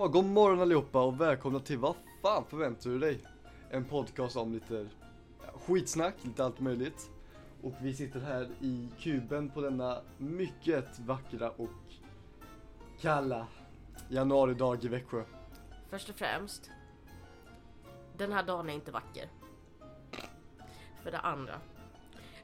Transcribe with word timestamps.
Ja, 0.00 0.06
god 0.06 0.24
morgon 0.24 0.60
allihopa 0.60 1.02
och 1.02 1.20
välkomna 1.20 1.60
till 1.60 1.78
Vad 1.78 1.94
fan 2.22 2.44
förväntar 2.44 2.90
du 2.90 2.98
dig? 2.98 3.20
En 3.70 3.84
podcast 3.84 4.36
om 4.36 4.52
lite 4.52 4.88
skitsnack, 5.54 6.14
lite 6.22 6.44
allt 6.44 6.60
möjligt. 6.60 7.10
Och 7.62 7.72
vi 7.80 7.94
sitter 7.94 8.20
här 8.20 8.48
i 8.60 8.88
kuben 8.98 9.50
på 9.50 9.60
denna 9.60 10.00
mycket 10.18 10.98
vackra 10.98 11.50
och 11.50 11.70
kalla 13.00 13.46
januaridag 14.08 14.84
i 14.84 14.88
Växjö. 14.88 15.24
Först 15.90 16.08
och 16.08 16.14
främst. 16.14 16.70
Den 18.16 18.32
här 18.32 18.42
dagen 18.42 18.68
är 18.68 18.74
inte 18.74 18.90
vacker. 18.90 19.28
För 21.02 21.10
det 21.10 21.18
andra. 21.18 21.60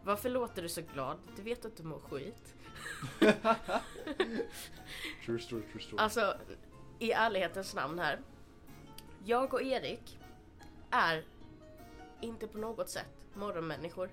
Varför 0.04 0.30
låter 0.30 0.62
du 0.62 0.68
så 0.68 0.82
glad? 0.94 1.16
Du 1.36 1.42
vet 1.42 1.64
att 1.64 1.76
du 1.76 1.82
mår 1.82 2.00
skit. 2.00 2.54
True 5.26 5.38
story, 5.38 5.62
true 5.62 5.82
story. 5.82 5.98
Alltså, 5.98 6.34
i 6.98 7.12
ärlighetens 7.12 7.74
namn 7.74 7.98
här. 7.98 8.20
Jag 9.24 9.54
och 9.54 9.62
Erik 9.62 10.18
är 10.90 11.24
inte 12.20 12.46
på 12.46 12.58
något 12.58 12.88
sätt 12.88 13.16
morgonmänniskor. 13.34 14.10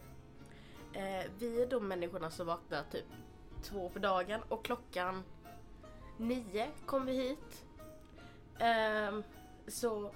Eh, 0.94 1.32
vi 1.40 1.62
är 1.62 1.68
de 1.68 1.88
människorna 1.88 2.32
som 2.32 2.48
vaknar 2.48 2.84
typ 2.92 3.06
två 3.64 3.90
på 3.90 4.00
dagen 4.00 4.42
och 4.50 4.66
klockan 4.66 5.24
nio 6.18 6.70
kom 6.86 7.06
vi 7.06 7.14
hit. 7.14 7.66
Eh, 8.60 9.20
så 9.68 10.12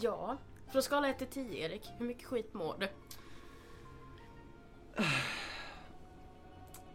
ja, 0.00 0.36
från 0.68 0.82
skala 0.82 1.08
1 1.08 1.18
till 1.18 1.26
10 1.26 1.66
Erik, 1.66 1.90
hur 1.98 2.06
mycket 2.06 2.24
skit 2.24 2.54
mår 2.54 2.76
du? 2.78 2.88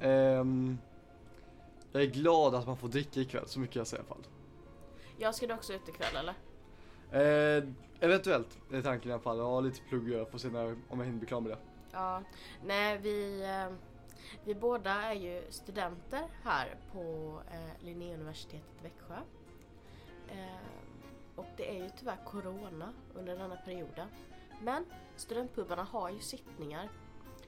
Um, 0.07 0.77
jag 1.91 2.01
är 2.01 2.07
glad 2.07 2.55
att 2.55 2.67
man 2.67 2.77
får 2.77 2.87
dricka 2.87 3.19
ikväll, 3.19 3.47
så 3.47 3.59
mycket 3.59 3.75
jag 3.75 3.87
säger 3.87 4.03
i 4.03 4.05
alla 4.07 4.15
fall. 4.15 4.38
Jag 5.19 5.35
ska 5.35 5.47
du 5.47 5.53
också 5.53 5.73
ut 5.73 5.89
ikväll 5.89 6.15
eller? 6.15 6.33
Eh, 7.11 7.63
eventuellt 7.99 8.57
är 8.71 8.81
tanken 8.81 9.09
i 9.09 9.13
alla 9.13 9.21
fall. 9.21 9.37
Jag 9.37 9.45
har 9.45 9.61
lite 9.61 9.81
plugg 9.81 10.03
att 10.03 10.09
göra, 10.09 10.25
får 10.25 10.37
se 10.37 10.49
när, 10.49 10.77
om 10.89 10.99
jag 10.99 11.05
hinner 11.05 11.19
bli 11.19 11.27
klar 11.27 11.41
med 11.41 11.51
det. 11.51 11.57
Ja, 11.91 12.23
nej 12.65 12.97
vi, 12.97 13.41
eh, 13.43 13.75
vi 14.43 14.55
båda 14.55 14.91
är 14.91 15.13
ju 15.13 15.43
studenter 15.49 16.23
här 16.43 16.75
på 16.93 17.01
eh, 17.51 17.85
Linnéuniversitetet 17.85 18.83
Växjö. 18.83 19.15
Eh, 20.27 20.59
och 21.35 21.47
det 21.57 21.77
är 21.77 21.83
ju 21.83 21.89
tyvärr 21.99 22.25
Corona 22.25 22.93
under 23.15 23.37
denna 23.37 23.55
perioden. 23.55 24.07
Men 24.61 24.85
studentpubbarna 25.15 25.83
har 25.83 26.09
ju 26.09 26.19
sittningar. 26.19 26.89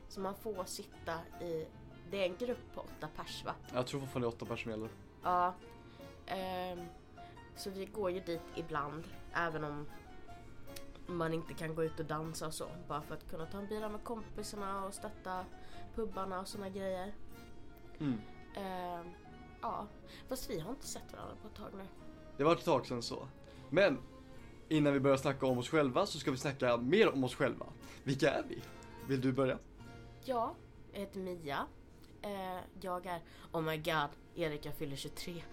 Så 0.08 0.20
man 0.20 0.36
får 0.36 0.66
sitta 0.66 1.14
i, 1.42 1.66
det 2.12 2.18
är 2.18 2.26
en 2.30 2.36
grupp 2.38 2.74
på 2.76 2.82
åtta 2.82 3.08
pers 3.16 3.46
va? 3.46 3.54
Jag 3.74 3.88
tror 3.88 4.00
fortfarande 4.00 4.28
det 4.28 4.32
är 4.32 4.36
åtta 4.36 4.46
personer. 4.46 4.90
Ja. 5.24 5.54
ehm, 6.26 6.80
så 7.56 7.70
vi 7.70 7.86
går 7.86 8.12
ju 8.12 8.20
dit 8.20 8.42
ibland, 8.56 9.04
även 9.34 9.64
om 9.64 9.86
man 11.08 11.34
inte 11.34 11.54
kan 11.54 11.76
gå 11.76 11.84
ut 11.84 12.00
och 12.00 12.06
dansa 12.06 12.48
och 12.48 12.54
så. 12.54 12.68
Bara 12.88 13.02
för 13.02 13.14
att 13.14 13.30
kunna 13.30 13.46
ta 13.46 13.58
en 13.58 13.68
bira 13.68 13.90
med 13.90 14.04
kompisarna 14.04 14.86
och 14.86 14.94
stötta 14.94 15.46
pubbarna 15.96 16.40
och 16.40 16.48
såna 16.48 16.70
grejer. 16.70 17.14
Mm. 18.00 18.22
Ehm, 18.56 19.06
ja, 19.62 19.88
fast 20.28 20.50
vi 20.50 20.60
har 20.60 20.70
inte 20.70 20.88
sett 20.88 21.14
varandra 21.14 21.36
på 21.42 21.48
ett 21.48 21.56
tag 21.56 21.70
nu. 21.78 21.84
Det 22.38 22.44
var 22.44 22.54
ett 22.54 22.66
tag 22.66 22.86
sedan 22.86 23.02
så. 23.02 23.28
Men 23.70 23.98
innan 24.70 24.94
vi 24.94 25.00
börjar 25.00 25.18
snacka 25.18 25.46
om 25.46 25.58
oss 25.58 25.70
själva 25.70 26.06
så 26.06 26.20
ska 26.20 26.32
vi 26.32 26.38
snacka 26.38 26.78
mer 26.78 27.14
om 27.14 27.24
oss 27.24 27.36
själva. 27.36 27.66
Vilka 28.04 28.32
är 28.32 28.44
vi? 28.50 28.62
Vill 29.08 29.22
du 29.22 29.32
börja? 29.32 29.58
Ja, 30.24 30.56
jag 30.92 31.00
heter 31.00 31.20
Mia. 31.20 31.66
Eh, 32.22 32.64
jag 32.82 33.06
är, 33.06 33.22
oh 33.52 33.62
my 33.62 33.78
god, 33.78 34.10
Erik 34.36 34.66
jag 34.66 34.76
fyller 34.76 34.96
23. 34.96 35.44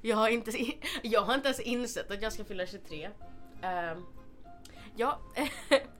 Jag 0.00 0.16
har 0.16 0.28
inte, 0.28 0.50
jag 1.02 1.22
har 1.22 1.34
inte 1.34 1.48
ens 1.48 1.60
insett 1.60 2.10
att 2.10 2.22
jag 2.22 2.32
ska 2.32 2.44
fylla 2.44 2.66
23. 2.66 3.06
Uh, 3.06 3.12
ehm, 3.62 4.04
ja, 4.96 5.20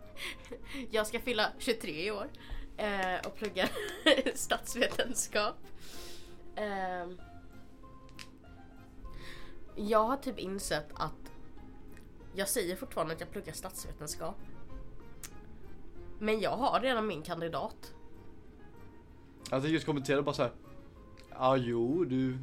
jag 0.90 1.06
ska 1.06 1.20
fylla 1.20 1.52
23 1.58 2.06
i 2.06 2.10
år 2.10 2.30
uh, 2.80 3.26
och 3.26 3.36
plugga 3.36 3.68
statsvetenskap. 4.34 5.56
Uh, 6.58 7.12
jag 9.76 10.04
har 10.04 10.16
typ 10.16 10.38
insett 10.38 10.88
att 10.94 11.32
jag 12.34 12.48
säger 12.48 12.76
fortfarande 12.76 13.14
att 13.14 13.20
jag 13.20 13.30
pluggar 13.30 13.52
statsvetenskap. 13.52 14.36
Men 16.18 16.40
jag 16.40 16.56
har 16.56 16.80
redan 16.80 17.06
min 17.06 17.22
kandidat. 17.22 17.94
Jag 19.38 19.50
tänkte 19.50 19.68
just 19.68 19.86
kommentera 19.86 20.22
bara 20.22 20.34
så 20.34 20.42
här. 20.42 20.52
Ja, 21.30 21.56
jo, 21.56 22.04
du 22.04 22.38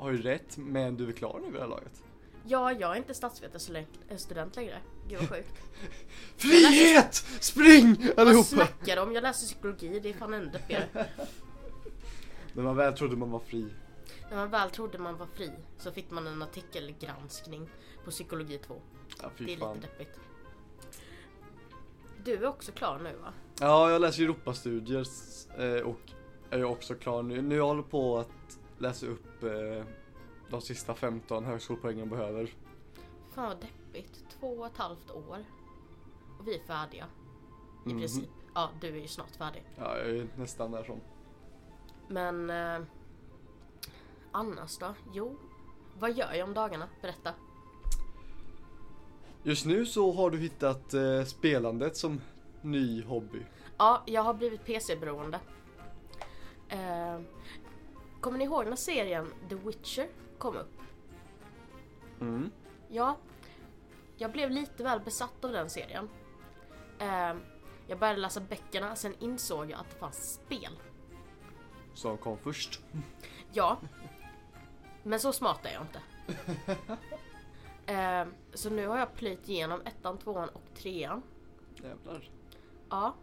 har 0.00 0.10
ju 0.12 0.22
rätt, 0.22 0.56
men 0.56 0.96
du 0.96 1.08
är 1.08 1.12
klar 1.12 1.38
nu 1.38 1.44
vid 1.44 1.54
det 1.54 1.60
här 1.60 1.68
laget. 1.68 2.02
Ja, 2.44 2.72
jag 2.72 2.92
är 2.92 2.96
inte 2.96 3.14
statsvetenskapsstudent 3.14 4.56
längre. 4.56 4.78
Gud 5.08 5.18
vad 5.20 5.28
sjukt. 5.28 5.54
Frihet! 6.36 7.14
Spring 7.40 7.96
Vad 8.16 8.26
allihopa! 8.26 8.44
snackar 8.48 8.96
du 8.96 9.02
om? 9.02 9.12
Jag 9.12 9.22
läser 9.22 9.46
psykologi, 9.46 10.00
det 10.00 10.08
är 10.10 10.14
fan 10.14 10.34
ännu 10.34 10.46
deppigare. 10.46 10.88
När 12.52 12.62
man 12.62 12.76
väl 12.76 12.92
trodde 12.96 13.16
man 13.16 13.30
var 13.30 13.38
fri. 13.40 13.66
När 14.30 14.36
man 14.36 14.50
väl 14.50 14.70
trodde 14.70 14.98
man 14.98 15.16
var 15.16 15.26
fri 15.26 15.50
så 15.78 15.92
fick 15.92 16.10
man 16.10 16.26
en 16.26 16.42
artikelgranskning 16.42 17.68
på 18.04 18.10
psykologi 18.10 18.58
2. 18.58 18.74
Ja, 19.22 19.30
Det 19.38 19.44
fy 19.44 19.52
är 19.52 19.56
fan. 19.56 19.74
lite 19.76 19.86
deppigt. 19.86 20.18
Du 22.24 22.34
är 22.34 22.46
också 22.46 22.72
klar 22.72 22.98
nu 22.98 23.12
va? 23.22 23.32
Ja, 23.60 23.90
jag 23.90 24.00
läser 24.00 24.22
Europastudier 24.22 25.06
eh, 25.58 25.80
och 25.86 26.00
är 26.50 26.64
också 26.64 26.94
klar 26.94 27.22
nu. 27.22 27.42
Nu 27.42 27.60
håller 27.60 27.80
jag 27.82 27.90
på 27.90 28.18
att 28.18 28.58
läsa 28.80 29.06
upp 29.06 29.42
eh, 29.42 29.84
de 30.50 30.60
sista 30.60 30.94
15 30.94 31.44
högskolepoängen 31.44 32.08
behöver. 32.08 32.54
Fan 33.34 33.48
vad 33.48 33.56
deppigt. 33.60 34.24
Två 34.40 34.46
och 34.48 34.66
ett 34.66 34.76
halvt 34.76 35.10
år. 35.10 35.44
Och 36.38 36.48
vi 36.48 36.54
är 36.54 36.62
färdiga. 36.64 37.06
I 37.86 37.88
Mhm. 37.88 37.98
princip. 37.98 38.28
Ja, 38.54 38.70
du 38.80 38.88
är 38.88 39.00
ju 39.00 39.08
snart 39.08 39.36
färdig. 39.36 39.64
Ja, 39.76 39.98
jag 39.98 40.10
är 40.16 40.28
nästan 40.36 40.70
där 40.70 40.84
som. 40.84 41.00
Men 42.08 42.50
eh, 42.50 42.80
annars 44.32 44.78
då? 44.78 44.94
Jo, 45.12 45.36
vad 45.98 46.12
gör 46.16 46.32
jag 46.34 46.48
om 46.48 46.54
dagarna? 46.54 46.88
Berätta. 47.02 47.34
Just 49.42 49.66
nu 49.66 49.86
så 49.86 50.12
har 50.12 50.30
du 50.30 50.38
hittat 50.38 50.94
eh, 50.94 51.24
spelandet 51.24 51.96
som 51.96 52.20
ny 52.62 53.02
hobby. 53.04 53.42
Ja, 53.78 54.02
jag 54.06 54.22
har 54.22 54.34
blivit 54.34 54.64
PC-beroende. 54.64 55.40
Eh, 56.68 57.20
kommer 58.20 58.38
ni 58.38 58.44
ihåg 58.44 58.66
när 58.66 58.76
serien 58.76 59.32
The 59.48 59.54
Witcher 59.54 60.08
kom 60.38 60.56
upp? 60.56 60.80
Mm. 62.20 62.50
Ja, 62.88 63.16
jag 64.16 64.32
blev 64.32 64.50
lite 64.50 64.82
väl 64.82 65.00
besatt 65.00 65.44
av 65.44 65.52
den 65.52 65.70
serien. 65.70 66.08
Eh, 66.98 67.34
jag 67.86 67.98
började 67.98 68.20
läsa 68.20 68.40
böckerna, 68.40 68.96
sen 68.96 69.14
insåg 69.18 69.70
jag 69.70 69.80
att 69.80 69.90
det 69.90 69.96
fanns 69.96 70.34
spel. 70.34 70.78
Som 71.94 72.18
kom 72.18 72.38
först. 72.38 72.80
Ja, 73.52 73.78
men 75.02 75.20
så 75.20 75.32
smart 75.32 75.66
är 75.66 75.72
jag 75.72 75.82
inte. 75.82 76.00
Eh, 77.86 78.26
så 78.54 78.70
nu 78.70 78.86
har 78.86 78.98
jag 78.98 79.14
plöjt 79.14 79.48
igenom 79.48 79.80
ettan, 79.80 80.18
tvåan 80.18 80.48
och 80.48 80.62
trean. 80.74 81.22
Jävlar. 81.82 82.30
Ja. 82.90 83.14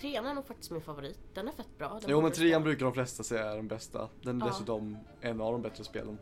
Trean 0.00 0.26
är 0.26 0.34
nog 0.34 0.46
faktiskt 0.46 0.70
min 0.70 0.80
favorit. 0.80 1.18
Den 1.34 1.48
är 1.48 1.52
fett 1.52 1.78
bra. 1.78 1.88
Den 2.00 2.10
Jo 2.10 2.20
men 2.22 2.32
trean 2.32 2.62
brukar 2.62 2.84
de 2.84 2.94
flesta 2.94 3.22
säga 3.22 3.50
är 3.52 3.56
den 3.56 3.68
bästa. 3.68 4.08
Den 4.22 4.42
är 4.42 4.46
Ja. 4.46 4.52
dessutom 4.52 4.98
en 5.20 5.40
av 5.40 5.52
de 5.52 5.62
bättre 5.62 5.84
spelen. 5.84 6.18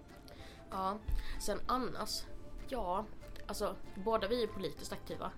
Ja. 0.71 0.99
Sen 1.41 1.59
annars, 1.67 2.23
ja. 2.69 3.05
Alltså, 3.47 3.75
båda 4.05 4.29
vi 4.29 4.43
är 4.43 4.47
politiskt 4.47 4.93
aktiva. 4.93 5.31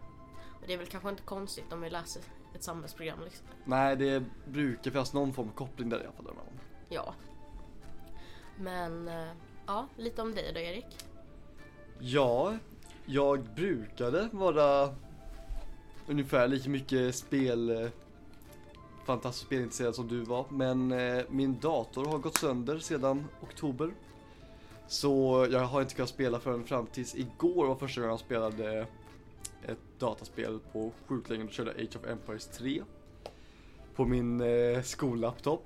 Och 0.60 0.64
det 0.66 0.72
är 0.72 0.78
väl 0.78 0.86
kanske 0.86 1.08
inte 1.10 1.22
konstigt 1.22 1.72
om 1.72 1.80
vi 1.80 1.90
läser 1.90 2.22
ett 2.54 2.62
samhällsprogram 2.62 3.18
liksom. 3.24 3.46
Nej, 3.64 3.96
det 3.96 4.24
brukar 4.46 4.90
finnas 4.90 5.12
någon 5.12 5.32
form 5.32 5.48
av 5.48 5.52
koppling 5.52 5.88
där 5.88 6.00
i 6.02 6.04
alla 6.04 6.12
fall. 6.12 6.34
Ja. 6.88 7.14
Men, 8.58 9.08
eh, 9.08 9.28
ja, 9.66 9.86
lite 9.96 10.22
om 10.22 10.34
dig 10.34 10.52
då 10.54 10.60
Erik. 10.60 11.04
Ja, 11.98 12.54
jag 13.06 13.42
brukade 13.44 14.28
vara 14.32 14.94
ungefär 16.06 16.48
lika 16.48 16.70
mycket 16.70 17.14
spel 17.14 17.90
fantastiskt 19.08 19.46
spelintresserad 19.46 19.94
som 19.94 20.08
du 20.08 20.20
var. 20.20 20.46
Men 20.50 20.92
eh, 20.92 21.24
min 21.28 21.60
dator 21.60 22.04
har 22.04 22.18
gått 22.18 22.38
sönder 22.38 22.78
sedan 22.78 23.24
oktober. 23.40 23.90
Så 24.86 25.46
jag 25.50 25.60
har 25.60 25.82
inte 25.82 25.94
kunnat 25.94 26.08
spela 26.08 26.40
förrän 26.40 26.64
fram 26.64 26.86
tills 26.86 27.14
igår 27.14 27.66
var 27.66 27.74
första 27.74 28.00
gången 28.00 28.10
jag 28.10 28.20
spelade 28.20 28.86
ett 29.66 29.78
dataspel 29.98 30.58
på 30.72 30.92
sjukt 31.06 31.30
länge. 31.30 31.44
Då 31.44 31.50
körde 31.50 31.72
jag 31.76 31.80
Age 31.80 31.96
of 31.96 32.06
Empires 32.06 32.46
3. 32.46 32.82
På 33.94 34.04
min 34.04 34.40
eh, 34.40 34.82
skollaptop. 34.82 35.64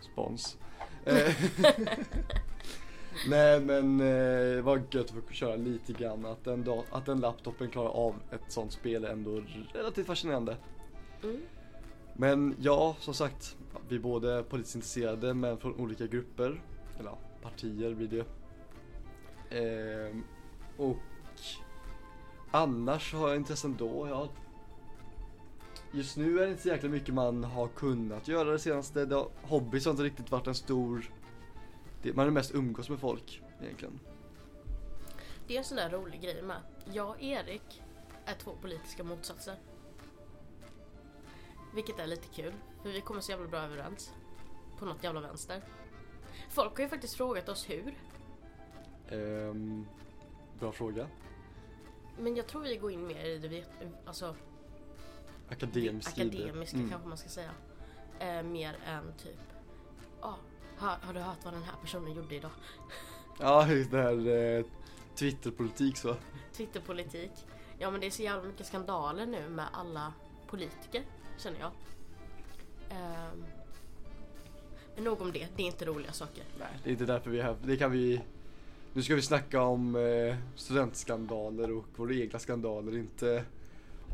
Spons. 0.00 0.56
Eh, 1.04 1.16
Nej 3.28 3.60
men 3.60 4.00
eh, 4.00 4.56
det 4.56 4.62
var 4.62 4.82
gött 4.90 5.16
att 5.18 5.24
få 5.28 5.32
köra 5.32 5.56
lite 5.56 5.92
grann. 5.92 6.24
Att 6.24 6.44
den, 6.44 6.82
att 6.90 7.06
den 7.06 7.20
laptopen 7.20 7.70
klarar 7.70 7.90
av 7.90 8.14
ett 8.30 8.52
sånt 8.52 8.72
spel 8.72 9.04
är 9.04 9.08
ändå 9.08 9.42
relativt 9.72 10.06
fascinerande. 10.06 10.56
Mm. 11.22 11.40
Men 12.16 12.56
ja, 12.60 12.96
som 13.00 13.14
sagt. 13.14 13.56
Vi 13.88 13.96
är 13.96 14.00
både 14.00 14.42
politiskt 14.42 14.74
intresserade 14.74 15.34
men 15.34 15.58
från 15.58 15.74
olika 15.74 16.06
grupper. 16.06 16.62
Eller 16.98 17.10
ja, 17.10 17.18
partier 17.42 17.94
blir 17.94 18.08
det. 18.08 18.26
Ehm, 19.50 20.24
och 20.76 20.96
annars 22.50 23.14
har 23.14 23.28
jag 23.28 23.36
intressen 23.36 23.76
då. 23.78 24.08
ja. 24.08 24.28
just 25.92 26.16
nu 26.16 26.38
är 26.38 26.44
det 26.44 26.50
inte 26.50 26.62
så 26.62 26.68
jäkla 26.68 26.88
mycket 26.88 27.14
man 27.14 27.44
har 27.44 27.68
kunnat 27.68 28.28
göra 28.28 28.50
det 28.50 28.58
senaste. 28.58 29.06
Det 29.06 29.14
har, 29.14 29.28
hobbys 29.42 29.84
har 29.84 29.90
inte 29.90 30.02
riktigt 30.02 30.30
varit 30.30 30.46
en 30.46 30.54
stor... 30.54 31.10
Det, 32.02 32.16
man 32.16 32.24
har 32.24 32.32
mest 32.32 32.54
umgås 32.54 32.88
med 32.88 32.98
folk 32.98 33.42
egentligen. 33.62 34.00
Det 35.46 35.54
är 35.54 35.58
en 35.58 35.64
sån 35.64 35.76
där 35.76 35.90
rolig 35.90 36.20
grej 36.20 36.42
med. 36.42 36.56
Jag 36.92 37.08
och 37.08 37.22
Erik 37.22 37.82
är 38.24 38.34
två 38.34 38.52
politiska 38.62 39.04
motsatser. 39.04 39.54
Vilket 41.74 41.98
är 41.98 42.06
lite 42.06 42.28
kul, 42.28 42.54
för 42.82 42.88
vi 42.90 43.00
kommer 43.00 43.20
så 43.20 43.30
jävla 43.32 43.46
bra 43.48 43.60
överens. 43.60 44.12
På 44.78 44.84
något 44.84 45.04
jävla 45.04 45.20
vänster. 45.20 45.62
Folk 46.48 46.76
har 46.76 46.82
ju 46.82 46.88
faktiskt 46.88 47.14
frågat 47.16 47.48
oss 47.48 47.70
hur. 47.70 47.94
Ehm, 49.08 49.86
bra 50.58 50.72
fråga. 50.72 51.06
Men 52.18 52.36
jag 52.36 52.46
tror 52.46 52.62
vi 52.62 52.76
går 52.76 52.90
in 52.92 53.06
mer 53.06 53.24
i 53.24 53.38
det 53.38 53.48
vet, 53.48 53.68
alltså, 54.06 54.34
Akademisk 55.50 56.10
sida. 56.14 56.26
akademiska 56.38 56.76
Mm. 56.76 56.90
kanske 56.90 57.08
man 57.08 57.18
ska 57.18 57.28
säga. 57.28 57.50
Eh, 58.18 58.42
mer 58.42 58.76
än 58.86 59.12
typ, 59.18 59.38
ah, 60.20 60.34
har, 60.78 60.96
har 61.02 61.14
du 61.14 61.20
hört 61.20 61.44
vad 61.44 61.52
den 61.54 61.62
här 61.62 61.74
personen 61.82 62.12
gjorde 62.14 62.34
idag? 62.34 62.50
Ja, 63.40 63.68
just 63.68 63.90
det 63.90 64.02
här 64.02 64.28
eh, 64.58 64.64
Twitterpolitik 65.14 65.96
så. 65.96 66.16
Twitterpolitik. 66.52 67.30
Ja 67.78 67.90
men 67.90 68.00
det 68.00 68.06
är 68.06 68.10
så 68.10 68.22
jävla 68.22 68.42
mycket 68.48 68.66
skandaler 68.66 69.26
nu 69.26 69.48
med 69.48 69.66
alla 69.72 70.12
politiker, 70.46 71.02
känner 71.38 71.60
jag. 71.60 71.70
Ehm, 72.90 73.44
men 74.94 75.04
nog 75.04 75.20
om 75.20 75.32
det, 75.32 75.46
det 75.56 75.62
är 75.62 75.66
inte 75.66 75.84
roliga 75.84 76.12
saker. 76.12 76.44
Nej, 76.58 76.68
det 76.84 76.90
är 76.90 76.92
inte 76.92 77.04
därför 77.06 77.30
vi 77.30 77.38
är 77.38 77.42
här. 77.44 77.56
Det 77.64 77.76
kan 77.76 77.90
vi... 77.90 78.20
Nu 78.92 79.02
ska 79.02 79.14
vi 79.14 79.22
snacka 79.22 79.62
om 79.62 79.96
eh, 79.96 80.36
studentskandaler 80.54 81.72
och 81.76 81.84
våra 81.96 82.14
egna 82.14 82.38
skandaler, 82.38 82.96
inte 82.96 83.44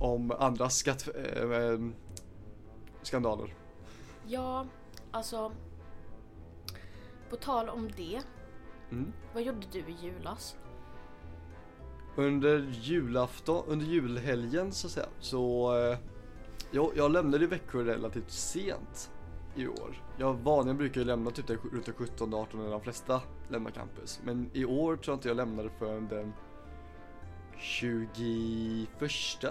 om 0.01 0.31
andras 0.31 0.77
skatt... 0.77 1.09
Eh, 1.15 1.51
eh, 1.53 1.79
skandaler. 3.03 3.55
Ja, 4.27 4.67
alltså. 5.11 5.53
På 7.31 7.37
tal 7.37 7.69
om 7.69 7.91
det, 7.97 8.21
Mm. 8.91 9.13
vad 9.35 9.43
gjorde 9.43 9.67
du 9.73 9.79
i 9.79 9.97
julas? 10.03 10.57
Under 12.17 12.59
julafton, 12.81 13.65
under 13.69 13.87
julhelgen 13.87 14.73
så 14.73 14.87
att 14.87 14.93
säga, 14.93 15.07
så 15.21 15.77
eh, 15.79 15.99
jag, 16.73 16.93
jag 16.97 17.11
lämnade 17.11 17.47
Växjö 17.47 17.85
relativt 17.85 18.31
sent 18.31 19.11
i 19.57 19.67
år. 19.67 20.03
Jag 20.19 20.35
vanligen 20.35 20.77
brukar 20.77 21.01
ju 21.01 21.07
lämna 21.07 21.31
typ 21.31 21.51
runt 21.51 21.87
den 21.87 21.95
17 21.95 22.35
18 22.35 22.61
när 22.65 22.71
de 22.71 22.81
flesta 22.81 23.21
lämnar 23.49 23.71
campus. 23.71 24.21
Men 24.25 24.51
i 24.53 24.65
år 24.65 24.97
tror 24.97 25.13
jag 25.13 25.17
inte 25.17 25.29
jag 25.29 25.37
lämnade 25.37 25.71
förrän 25.79 26.09
den 26.09 26.33
21 27.59 28.09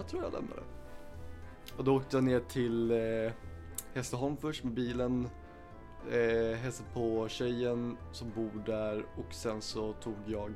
tror 0.08 0.24
jag 0.24 0.34
lämnade. 0.34 0.62
Och 1.78 1.84
då 1.84 1.96
åkte 1.96 2.18
jag 2.18 2.24
ner 2.24 2.40
till 2.40 2.92
eh, 2.92 3.32
Hässleholm 3.94 4.38
först 4.38 4.64
med 4.64 4.74
bilen. 4.74 5.30
Eh, 6.12 6.58
hälsade 6.58 6.90
på 6.94 7.28
tjejen 7.28 7.98
som 8.12 8.32
bor 8.36 8.64
där 8.66 9.06
och 9.16 9.34
sen 9.34 9.62
så 9.62 9.94
tog 9.94 10.16
jag 10.26 10.54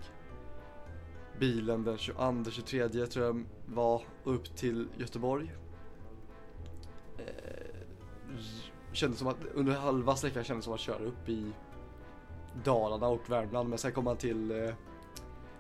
bilen 1.40 1.84
den 1.84 1.98
22-23 1.98 3.06
tror 3.06 3.26
jag 3.26 3.46
var 3.66 4.02
upp 4.24 4.56
till 4.56 4.88
Göteborg. 4.98 5.52
Eh, 7.18 8.36
kändes 8.92 9.20
som 9.20 9.28
att 9.28 9.38
under 9.54 9.74
halva 9.74 10.16
sträckan 10.16 10.44
kändes 10.44 10.66
som 10.66 10.74
att 10.74 10.80
köra 10.80 11.04
upp 11.06 11.30
i 11.30 11.52
Dalarna 12.64 13.08
och 13.08 13.30
Värmland 13.30 13.70
men 13.70 13.78
sen 13.78 13.92
kom 13.92 14.04
man 14.04 14.18
till 14.18 14.52
eh, 14.66 14.74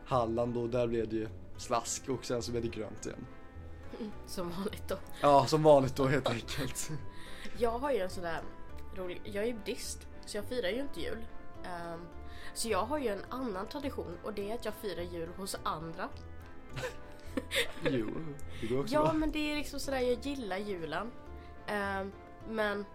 Halland 0.05 0.57
och 0.57 0.69
där 0.69 0.87
blev 0.87 1.09
det 1.09 1.15
ju 1.15 1.27
slask 1.57 2.09
och 2.09 2.25
sen 2.25 2.41
så 2.41 2.51
blev 2.51 2.63
det 2.63 2.69
grönt 2.69 3.05
igen. 3.05 3.25
Som 4.25 4.49
vanligt 4.49 4.87
då. 4.87 4.95
Ja, 5.21 5.45
som 5.45 5.63
vanligt 5.63 5.95
då 5.95 6.05
helt 6.05 6.29
enkelt. 6.29 6.91
Jag 7.57 7.79
har 7.79 7.91
ju 7.91 7.99
en 7.99 8.09
sån 8.09 8.23
där 8.23 8.41
rolig, 8.95 9.21
jag 9.23 9.43
är 9.43 9.47
ju 9.47 9.53
buddhist 9.53 10.07
så 10.25 10.37
jag 10.37 10.45
firar 10.45 10.69
ju 10.69 10.81
inte 10.81 11.01
jul. 11.01 11.25
Ehm, 11.63 11.99
så 12.53 12.69
jag 12.69 12.83
har 12.85 12.97
ju 12.99 13.07
en 13.07 13.21
annan 13.29 13.67
tradition 13.67 14.17
och 14.23 14.33
det 14.33 14.51
är 14.51 14.55
att 14.55 14.65
jag 14.65 14.73
firar 14.73 15.01
jul 15.03 15.29
hos 15.37 15.57
andra. 15.63 16.09
Jo, 17.83 18.07
det 18.61 18.67
går 18.67 18.79
också 18.79 18.93
Ja 18.93 19.01
bra. 19.03 19.13
men 19.13 19.31
det 19.31 19.51
är 19.51 19.55
liksom 19.55 19.79
sådär, 19.79 19.99
jag 19.99 20.25
gillar 20.25 20.57
julen. 20.57 21.11
Um, 21.69 22.11
men 22.49 22.85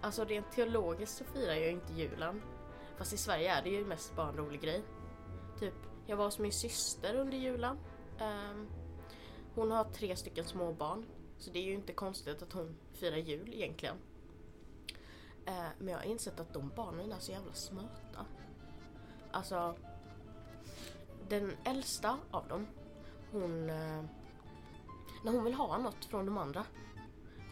alltså 0.00 0.24
rent 0.24 0.52
teologiskt 0.52 1.16
så 1.18 1.24
firar 1.24 1.54
jag 1.54 1.72
inte 1.72 1.92
julen. 1.92 2.42
Fast 2.96 3.12
i 3.12 3.16
Sverige 3.16 3.52
är 3.54 3.62
det 3.62 3.70
ju 3.70 3.84
mest 3.84 4.16
bara 4.16 4.28
en 4.28 4.36
rolig 4.36 4.60
grej. 4.60 4.82
Typ, 5.58 5.74
jag 6.06 6.16
var 6.16 6.24
hos 6.24 6.38
min 6.38 6.52
syster 6.52 7.14
under 7.14 7.38
julen. 7.38 7.78
Um, 8.20 8.68
hon 9.54 9.70
har 9.70 9.84
tre 9.84 10.16
stycken 10.16 10.44
småbarn. 10.44 11.04
Så 11.38 11.50
det 11.50 11.58
är 11.58 11.62
ju 11.62 11.74
inte 11.74 11.92
konstigt 11.92 12.42
att 12.42 12.52
hon 12.52 12.76
firar 12.92 13.16
jul 13.16 13.54
egentligen. 13.54 13.96
Uh, 15.48 15.68
men 15.78 15.88
jag 15.88 15.98
har 15.98 16.04
insett 16.04 16.40
att 16.40 16.54
de 16.54 16.72
barnen 16.76 17.12
är 17.12 17.18
så 17.18 17.32
jävla 17.32 17.52
smarta. 17.52 18.26
Alltså, 19.30 19.74
den 21.28 21.56
äldsta 21.64 22.18
av 22.30 22.48
dem, 22.48 22.66
hon... 23.32 23.70
Uh, 23.70 24.04
när 25.24 25.32
hon 25.32 25.44
vill 25.44 25.54
ha 25.54 25.78
något 25.78 26.04
från 26.04 26.26
de 26.26 26.38
andra, 26.38 26.64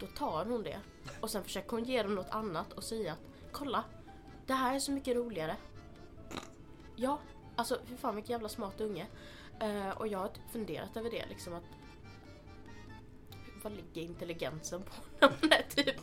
då 0.01 0.07
tar 0.07 0.45
hon 0.45 0.63
det. 0.63 0.79
Och 1.21 1.29
sen 1.29 1.43
försöker 1.43 1.69
hon 1.71 1.83
ge 1.83 2.03
dem 2.03 2.15
något 2.15 2.29
annat 2.29 2.73
och 2.73 2.83
säga 2.83 3.11
att 3.13 3.19
kolla, 3.51 3.83
det 4.45 4.53
här 4.53 4.75
är 4.75 4.79
så 4.79 4.91
mycket 4.91 5.15
roligare. 5.15 5.55
Ja, 6.95 7.19
alltså 7.55 7.79
fy 7.85 7.97
fan 7.97 8.15
vilken 8.15 8.31
jävla 8.31 8.49
smart 8.49 8.81
unge. 8.81 9.07
Eh, 9.59 9.89
och 9.89 10.07
jag 10.07 10.19
har 10.19 10.29
funderat 10.51 10.97
över 10.97 11.11
det 11.11 11.25
liksom 11.29 11.53
att 11.53 11.63
vad 13.63 13.73
ligger 13.73 14.01
intelligensen 14.01 14.81
på 14.83 14.91
när 15.19 15.29
man 15.41 15.51
är 15.51 15.83
typ 15.83 15.95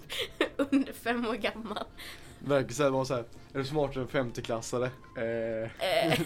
under 0.57 0.93
fem 0.93 1.27
år 1.27 1.35
gammal? 1.35 1.85
Verkar 2.39 2.73
såhär 2.73 3.05
såhär, 3.05 3.25
är 3.53 3.59
du 3.59 3.65
smartare 3.65 4.03
än 4.03 4.09
femteklassare? 4.09 4.91
Eh, 5.17 5.71
Eh, 6.13 6.21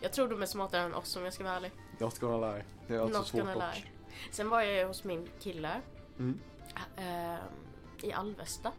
jag 0.00 0.12
tror 0.12 0.28
de 0.28 0.42
är 0.42 0.46
smartare 0.46 0.82
än 0.82 0.94
oss 0.94 1.16
om 1.16 1.24
jag 1.24 1.32
ska 1.34 1.44
vara 1.44 1.54
ärlig. 1.56 1.70
not 1.98 2.18
gonna 2.18 2.52
lie. 2.54 2.64
Det 2.86 2.94
är 2.94 2.98
alltså 3.00 3.18
Not 3.18 3.28
svårt 3.28 3.46
dock. 3.54 3.56
lie. 3.76 3.84
Sen 4.30 4.48
var 4.48 4.60
jag 4.62 4.72
ju 4.78 4.84
hos 4.84 5.04
min 5.04 5.28
kille 5.40 5.80
Mm. 6.18 6.40
Eh, 6.96 7.36
i 8.02 8.12
Alvesta. 8.12 8.72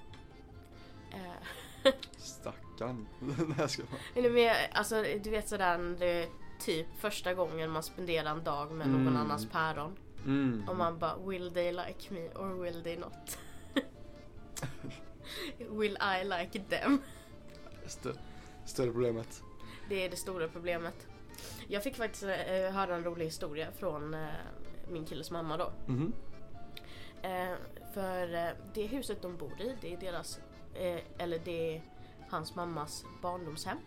Eh, 1.14 1.92
Stackarn. 2.18 3.08
Nej 3.58 3.70
ska 3.70 3.84
bara. 3.84 4.00
eller 4.26 4.54
alltså 4.74 5.04
du 5.24 5.30
vet 5.30 5.50
sådär 5.50 5.96
det 6.00 6.24
är 6.24 6.28
typ 6.60 6.88
första 7.00 7.34
gången 7.34 7.72
man 7.72 7.84
spenderar 7.84 8.32
en 8.32 8.44
dag 8.44 8.72
med 8.72 8.88
någon 8.88 9.02
Mm. 9.08 9.18
annans 9.18 9.48
päron. 9.52 9.96
Mm. 10.26 10.70
Och 10.70 10.76
man 10.76 11.00
bara 11.00 11.18
will 11.18 11.54
they 11.54 11.72
like 11.72 12.14
me 12.14 12.30
or 12.30 12.62
will 12.64 12.84
they 12.84 12.98
not? 12.98 13.38
will 15.70 15.98
I 16.22 16.24
like 16.24 16.60
them? 16.70 17.02
Stö- 17.88 18.18
större 18.66 18.92
problemet. 18.92 19.44
Det 19.90 20.06
är 20.06 20.10
det 20.10 20.16
stora 20.16 20.48
problemet. 20.48 21.08
Jag 21.68 21.84
fick 21.84 21.96
faktiskt 21.96 22.24
eh, 22.24 22.30
höra 22.74 22.96
en 22.96 23.04
rolig 23.04 23.26
historia 23.26 23.68
från 23.72 24.16
min 24.92 25.06
killes 25.06 25.32
mamma 25.32 25.58
då. 25.58 25.72
Mhm. 25.88 26.14
För 27.96 28.34
eh, 28.34 28.50
det 28.74 28.86
huset 28.86 29.22
de 29.22 29.38
bor 29.38 29.62
i, 29.62 29.76
det 29.82 29.94
är 29.94 29.98
deras, 29.98 30.40
eh, 30.74 31.00
eller 31.18 31.40
det 31.40 31.76
är 31.76 31.82
hans 32.30 32.56
mammas 32.56 33.06
barndomshem. 33.22 33.78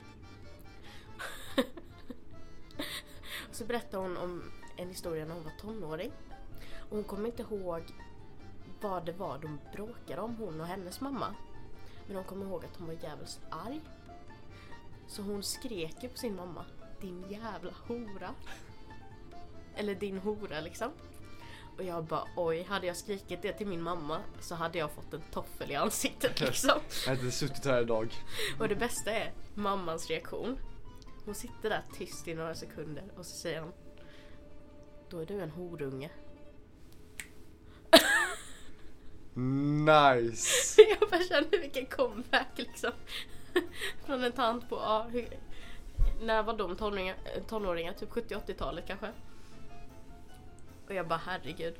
Så 3.50 3.64
berättar 3.64 3.98
hon 3.98 4.16
om 4.16 4.42
en 4.76 4.88
historia 4.88 5.24
när 5.24 5.34
hon 5.34 5.44
var 5.44 5.52
tonåring. 5.60 6.12
Och 6.90 6.96
hon 6.96 7.04
kommer 7.04 7.26
inte 7.26 7.42
ihåg 7.42 7.82
vad 8.80 9.06
det 9.06 9.12
var 9.12 9.38
de 9.38 9.58
bråkade 9.72 10.20
om, 10.20 10.36
hon 10.36 10.60
och 10.60 10.66
hennes 10.66 11.00
mamma. 11.00 11.34
Men 12.06 12.16
hon 12.16 12.24
kommer 12.24 12.46
ihåg 12.46 12.64
att 12.64 12.76
hon 12.76 12.86
var 12.86 12.94
jävligt 12.94 13.40
arg. 13.50 13.80
Så 15.06 15.22
hon 15.22 15.42
skrek 15.42 16.02
ju 16.02 16.08
på 16.08 16.16
sin 16.16 16.36
mamma, 16.36 16.64
din 17.00 17.24
jävla 17.30 17.72
hora. 17.86 18.34
Eller 19.74 19.94
din 19.94 20.18
hora 20.18 20.60
liksom. 20.60 20.92
Och 21.78 21.84
jag 21.84 22.04
bara 22.04 22.24
oj, 22.36 22.62
hade 22.62 22.86
jag 22.86 22.96
skrikit 22.96 23.42
det 23.42 23.52
till 23.52 23.66
min 23.66 23.82
mamma 23.82 24.20
så 24.40 24.54
hade 24.54 24.78
jag 24.78 24.90
fått 24.90 25.14
en 25.14 25.22
toffel 25.32 25.70
i 25.70 25.74
ansiktet 25.74 26.40
liksom. 26.40 26.80
Jag 27.06 27.16
hade 27.16 27.30
suttit 27.30 27.64
här 27.64 27.82
idag. 27.82 28.14
Och 28.60 28.68
det 28.68 28.76
bästa 28.76 29.10
är 29.10 29.32
mammans 29.54 30.08
reaktion. 30.08 30.58
Hon 31.24 31.34
sitter 31.34 31.70
där 31.70 31.82
tyst 31.98 32.28
i 32.28 32.34
några 32.34 32.54
sekunder 32.54 33.04
och 33.16 33.26
så 33.26 33.36
säger 33.36 33.60
hon 33.60 33.72
Då 35.10 35.18
är 35.18 35.26
du 35.26 35.40
en 35.40 35.50
horunge. 35.50 36.10
Nice! 39.34 40.82
Jag 41.00 41.10
bara 41.10 41.22
känner 41.22 41.60
vilken 41.60 41.86
comeback 41.86 42.48
liksom. 42.54 42.92
Från 44.06 44.24
en 44.24 44.32
tant 44.32 44.68
på, 44.68 44.76
ja, 44.76 45.06
hur, 45.12 45.28
när 46.22 46.42
var 46.42 46.56
de 46.56 46.76
tonåringar, 46.76 47.16
tonåringar? 47.48 47.92
Typ 47.92 48.10
70-80-talet 48.10 48.84
kanske? 48.86 49.12
Och 50.88 50.94
jag 50.94 51.08
bara 51.08 51.20
herregud. 51.26 51.74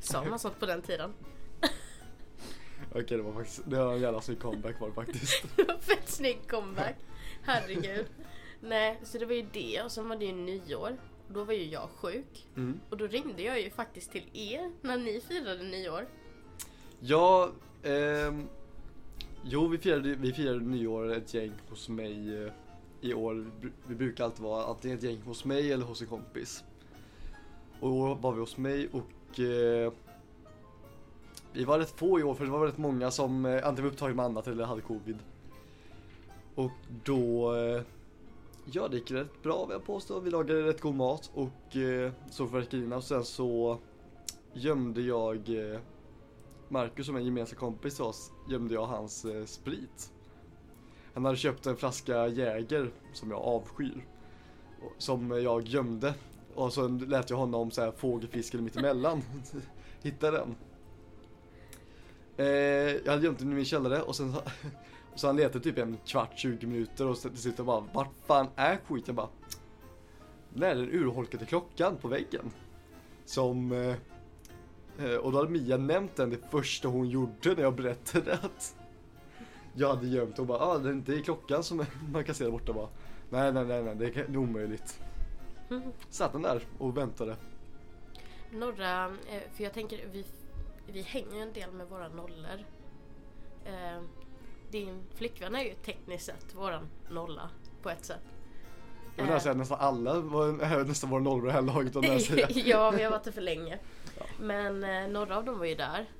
Sa 0.00 0.24
man 0.24 0.38
sånt 0.38 0.60
på 0.60 0.66
den 0.66 0.82
tiden? 0.82 1.12
Okej 2.94 3.16
det 3.16 3.22
var 3.22 3.32
faktiskt, 3.32 3.62
det 3.70 3.76
var 3.84 3.94
en 3.94 4.00
jävla 4.00 4.20
snygg 4.20 4.40
comeback 4.40 4.80
var 4.80 4.88
det 4.88 4.94
faktiskt. 4.94 5.44
Det 5.56 5.64
var 5.64 5.78
fett 5.78 6.08
snygg 6.08 6.38
comeback. 6.50 6.96
Herregud. 7.42 8.06
Nej, 8.60 9.00
så 9.04 9.18
det 9.18 9.26
var 9.26 9.34
ju 9.34 9.46
det 9.52 9.82
och 9.84 9.92
sen 9.92 10.08
var 10.08 10.16
det 10.16 10.24
ju 10.24 10.32
nyår. 10.32 10.96
Då 11.28 11.44
var 11.44 11.54
ju 11.54 11.64
jag 11.64 11.88
sjuk. 11.96 12.48
Mm. 12.56 12.80
Och 12.90 12.96
då 12.96 13.06
ringde 13.06 13.42
jag 13.42 13.60
ju 13.60 13.70
faktiskt 13.70 14.12
till 14.12 14.24
er 14.32 14.70
när 14.80 14.96
ni 14.96 15.20
firade 15.20 15.62
nyår. 15.62 16.06
Ja, 17.00 17.50
ehm, 17.82 18.48
jo 19.44 19.66
vi 19.68 19.78
firade, 19.78 20.14
vi 20.14 20.32
firade 20.32 20.60
nyår 20.60 21.12
ett 21.12 21.34
gäng 21.34 21.52
hos 21.68 21.88
mig 21.88 22.44
eh, 22.44 22.52
i 23.00 23.14
år. 23.14 23.34
Vi 23.34 23.66
bru- 23.68 23.72
Vi 23.86 23.94
brukar 23.94 24.24
alltid 24.24 24.42
vara 24.42 24.64
antingen 24.66 24.98
ett 24.98 25.04
gäng 25.04 25.20
hos 25.22 25.44
mig 25.44 25.72
eller 25.72 25.84
hos 25.84 26.00
en 26.00 26.06
kompis. 26.06 26.64
Och 27.82 27.88
i 27.88 27.92
år 27.92 28.14
var 28.14 28.32
vi 28.32 28.40
hos 28.40 28.56
mig 28.56 28.88
och 28.92 29.40
eh, 29.40 29.92
vi 31.52 31.64
var 31.64 31.78
rätt 31.78 31.90
få 31.90 32.20
i 32.20 32.22
år 32.22 32.34
för 32.34 32.44
det 32.44 32.50
var 32.50 32.58
väldigt 32.58 32.78
många 32.78 33.10
som 33.10 33.46
eh, 33.46 33.66
antingen 33.66 33.84
var 33.84 33.92
upptagna 33.92 34.14
med 34.14 34.24
annat 34.24 34.46
eller 34.46 34.64
hade 34.64 34.82
covid. 34.82 35.18
Och 36.54 36.70
då, 37.04 37.54
eh, 37.54 37.82
ja 38.64 38.88
det 38.88 38.96
gick 38.96 39.10
rätt 39.10 39.42
bra 39.42 39.66
vill 39.66 39.72
jag 39.72 39.84
påstå. 39.84 40.20
Vi 40.20 40.30
lagade 40.30 40.62
rätt 40.62 40.80
god 40.80 40.94
mat 40.94 41.30
och 41.34 41.76
eh, 41.76 42.12
såg 42.30 42.50
fyrverkerierna 42.50 42.96
och 42.96 43.04
sen 43.04 43.24
så 43.24 43.78
gömde 44.52 45.02
jag 45.02 45.36
eh, 45.48 45.80
Marcus 46.68 47.06
som 47.06 47.14
är 47.14 47.20
en 47.20 47.26
gemensam 47.26 47.58
kompis 47.58 47.94
till 47.94 48.04
oss 48.04 48.32
gömde 48.50 48.74
jag 48.74 48.86
hans 48.86 49.24
eh, 49.24 49.44
sprit. 49.44 50.12
Han 51.14 51.24
hade 51.24 51.36
köpt 51.36 51.66
en 51.66 51.76
flaska 51.76 52.28
Jäger 52.28 52.90
som 53.12 53.30
jag 53.30 53.40
avskyr. 53.40 54.06
Som 54.98 55.30
jag 55.30 55.68
gömde. 55.68 56.14
Och 56.54 56.72
så 56.72 56.88
lät 56.88 57.30
jag 57.30 57.36
honom 57.36 57.70
så 57.70 57.80
här 57.80 57.92
fågelfiska 57.92 58.58
mitt 58.58 58.76
emellan. 58.76 59.22
Hitta 60.02 60.30
den. 60.30 60.54
Eh, 62.36 62.46
jag 63.04 63.12
hade 63.12 63.24
gömt 63.24 63.38
den 63.38 63.52
i 63.52 63.54
min 63.54 63.64
källare 63.64 64.02
och 64.02 64.16
sen 64.16 64.32
så, 64.32 64.42
så 65.14 65.26
han 65.26 65.36
letade 65.36 65.64
typ 65.64 65.78
en 65.78 65.98
kvart, 66.06 66.32
20 66.34 66.66
minuter 66.66 67.06
och 67.06 67.20
till 67.20 67.36
slut 67.36 67.56
bara 67.56 67.84
vart 67.92 68.10
fan 68.26 68.46
är 68.56 68.76
skiten? 68.76 69.02
Jag 69.06 69.14
bara 69.14 69.28
Den 70.54 70.62
är 70.62 70.74
den 70.74 70.90
urholkade 70.90 71.46
klockan 71.46 71.96
på 71.96 72.08
väggen. 72.08 72.50
Som 73.24 73.72
eh, 73.72 73.94
eh, 75.06 75.16
Och 75.16 75.32
då 75.32 75.38
hade 75.38 75.50
Mia 75.50 75.76
nämnt 75.76 76.16
den 76.16 76.30
det 76.30 76.38
första 76.50 76.88
hon 76.88 77.08
gjorde 77.08 77.54
när 77.54 77.62
jag 77.62 77.74
berättade 77.74 78.32
att 78.32 78.76
jag 79.74 79.88
hade 79.88 80.06
gömt 80.06 80.38
och 80.38 80.46
bara 80.46 80.58
ah, 80.58 80.78
det 80.78 81.14
är 81.14 81.20
klockan 81.22 81.62
som 81.62 81.84
man 82.12 82.24
kan 82.24 82.34
se 82.34 82.44
där 82.44 82.50
borta 82.50 82.72
bara. 82.72 82.88
Nej 83.30 83.52
nej 83.52 83.64
nej 83.64 83.82
nej 83.82 83.94
det 83.94 84.16
är, 84.16 84.36
omöjligt 84.36 85.00
omöjligt. 85.76 86.14
Satt 86.14 86.32
den 86.32 86.42
där 86.42 86.62
och 86.78 86.96
väntade. 86.96 87.36
Några, 88.50 89.04
eh, 89.06 89.42
för 89.54 89.64
jag 89.64 89.72
tänker 89.72 90.06
vi, 90.12 90.24
vi 90.86 91.02
hänger 91.02 91.34
ju 91.36 91.42
en 91.42 91.52
del 91.52 91.72
med 91.72 91.88
våra 91.88 92.08
nollor. 92.08 92.64
Eh, 93.64 94.02
din 94.70 95.02
flickvän 95.14 95.54
är 95.54 95.62
ju 95.62 95.74
tekniskt 95.74 96.26
sett 96.26 96.54
våran 96.54 96.88
nolla 97.10 97.50
på 97.82 97.90
ett 97.90 98.04
sätt. 98.04 98.22
Jag 99.16 99.24
vill 99.26 99.40
säga 99.40 99.54
nästan 99.54 99.78
alla 99.80 100.20
var 100.20 100.84
nästan 100.84 101.10
var 101.10 101.20
nollor 101.20 101.44
i 101.44 101.46
det 101.46 101.52
här 101.52 101.62
laget 101.62 101.96
om 101.96 102.02
jag 102.04 102.20
ja, 102.50 102.90
vi 102.90 103.02
har 103.02 103.10
varit 103.10 103.24
där 103.24 103.32
för 103.32 103.40
länge. 103.40 103.78
Ja. 104.18 104.24
Men 104.40 104.84
eh, 104.84 105.08
några 105.08 105.36
av 105.36 105.44
dem 105.44 105.58
var 105.58 105.66
ju 105.66 105.74
där. 105.74 106.10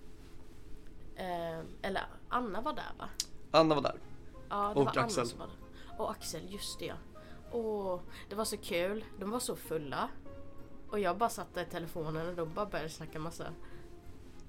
Eh, 1.16 1.58
eller 1.82 2.02
Anna 2.28 2.60
var 2.60 2.72
där 2.72 2.92
va? 2.98 3.08
Anna 3.50 3.74
var 3.74 3.82
där. 3.82 3.96
Ja, 4.48 4.72
det 4.74 4.80
Och 4.80 4.84
var 4.84 4.92
Anna 4.92 5.02
Axel. 5.02 5.26
som 5.26 5.38
var 5.38 5.46
där. 5.46 5.56
Och 5.98 6.10
Axel, 6.10 6.52
just 6.52 6.78
det 6.78 6.86
ja. 6.86 6.94
Och 7.52 8.02
det 8.28 8.34
var 8.34 8.44
så 8.44 8.56
kul. 8.56 9.04
De 9.18 9.30
var 9.30 9.40
så 9.40 9.56
fulla. 9.56 10.08
Och 10.88 10.98
jag 11.00 11.16
bara 11.18 11.28
satt 11.30 11.54
där 11.54 11.62
i 11.62 11.66
telefonen 11.66 12.28
och 12.28 12.34
de 12.34 12.54
bara 12.54 12.66
började 12.66 12.88
snacka 12.90 13.18
massa. 13.18 13.44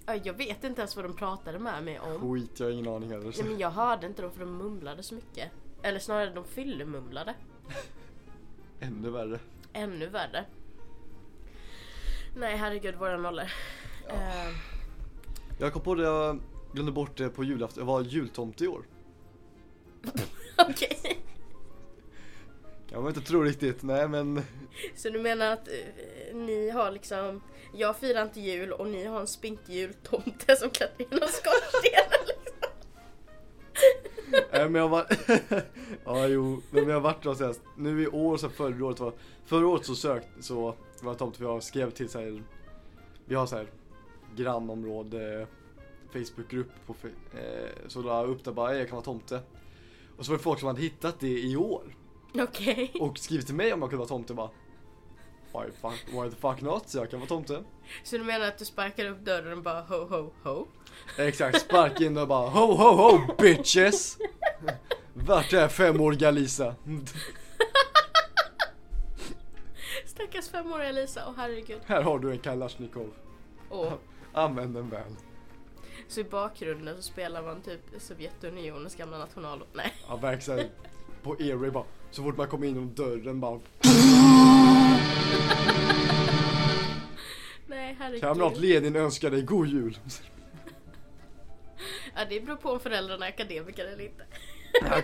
Ja, 0.06 0.16
Jag 0.16 0.34
vet 0.34 0.64
inte 0.64 0.82
ens 0.82 0.96
vad 0.96 1.06
de 1.06 1.16
pratade 1.16 1.60
med 1.60 1.84
mig 1.84 2.00
om. 2.00 2.34
Skit, 2.34 2.60
jag 2.60 2.68
har 2.68 2.72
ingen 2.72 2.88
aning 2.88 3.10
heller. 3.12 3.24
Nej, 3.24 3.44
men 3.44 3.58
jag 3.60 3.70
hörde 3.72 4.08
inte 4.08 4.22
dem 4.22 4.32
för 4.32 4.40
de 4.40 4.58
mumlade 4.58 5.04
så 5.04 5.16
mycket. 5.16 5.52
Eller 5.82 6.00
snarare 6.00 6.30
de 6.34 6.44
fyllemumlade. 6.44 7.36
Ännu 8.80 9.10
värre. 9.10 9.40
Ännu 9.74 10.08
värre. 10.08 10.46
Nej 12.36 12.58
herregud 12.58 12.96
våra 12.96 13.18
nollor. 13.18 13.46
Eh, 14.10 14.56
Jag 15.60 15.74
kom 15.74 15.82
på 15.82 15.96
det, 15.96 16.04
jag 16.04 16.40
glömde 16.74 16.92
bort 16.92 17.18
det 17.18 17.30
på 17.30 17.44
julafton. 17.44 17.82
Jag 17.82 17.86
var 17.94 18.02
jultomte 18.02 18.64
i 18.64 18.68
år. 18.68 18.84
Okej. 20.58 21.00
Kan 22.94 23.02
man 23.04 23.10
inte 23.16 23.22
tro 23.22 23.42
riktigt. 23.44 23.84
Nej 23.84 24.08
men 24.08 24.42
Så 24.96 25.10
du 25.10 25.20
menar 25.20 25.52
att 25.54 25.68
eh, 25.68 26.36
ni 26.36 26.70
har 26.70 26.92
liksom, 26.92 27.42
jag 27.74 27.98
firar 27.98 28.24
inte 28.24 28.40
jul 28.42 28.72
och 28.72 28.88
ni 28.88 29.06
har 29.06 29.20
en 29.20 29.28
spinkig 29.28 29.74
jultomte 29.74 30.56
som 30.56 30.70
klättrar 30.70 31.06
genom 31.12 31.28
skorstenen 31.28 32.26
liksom. 32.28 32.70
Nej 34.52 34.70
men 34.70 34.82
jag 34.82 34.90
var... 34.90 35.06
ja 36.06 36.28
jo, 36.28 36.62
men 36.72 36.88
jag 36.88 36.94
har 36.94 37.02
varit 37.02 37.24
då 37.24 37.36
senast. 37.36 37.62
Nu 37.78 38.04
i 38.04 38.08
år 38.08 38.38
så 38.38 38.50
förra 38.50 38.86
året 38.86 39.00
var... 39.00 39.14
Förra 39.46 39.68
året 39.68 39.86
så 39.86 39.96
sökt 39.96 40.28
så 40.40 40.76
var 41.02 41.12
jag 41.12 41.18
tomte 41.18 41.38
för 41.38 41.46
jag 41.46 41.64
skrev 41.64 41.92
till 41.92 42.10
så 42.10 42.20
här. 42.20 42.44
Vi 43.26 43.36
har 43.36 43.46
så 43.46 43.56
här 43.56 43.68
grannområde 44.36 45.48
Facebookgrupp 46.12 46.72
på 46.86 46.96
eh, 47.34 47.70
Så 47.88 48.02
la 48.02 48.22
jag 48.22 48.30
upp 48.30 48.44
där 48.44 48.52
bara 48.52 48.72
"Ey, 48.72 48.78
jag 48.80 48.88
kan 48.88 48.96
vara 48.96 49.06
tomte. 49.06 49.40
Och 50.18 50.26
så 50.26 50.32
var 50.32 50.38
det 50.38 50.44
folk 50.44 50.60
som 50.60 50.68
hade 50.68 50.82
hittat 50.82 51.20
det 51.20 51.40
i 51.40 51.56
år. 51.58 51.96
Okej. 52.40 52.92
Och 53.00 53.18
skrivit 53.18 53.46
till 53.46 53.56
mig 53.56 53.74
om 53.74 53.82
jag 53.82 53.90
kunde 53.90 54.00
vara 54.00 54.08
tomte 54.10 54.34
bara. 54.34 54.50
Why, 55.54 55.72
fuck, 55.82 56.08
why 56.08 56.30
the 56.30 56.36
fuck 56.36 56.62
not? 56.62 56.90
Så 56.90 56.98
jag 56.98 57.10
kan 57.10 57.20
vara 57.20 57.30
tomte. 57.30 57.64
Så 58.04 58.18
du 58.18 58.24
menar 58.24 58.48
att 58.48 58.58
du 58.58 58.66
sparkar 58.66 59.06
upp 59.06 59.20
dörren 59.20 59.58
och 59.58 59.64
bara 59.64 59.82
ho 59.82 59.96
ho 59.96 60.32
ho? 60.44 60.68
Exakt, 61.18 61.62
spark 61.62 62.02
in 62.02 62.18
och 62.18 62.28
bara 62.28 62.50
ho 62.50 62.74
ho 62.74 62.96
ho 62.96 63.36
bitches! 63.38 64.18
Vart 65.14 65.54
är 65.54 65.68
femåriga 65.68 66.32
Lisa? 66.32 66.76
Stackars 70.06 70.50
femåriga 70.50 70.92
Lisa, 70.92 71.24
åh 71.28 71.34
herregud. 71.38 71.82
Här 71.86 72.02
har 72.02 72.20
du 72.20 72.32
en 72.32 72.40
Kalashnikov. 72.40 73.14
Åh. 73.70 73.94
Använd 74.34 74.74
den 74.76 74.90
väl. 74.90 75.16
Så 76.08 76.20
i 76.20 76.24
bakgrunden 76.24 76.96
så 76.96 77.02
spelar 77.02 77.44
man 77.44 77.62
typ 77.62 77.82
Sovjetunionens 77.98 78.96
gamla 78.96 79.18
nationallåt. 79.18 79.70
Nej. 79.74 79.94
Ja, 80.08 80.16
verkligen. 80.16 80.70
På 81.24 81.36
Erie 81.40 81.72
bara. 81.72 81.86
Så 82.12 82.24
fort 82.24 82.38
man 82.38 82.48
kommer 82.48 82.68
in 82.68 82.74
genom 82.74 82.94
dörren 82.94 83.40
bara. 83.40 83.60
Nej 87.68 87.96
herregud. 88.00 88.22
Kamrat 88.22 88.58
Lenin 88.58 88.96
önskar 88.96 89.32
dig 89.32 89.42
god 89.42 89.68
jul. 89.68 89.98
Ja 92.16 92.22
det 92.30 92.40
beror 92.46 92.56
på 92.56 92.70
om 92.72 92.80
föräldrarna 92.80 93.26
är 93.26 93.30
akademiker 93.30 93.86
eller 93.86 94.04
inte. 94.04 94.26
Ja. 94.82 95.02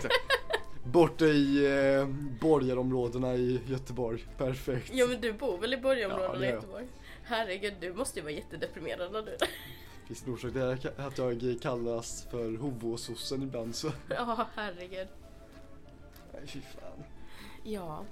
Borta 0.84 1.24
i 1.24 1.66
eh, 1.66 2.08
borgarområdena 2.40 3.34
i 3.34 3.60
Göteborg. 3.66 4.24
Perfekt. 4.38 4.90
Ja 4.94 5.06
men 5.06 5.20
du 5.20 5.32
bor 5.32 5.58
väl 5.58 5.72
i 5.72 5.76
Ja, 5.76 5.82
borgarområdena 5.82 6.38
det 6.38 6.46
i. 6.46 6.50
Göteborg? 6.50 6.86
Herregud, 7.24 7.74
du 7.80 7.92
måste 7.94 8.18
ju 8.18 8.22
vara 8.22 8.32
jättedeprimerad 8.32 9.12
när 9.12 9.22
du 9.22 9.36
Finns 10.06 10.22
det 10.22 10.30
orsak 10.30 10.52
till 10.52 10.90
att 10.96 11.18
jag 11.18 11.58
kallas 11.62 12.26
för 12.30 12.56
hovosossen 12.56 13.42
ibland 13.42 13.74
så. 13.74 13.92
Ja, 14.08 14.46
herregud. 14.54 15.08
Nej 16.40 16.48
fy 16.48 16.60
fan. 16.60 17.04
Ja. 17.64 18.04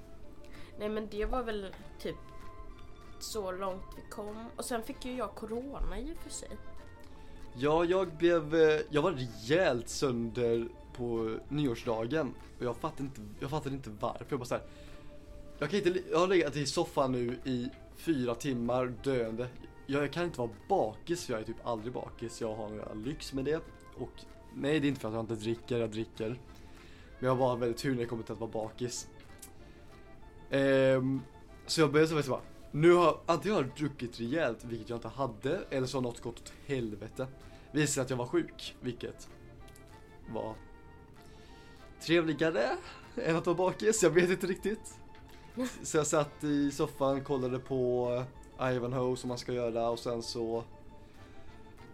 Nej 0.79 0.89
men 0.89 1.07
det 1.11 1.25
var 1.25 1.43
väl 1.43 1.73
typ 1.99 2.15
så 3.19 3.51
långt 3.51 3.83
vi 3.95 4.01
kom. 4.09 4.45
Och 4.55 4.65
sen 4.65 4.83
fick 4.83 5.05
ju 5.05 5.15
jag 5.15 5.35
corona 5.35 5.99
i 5.99 6.13
och 6.13 6.23
för 6.23 6.29
sig. 6.29 6.49
Ja, 7.55 7.85
jag 7.85 8.17
blev, 8.17 8.55
eh, 8.55 8.81
jag 8.89 9.01
var 9.01 9.11
rejält 9.11 9.89
sönder 9.89 10.67
på 10.93 11.37
nyårsdagen 11.49 12.33
och 12.59 12.65
jag 12.65 12.75
fattade 12.77 13.03
inte, 13.03 13.21
jag 13.39 13.49
fattade 13.49 13.75
inte 13.75 13.89
varför. 13.89 14.25
Jag 14.29 14.39
bara 14.39 14.45
så 14.45 14.55
här, 14.55 14.63
jag 15.59 15.69
kan 15.69 15.79
inte, 15.79 16.01
jag 16.11 16.19
har 16.19 16.27
legat 16.27 16.55
i 16.55 16.65
soffan 16.65 17.11
nu 17.11 17.39
i 17.43 17.69
fyra 17.95 18.35
timmar 18.35 18.93
döende. 19.03 19.47
Jag 19.85 20.13
kan 20.13 20.23
inte 20.23 20.39
vara 20.39 20.51
bakis 20.69 21.25
för 21.25 21.33
jag 21.33 21.41
är 21.41 21.45
typ 21.45 21.67
aldrig 21.67 21.93
bakis. 21.93 22.41
Jag 22.41 22.55
har 22.55 22.95
lyx 22.95 23.33
med 23.33 23.45
det. 23.45 23.61
Och 23.97 24.11
nej, 24.55 24.79
det 24.79 24.87
är 24.87 24.89
inte 24.89 25.01
för 25.01 25.07
att 25.07 25.13
jag 25.13 25.23
inte 25.23 25.35
dricker, 25.35 25.79
jag 25.79 25.91
dricker. 25.91 26.39
Men 27.19 27.27
jag 27.27 27.35
var 27.35 27.57
väldigt 27.57 27.77
tur 27.77 27.91
när 27.91 27.97
det 27.97 28.05
kommer 28.05 28.23
till 28.23 28.33
att 28.33 28.39
vara 28.39 28.51
bakis. 28.51 29.07
Ehm, 30.49 31.21
så 31.65 31.81
jag 31.81 31.91
började 31.91 32.07
så 32.07 32.15
faktiskt 32.15 32.29
bara, 32.29 32.41
nu 32.71 32.93
har 32.93 33.19
antingen 33.25 33.55
har 33.55 33.63
jag 33.63 33.75
druckit 33.77 34.19
rejält, 34.19 34.63
vilket 34.63 34.89
jag 34.89 34.97
inte 34.97 35.07
hade, 35.07 35.59
eller 35.69 35.87
så 35.87 35.97
har 35.97 36.01
något 36.01 36.19
gått 36.19 36.39
åt 36.39 36.53
helvete. 36.65 37.27
Visade 37.71 38.03
att 38.03 38.09
jag 38.09 38.17
var 38.17 38.25
sjuk, 38.25 38.75
vilket 38.81 39.29
var 40.33 40.55
trevligare 42.01 42.69
än 43.15 43.35
att 43.35 43.45
vara 43.45 43.57
bakis, 43.57 44.03
jag 44.03 44.09
vet 44.09 44.29
inte 44.29 44.47
riktigt. 44.47 44.99
Så 45.83 45.97
jag 45.97 46.07
satt 46.07 46.43
i 46.43 46.71
soffan, 46.71 47.23
kollade 47.23 47.59
på 47.59 48.23
Ivanhoe 48.61 49.17
som 49.17 49.27
man 49.27 49.37
ska 49.37 49.53
göra 49.53 49.89
och 49.89 49.99
sen 49.99 50.23
så 50.23 50.63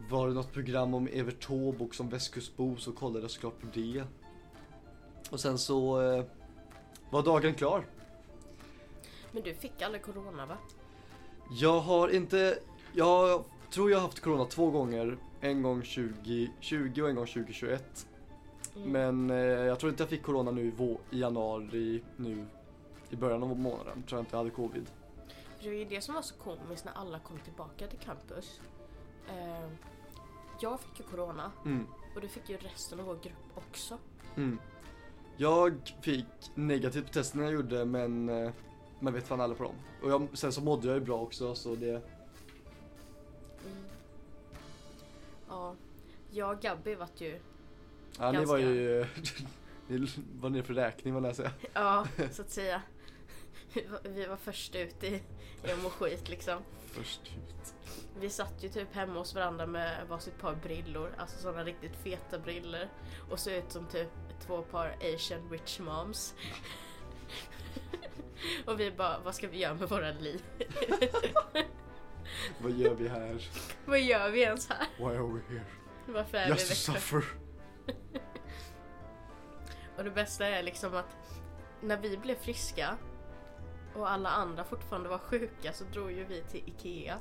var 0.10 0.28
det 0.28 0.34
något 0.34 0.54
program 0.54 0.94
om 0.94 1.08
Evert 1.08 1.48
Taube 1.48 1.84
och 1.84 1.96
som 1.96 2.10
västkustbo 2.10 2.76
så 2.78 2.92
kollade 2.92 3.22
jag 3.22 3.32
såklart 3.32 3.62
på 3.62 3.68
det. 3.74 4.04
Och 5.30 5.40
sen 5.40 5.58
så 5.58 6.02
eh, 6.02 6.24
var 7.10 7.24
dagen 7.24 7.54
klar. 7.54 7.86
Men 9.32 9.44
du 9.44 9.54
fick 9.54 9.82
aldrig 9.82 10.04
corona 10.04 10.46
va? 10.46 10.58
Jag 11.52 11.80
har 11.80 12.10
inte, 12.10 12.60
jag 12.94 13.44
tror 13.70 13.92
jag 13.92 13.98
har 13.98 14.02
haft 14.02 14.20
corona 14.20 14.46
två 14.46 14.72
gånger. 14.72 15.18
En 15.42 15.62
gång 15.64 15.82
2020 15.82 17.02
och 17.02 17.10
en 17.10 17.16
gång 17.16 17.26
2021. 17.26 18.08
Mm. 18.76 18.92
Men 18.92 19.30
eh, 19.30 19.38
jag 19.38 19.80
tror 19.80 19.90
inte 19.90 20.04
jag 20.04 20.10
fick 20.10 20.24
corona 20.24 20.52
nu 20.52 20.62
i, 20.62 20.98
i 21.16 21.20
januari 21.20 22.04
nu 22.18 22.46
i 23.10 23.16
början 23.16 23.44
av 23.44 23.60
månaden 23.60 24.04
tror 24.04 24.18
jag 24.18 24.22
inte 24.22 24.36
jag 24.36 24.38
hade 24.38 24.50
covid. 24.50 24.90
Det 25.62 25.68
var 25.68 25.76
ju 25.76 25.86
det 25.86 26.02
som 26.02 26.16
var 26.16 26.22
så 26.22 26.36
komiskt 26.36 26.86
när 26.86 26.94
alla 26.94 27.20
kom 27.20 27.40
tillbaka 27.40 27.88
till 27.88 28.00
campus. 28.00 28.62
Eh, 29.30 29.70
jag 30.62 30.80
fick 30.80 31.00
ju 31.00 31.06
corona 31.06 31.52
Mm. 31.66 31.88
och 32.16 32.22
det 32.22 32.28
fick 32.28 32.50
ju 32.50 32.58
resten 32.58 33.00
av 33.00 33.06
vår 33.06 33.16
grupp 33.16 33.58
också. 33.58 33.98
Mm. 34.36 34.60
Jag 35.38 35.96
fick 36.02 36.26
negativt 36.56 37.06
på 37.06 37.14
testen 37.14 37.42
jag 37.42 37.54
gjorde 37.54 37.86
men 37.86 38.30
eh, 38.30 38.52
man 39.00 39.14
vet 39.14 39.28
fan 39.28 39.42
alla 39.42 39.56
på 39.56 39.64
dem. 39.64 39.76
Och 40.04 40.12
jag, 40.12 40.28
sen 40.34 40.52
så 40.52 40.62
mådde 40.62 40.88
jag 40.88 40.96
ju 40.96 41.02
bra 41.02 41.22
också 41.22 41.56
så 41.56 41.76
det, 41.76 41.88
Mm. 43.66 43.84
Ja, 45.50 45.76
jag 46.32 46.56
och 46.56 46.62
Gabby 46.62 46.96
vart 46.96 47.22
ju, 47.22 47.40
ja 48.20 48.32
ni 48.32 48.38
Ganska. 48.38 48.52
var 48.52 48.58
ju, 48.58 49.06
ni 49.88 50.08
var 50.40 50.50
nere 50.50 50.64
för 50.64 50.74
räkning 50.74 51.14
vad 51.14 51.26
jag 51.26 51.36
säga. 51.36 51.52
ja 51.74 52.08
så 52.32 52.42
att 52.42 52.50
säga. 52.52 52.82
Vi 53.74 53.86
var, 53.86 54.00
vi 54.04 54.26
var 54.26 54.38
först 54.38 54.76
ut 54.76 55.04
i, 55.04 55.08
i 55.64 55.72
att 55.72 55.84
må 55.84 55.90
skit 55.90 56.30
liksom. 56.30 56.60
Först 56.86 57.22
ut. 57.38 57.74
Vi 58.20 58.30
satt 58.30 58.64
ju 58.64 58.70
typ 58.70 58.94
hemma 58.94 59.20
hos 59.20 59.36
varandra 59.36 59.66
med 59.66 60.08
varsitt 60.10 60.40
par 60.40 60.56
brillor, 60.56 61.16
alltså 61.18 61.38
sådana 61.38 61.64
riktigt 61.64 61.96
feta 61.96 62.40
brillor. 62.40 62.88
Och 63.32 63.40
såg 63.40 63.54
ut 63.54 63.72
som 63.72 63.86
typ 63.86 64.10
två 64.40 64.62
par 64.62 64.96
asian 65.16 65.50
rich 65.52 65.80
moms. 65.80 66.36
och 68.66 68.80
vi 68.80 68.92
bara, 68.92 69.20
vad 69.20 69.36
ska 69.36 69.48
vi 69.48 69.58
göra 69.58 69.74
med 69.74 69.90
våra 69.90 70.12
liv? 70.12 70.44
Vad 72.60 72.72
gör 72.72 72.94
vi 72.96 73.08
här? 73.08 73.50
vad 73.86 74.00
gör 74.02 74.30
vi 74.30 74.42
ens 74.42 74.70
här? 74.70 74.88
Why 74.98 75.04
are 75.04 75.34
we 75.34 75.40
here? 75.50 75.66
Varför 76.08 76.38
är 76.38 76.48
Just 76.48 76.72
vi 76.72 76.86
to 76.86 76.92
Växjö? 76.92 77.22
suffer. 77.22 77.24
Och 79.98 80.04
det 80.04 80.12
bästa 80.12 80.48
är 80.48 80.64
liksom 80.64 80.96
att 80.96 81.18
när 81.82 81.98
vi 81.98 82.18
blev 82.18 82.36
friska 82.36 82.98
och 83.96 84.12
alla 84.12 84.30
andra 84.30 84.64
fortfarande 84.64 85.10
var 85.10 85.18
sjuka 85.18 85.74
så 85.74 85.84
drog 85.84 86.12
ju 86.12 86.24
vi 86.26 86.42
till 86.42 86.64
IKEA. 86.66 87.18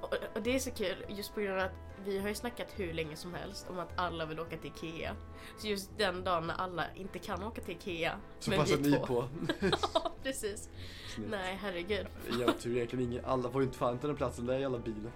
Och, 0.00 0.14
och 0.34 0.42
det 0.42 0.54
är 0.54 0.58
så 0.58 0.70
kul 0.70 1.04
just 1.08 1.34
på 1.34 1.40
grund 1.40 1.60
av 1.60 1.66
att 1.66 1.72
vi 2.04 2.18
har 2.18 2.28
ju 2.28 2.34
snackat 2.34 2.68
hur 2.76 2.92
länge 2.92 3.16
som 3.16 3.34
helst 3.34 3.66
om 3.70 3.78
att 3.78 3.92
alla 3.96 4.26
vill 4.26 4.40
åka 4.40 4.56
till 4.56 4.70
IKEA. 4.76 5.16
Så 5.58 5.66
just 5.66 5.90
den 5.98 6.24
dagen 6.24 6.46
när 6.46 6.54
alla 6.54 6.84
inte 6.94 7.18
kan 7.18 7.42
åka 7.42 7.60
till 7.60 7.74
IKEA. 7.74 8.20
Så 8.38 8.50
passar 8.50 8.76
ni 8.76 8.92
två. 8.92 9.06
på. 9.06 9.28
Ja, 9.94 10.12
precis. 10.22 10.68
Snyggt. 11.14 11.30
Nej, 11.30 11.58
herregud. 11.62 12.06
Jag 12.40 12.58
tror 12.58 12.76
egentligen 12.76 13.04
ingen, 13.12 13.24
alla 13.24 13.50
får 13.50 13.60
ju 13.60 13.66
inte 13.66 13.78
fan 13.78 13.98
till 13.98 14.08
den 14.08 14.16
platsen 14.16 14.46
där 14.46 14.58
jävla 14.58 14.78
bilen. 14.78 15.12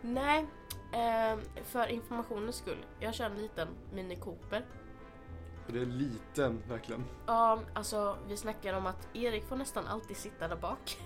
Nej, 0.00 0.46
eh, 0.92 1.38
för 1.64 1.86
informationens 1.86 2.56
skull. 2.56 2.84
Jag 3.00 3.14
kör 3.14 3.24
en 3.24 3.36
liten 3.36 3.68
Mini 3.92 4.16
Cooper. 4.16 4.66
Och 5.66 5.72
det 5.72 5.80
är 5.80 5.86
liten 5.86 6.62
verkligen. 6.68 7.04
Ja, 7.26 7.60
alltså 7.74 8.16
vi 8.28 8.36
snackar 8.36 8.74
om 8.74 8.86
att 8.86 9.08
Erik 9.12 9.44
får 9.44 9.56
nästan 9.56 9.86
alltid 9.86 10.16
sitta 10.16 10.48
där 10.48 10.56
bak. 10.56 10.98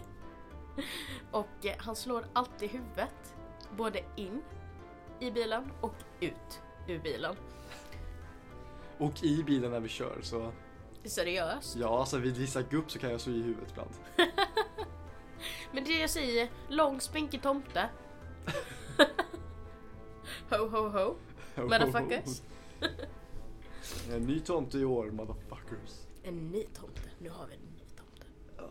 Och 1.30 1.66
eh, 1.66 1.74
han 1.78 1.96
slår 1.96 2.26
alltid 2.32 2.70
huvudet. 2.70 3.34
Både 3.76 4.04
in 4.16 4.42
i 5.20 5.30
bilen 5.30 5.72
och 5.80 5.94
ut 6.20 6.60
ur 6.88 6.98
bilen. 6.98 7.36
Och 8.98 9.24
i 9.24 9.42
bilen 9.42 9.70
när 9.70 9.80
vi 9.80 9.88
kör 9.88 10.18
så, 10.22 10.52
Seriöst. 11.04 11.76
ja 11.76 12.00
alltså 12.00 12.18
vid 12.18 12.36
vissa 12.36 12.62
gupp 12.62 12.90
så 12.90 12.98
kan 12.98 13.10
jag 13.10 13.20
slå 13.20 13.32
i 13.32 13.42
huvudet 13.42 13.70
ibland. 13.70 13.90
Men 15.72 15.84
det 15.84 15.98
jag 15.98 16.10
säger, 16.10 16.48
lång 16.68 17.00
spinkig 17.00 17.42
tomte. 17.42 17.88
ho 20.50 20.68
ho 20.68 20.88
ho. 20.88 21.14
Motherfuckers. 21.56 22.42
En 24.12 24.22
ny 24.26 24.40
tomte 24.40 24.78
i 24.78 24.84
år, 24.84 25.10
motherfuckers. 25.10 26.06
En 26.22 26.50
ny 26.50 26.64
tomte. 26.64 27.00
Nu 27.18 27.30
har 27.30 27.46
vi 27.46 27.54
en 27.54 27.60
ny 27.60 27.84
tomte. 27.96 28.26
Ja, 28.56 28.70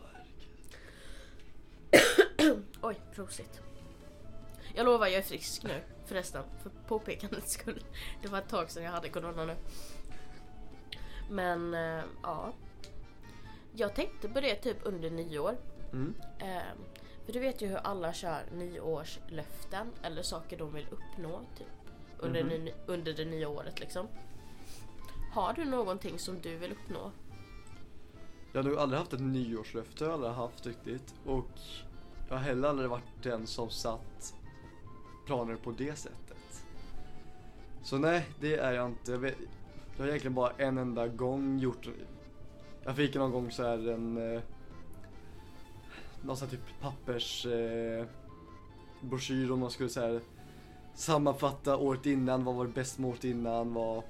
herregud. 2.38 2.64
Oj, 2.88 3.02
prosit. 3.16 3.62
Jag 4.76 4.86
lovar, 4.86 5.08
jag 5.08 5.16
är 5.16 5.22
frisk 5.22 5.64
nu 5.64 5.82
förresten. 6.06 6.44
För 6.64 6.72
påpekandets 6.88 7.54
skull. 7.54 7.84
Det 8.22 8.28
var 8.28 8.38
ett 8.40 8.50
tag 8.50 8.72
sedan 8.72 8.84
jag 8.84 8.92
hade 8.92 9.10
corona 9.10 9.46
nu. 9.46 9.56
Men 11.30 11.74
eh, 11.74 12.04
ja. 12.24 12.54
Jag 13.74 13.96
tänkte 13.96 14.30
på 14.30 14.42
det 14.42 14.56
typ 14.56 14.78
under 14.84 15.10
nyår. 15.10 15.58
Mm. 15.94 16.14
Eh, 16.40 16.62
för 17.26 17.34
du 17.34 17.40
vet 17.40 17.62
ju 17.62 17.68
hur 17.68 17.78
alla 17.78 18.14
kör 18.14 18.44
nyårslöften 18.54 19.88
eller 20.04 20.22
saker 20.24 20.58
de 20.58 20.74
vill 20.74 20.88
uppnå 20.92 21.42
typ, 21.58 21.68
under, 22.20 22.44
Mhm. 22.44 22.50
ny, 22.64 22.72
under 22.86 23.14
det 23.14 23.26
nya 23.26 23.50
året 23.50 23.80
liksom. 23.80 24.08
Har 25.34 25.54
du 25.54 25.66
någonting 25.66 26.20
som 26.20 26.40
du 26.42 26.58
vill 26.58 26.72
uppnå? 26.72 27.12
Jag 28.54 28.64
har 28.64 28.70
nog 28.70 28.80
aldrig 28.80 29.00
haft 29.00 29.14
ett 29.14 29.22
nyårslöfte, 29.22 30.04
jag 30.04 30.08
har 30.10 30.14
aldrig 30.14 30.34
haft 30.34 30.66
riktigt. 30.66 31.14
Och 31.26 31.60
jag 32.30 32.36
har 32.36 32.44
heller 32.44 32.68
aldrig 32.70 32.90
varit 32.90 33.24
den 33.24 33.48
som 33.48 33.70
satt 33.70 34.36
planer 35.26 35.56
på 35.56 35.72
det 35.72 35.96
sättet. 35.96 36.66
Så 37.84 37.98
nej, 37.98 38.26
det 38.40 38.56
är 38.56 38.74
jag 38.74 38.86
inte. 38.88 39.12
Jag, 39.12 39.20
vet, 39.20 39.36
jag 39.96 40.04
har 40.04 40.08
egentligen 40.08 40.36
bara 40.36 40.52
en 40.58 40.78
enda 40.78 41.08
gång 41.08 41.60
gjort 41.60 41.90
Jag 42.84 42.96
fick 42.96 43.16
någon 43.16 43.32
gång 43.32 43.52
så 43.52 43.64
här 43.64 43.90
en 43.90 44.36
eh, 44.36 44.42
Någon 46.22 46.38
sån 46.38 46.48
här 46.48 46.56
typ 46.58 46.82
pappers 46.82 47.46
eh, 47.46 48.06
broschyr 49.02 49.52
om 49.52 49.60
man 49.60 49.72
skulle 49.72 49.90
så 49.90 50.02
här 50.02 50.22
sammanfatta 50.94 51.78
året 51.78 52.06
innan, 52.06 52.44
vad 52.44 52.56
var 52.56 52.66
det 52.66 52.72
bäst 52.72 53.00
med 53.00 53.10
året 53.10 53.24
innan, 53.24 53.74
vad 53.74 54.04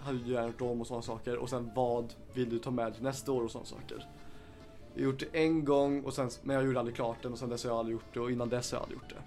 hade 0.00 0.18
du 0.18 0.32
gärna 0.32 0.46
gjort 0.46 0.60
om 0.60 0.80
och 0.80 0.86
sådana 0.86 1.02
saker 1.02 1.36
och 1.36 1.50
sen 1.50 1.70
vad 1.74 2.14
vill 2.34 2.50
du 2.50 2.58
ta 2.58 2.70
med 2.70 2.94
till 2.94 3.02
nästa 3.02 3.32
år 3.32 3.42
och 3.42 3.50
sådana 3.50 3.66
saker. 3.66 4.06
Jag 4.96 5.02
har 5.02 5.12
gjort 5.12 5.20
det 5.20 5.38
en 5.44 5.64
gång 5.64 6.04
och 6.04 6.14
sen, 6.14 6.30
men 6.42 6.56
jag 6.56 6.64
gjorde 6.64 6.78
aldrig 6.78 6.96
klart 6.96 7.22
den 7.22 7.32
och 7.32 7.38
sen 7.38 7.48
dess 7.48 7.64
har 7.64 7.70
jag 7.70 7.78
aldrig 7.78 7.92
gjort 7.92 8.14
det 8.14 8.20
och 8.20 8.30
innan 8.30 8.48
dess 8.48 8.72
har 8.72 8.78
jag 8.78 8.82
aldrig 8.82 9.00
gjort 9.00 9.08
det. 9.08 9.22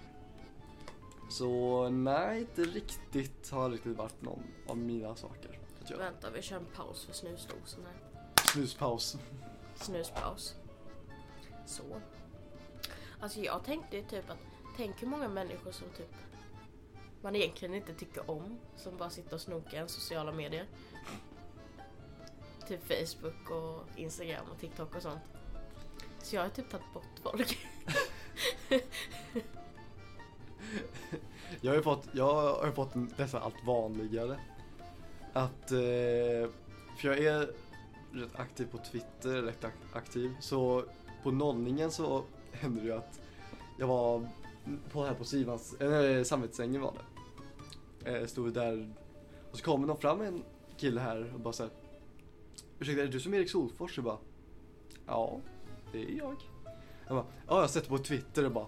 Så 1.30 1.88
nej, 1.88 2.40
inte 2.40 2.62
riktigt 2.62 3.50
har 3.50 3.70
riktigt 3.70 3.96
varit 3.96 4.22
någon 4.22 4.42
av 4.66 4.76
mina 4.76 5.16
saker 5.16 5.58
att 5.82 5.90
göra. 5.90 6.02
Vänta, 6.02 6.30
vi 6.30 6.42
kör 6.42 6.56
en 6.56 6.66
paus 6.76 7.04
för 7.04 7.12
snusdosen 7.12 7.80
här. 7.86 8.22
Snuspaus. 8.52 9.18
Snuspaus. 9.74 10.54
Så. 11.66 11.82
Alltså 13.20 13.40
jag 13.40 13.64
tänkte 13.64 14.02
typ 14.02 14.30
att, 14.30 14.38
tänk 14.76 15.02
hur 15.02 15.08
många 15.08 15.28
människor 15.28 15.72
som 15.72 15.88
typ 15.96 16.14
man 17.22 17.36
egentligen 17.36 17.74
inte 17.74 17.94
tycker 17.94 18.30
om, 18.30 18.58
som 18.76 18.96
bara 18.96 19.10
sitter 19.10 19.34
och 19.34 19.40
snokar 19.40 19.84
i 19.84 19.88
sociala 19.88 20.32
medier. 20.32 20.66
Typ 22.68 22.80
Facebook 22.82 23.50
och 23.50 23.98
Instagram 23.98 24.46
och 24.52 24.60
TikTok 24.60 24.96
och 24.96 25.02
sånt. 25.02 25.20
Så 26.22 26.36
jag 26.36 26.42
har 26.42 26.48
typ 26.48 26.70
tagit 26.70 26.92
bort 26.94 27.04
folk. 27.22 27.58
Jag 31.60 31.70
har 31.70 31.76
ju 31.76 31.82
fått, 31.82 32.08
jag 32.12 32.34
har 32.34 32.66
ju 32.66 32.72
fått 32.72 32.94
nästan 33.18 33.42
allt 33.42 33.66
vanligare. 33.66 34.40
Att, 35.32 35.70
eh, 35.70 36.50
för 36.96 37.08
jag 37.08 37.18
är 37.18 37.50
rätt 38.12 38.36
aktiv 38.36 38.66
på 38.70 38.78
Twitter, 38.78 39.42
rätt 39.42 39.64
aktiv. 39.92 40.34
Så 40.40 40.84
på 41.22 41.30
nollningen 41.30 41.90
så 41.90 42.24
hände 42.52 42.80
det 42.80 42.86
ju 42.86 42.92
att 42.92 43.20
jag 43.78 43.86
var 43.86 44.28
på 44.92 45.04
här 45.04 45.14
på 45.14 45.24
Sivans, 45.24 45.74
äh, 45.74 46.22
Samvetsängen 46.24 46.80
var 46.80 46.94
det. 46.94 48.10
Eh, 48.10 48.26
stod 48.26 48.54
där 48.54 48.94
och 49.50 49.58
så 49.58 49.64
kommer 49.64 49.86
någon 49.86 50.00
fram 50.00 50.20
en 50.20 50.42
kille 50.76 51.00
här 51.00 51.34
och 51.34 51.40
bara 51.40 51.52
såhär 51.52 51.72
Ursäkta, 52.78 53.02
är 53.02 53.06
det 53.06 53.12
du 53.12 53.20
som 53.20 53.34
är 53.34 53.38
Erik 53.38 53.50
Solfors? 53.50 53.96
Jag 53.96 54.04
bara 54.04 54.18
Ja, 55.06 55.40
det 55.92 56.04
är 56.04 56.18
jag. 56.18 56.36
Jag 57.06 57.16
bara, 57.16 57.26
ja 57.46 57.54
jag 57.54 57.60
har 57.60 57.68
sett 57.68 57.88
på 57.88 57.98
Twitter 57.98 58.44
och 58.44 58.52
bara 58.52 58.66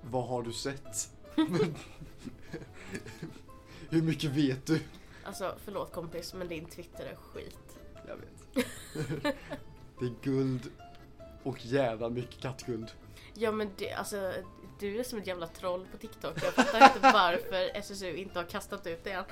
Vad 0.00 0.26
har 0.26 0.42
du 0.42 0.52
sett? 0.52 1.10
Hur 3.88 4.02
mycket 4.02 4.30
vet 4.30 4.66
du? 4.66 4.80
Alltså 5.24 5.54
förlåt 5.64 5.92
kompis, 5.92 6.34
men 6.34 6.48
din 6.48 6.64
Twitter 6.64 7.04
är 7.04 7.16
skit. 7.16 7.78
Jag 8.06 8.16
vet. 8.16 8.66
det 9.98 10.06
är 10.06 10.14
guld 10.22 10.70
och 11.42 11.66
jävla 11.66 12.08
mycket 12.08 12.40
kattguld. 12.40 12.90
Ja 13.34 13.52
men 13.52 13.70
det, 13.76 13.92
alltså 13.92 14.32
du 14.78 14.98
är 14.98 15.04
som 15.04 15.18
ett 15.18 15.26
jävla 15.26 15.46
troll 15.46 15.86
på 15.92 15.98
TikTok. 15.98 16.42
Jag 16.42 16.54
fattar 16.54 16.86
inte 16.86 17.00
varför 17.12 17.70
SSU 17.74 18.16
inte 18.16 18.38
har 18.38 18.46
kastat 18.46 18.86
ut 18.86 19.04
det 19.04 19.10
än. 19.10 19.24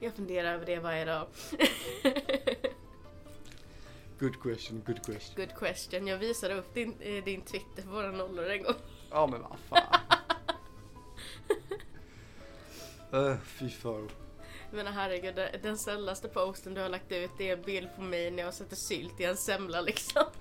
Jag 0.00 0.14
funderar 0.14 0.54
över 0.54 0.66
det 0.66 0.78
varje 0.78 1.04
dag. 1.04 1.26
Good 4.20 4.40
question, 4.42 4.82
good 4.86 5.02
question. 5.04 5.34
Good 5.36 5.54
question. 5.58 6.06
Jag 6.06 6.18
visade 6.18 6.54
upp 6.54 6.74
din, 6.74 6.94
eh, 7.00 7.24
din 7.24 7.42
Twitter 7.42 7.82
för 7.82 7.90
våra 7.90 8.10
nollor 8.10 8.50
en 8.50 8.62
gång. 8.62 8.74
Ja 9.10 9.26
men 9.26 9.42
vad 9.42 9.58
fan. 9.68 10.00
uh, 13.14 13.36
fy 13.44 13.70
fan. 13.70 14.08
Menar 14.72 14.92
herregud, 14.92 15.34
den- 15.62 15.78
snällaste 15.78 16.28
posten 16.28 16.74
du 16.74 16.80
har 16.80 16.88
lagt 16.88 17.12
ut 17.12 17.30
det 17.38 17.50
är 17.50 17.56
en 17.56 17.62
bild 17.62 17.88
på 17.96 18.02
mig 18.02 18.30
när 18.30 18.42
jag 18.42 18.54
sätter 18.54 18.76
sylt 18.76 19.20
i 19.20 19.24
en 19.24 19.36
semla 19.36 19.80
liksom. 19.80 20.22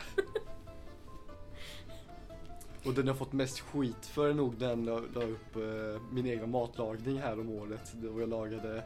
Och 2.86 2.94
den 2.94 3.08
jag 3.08 3.18
fått 3.18 3.34
mest 3.34 3.60
skit 3.60 4.06
för 4.06 4.30
är 4.30 4.34
nog 4.34 4.58
den 4.58 4.86
jag 4.86 5.16
la 5.16 5.24
upp 5.24 5.56
eh, 5.56 6.02
min 6.12 6.28
egna 6.28 6.48
matlagning 6.48 7.20
här 7.20 7.40
om 7.40 7.50
året. 7.50 7.92
Då 7.94 8.20
jag 8.20 8.30
lagade 8.30 8.84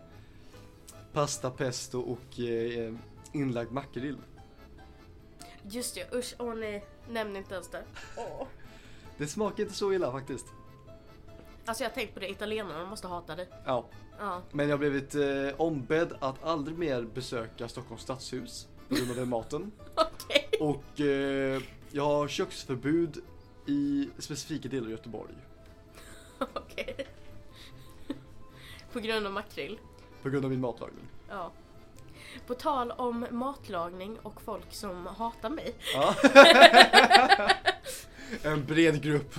pasta 1.13 1.49
pesto 1.51 1.99
och 1.99 2.39
eh, 2.39 2.93
inlagd 3.33 3.71
makrill. 3.71 4.17
Just 5.69 5.95
det, 5.95 6.13
usch, 6.17 6.33
åh 6.39 6.55
nej. 6.55 6.85
Nämn 7.09 7.35
inte 7.35 7.53
ens 7.53 7.69
det. 7.69 7.83
Åh. 8.17 8.47
Det 9.17 9.27
smakar 9.27 9.63
inte 9.63 9.75
så 9.75 9.93
illa 9.93 10.11
faktiskt. 10.11 10.45
Alltså 11.65 11.83
jag 11.83 11.89
har 11.89 11.95
tänkt 11.95 12.13
på 12.13 12.19
det, 12.19 12.29
italienarna 12.29 12.85
måste 12.85 13.07
hata 13.07 13.35
dig. 13.35 13.47
Ja, 13.65 13.85
Ja. 14.19 14.41
men 14.51 14.65
jag 14.69 14.73
har 14.73 14.79
blivit 14.79 15.15
eh, 15.15 15.61
ombedd 15.61 16.13
att 16.19 16.43
aldrig 16.43 16.77
mer 16.77 17.01
besöka 17.01 17.67
Stockholms 17.67 18.01
stadshus 18.01 18.67
på 18.89 18.95
grund 18.95 19.09
av 19.09 19.15
den 19.15 19.29
maten. 19.29 19.71
Okej. 19.95 20.49
Och 20.59 20.99
eh, 21.01 21.61
jag 21.91 22.03
har 22.05 22.27
köksförbud 22.27 23.17
i 23.65 24.09
specifika 24.17 24.69
delar 24.69 24.85
av 24.85 24.91
Göteborg. 24.91 25.33
Okej. 26.53 27.07
På 28.93 28.99
grund 28.99 29.25
av 29.25 29.31
makrill. 29.33 29.79
På 30.21 30.29
grund 30.29 30.45
av 30.45 30.51
min 30.51 30.61
matlagning. 30.61 31.05
Ja. 31.29 31.51
På 32.47 32.53
tal 32.53 32.91
om 32.91 33.25
matlagning 33.31 34.19
och 34.19 34.41
folk 34.41 34.73
som 34.73 35.05
hatar 35.05 35.49
mig. 35.49 35.73
Ja. 35.93 36.15
en 38.51 38.65
bred 38.65 39.01
grupp. 39.03 39.33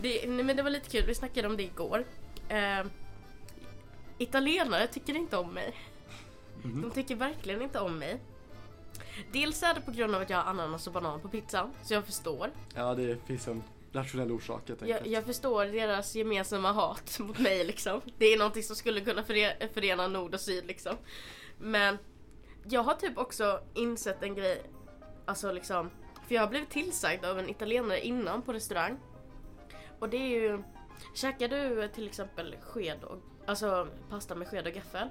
Det, 0.00 0.26
nej, 0.28 0.44
men 0.44 0.56
det 0.56 0.62
var 0.62 0.70
lite 0.70 0.90
kul, 0.90 1.04
vi 1.06 1.14
snackade 1.14 1.48
om 1.48 1.56
det 1.56 1.62
igår. 1.62 2.04
Eh, 2.48 2.86
italienare 4.18 4.86
tycker 4.86 5.16
inte 5.16 5.36
om 5.36 5.54
mig. 5.54 5.74
Mhm. 6.62 6.82
De 6.82 6.90
tycker 6.90 7.16
verkligen 7.16 7.62
inte 7.62 7.78
om 7.80 7.98
mig. 7.98 8.20
Dels 9.32 9.62
är 9.62 9.74
det 9.74 9.80
på 9.80 9.90
grund 9.90 10.14
av 10.14 10.22
att 10.22 10.30
jag 10.30 10.36
har 10.38 10.50
ananas 10.50 10.86
och 10.86 10.92
banan 10.92 11.20
på 11.20 11.28
pizzan, 11.28 11.70
så 11.82 11.94
jag 11.94 12.04
förstår. 12.04 12.50
Ja, 12.74 12.94
det 12.94 13.26
finns 13.26 13.48
en 13.48 13.62
rationell 13.92 14.32
orsak 14.32 14.68
helt 14.68 14.82
enkelt. 14.82 15.00
Jag, 15.06 15.12
jag 15.14 15.24
förstår 15.24 15.64
deras 15.66 16.14
gemensamma 16.14 16.72
hat 16.72 17.18
mot 17.18 17.38
mig 17.38 17.64
liksom. 17.64 18.00
Det 18.18 18.26
är 18.26 18.38
någonting 18.38 18.62
som 18.62 18.76
skulle 18.76 19.00
kunna 19.00 19.22
före- 19.22 19.68
förena 19.74 20.08
nord 20.08 20.34
och 20.34 20.40
syd 20.40 20.66
liksom. 20.66 20.96
Men 21.58 21.98
jag 22.68 22.82
har 22.82 22.94
typ 22.94 23.18
också 23.18 23.60
insett 23.74 24.22
en 24.22 24.34
grej, 24.34 24.62
alltså 25.24 25.52
liksom, 25.52 25.90
för 26.26 26.34
jag 26.34 26.42
har 26.42 26.48
blivit 26.48 26.70
tillsagd 26.70 27.24
av 27.24 27.38
en 27.38 27.48
italienare 27.48 28.00
innan 28.00 28.42
på 28.42 28.52
restaurang. 28.52 28.98
Och 29.98 30.08
det 30.08 30.16
är 30.16 30.40
ju, 30.40 30.62
käkar 31.14 31.48
du 31.48 31.88
till 31.88 32.06
exempel 32.06 32.56
sked 32.60 33.04
och, 33.04 33.18
alltså 33.46 33.88
pasta 34.10 34.34
med 34.34 34.48
sked 34.48 34.66
och 34.66 34.72
gaffel? 34.72 35.08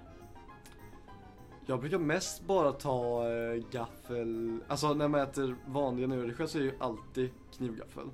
Jag 1.66 1.80
brukar 1.80 1.98
mest 1.98 2.42
bara 2.46 2.72
ta 2.72 3.30
eh, 3.30 3.64
gaffel, 3.72 4.60
alltså 4.68 4.94
när 4.94 5.08
man 5.08 5.22
äter 5.22 5.56
vanliga 5.66 6.08
nördischer 6.08 6.46
så 6.46 6.58
är 6.58 6.62
det 6.62 6.68
ju 6.68 6.76
alltid 6.80 7.30
knivgaffel. 7.58 8.10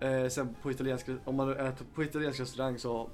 Eh, 0.00 0.28
sen 0.28 0.54
på 0.62 0.70
italiensk, 0.70 1.06
om 1.24 1.36
man 1.36 1.50
äter 1.50 1.86
på 1.94 2.02
italiensk 2.02 2.40
restaurang 2.40 2.78
så 2.78 3.10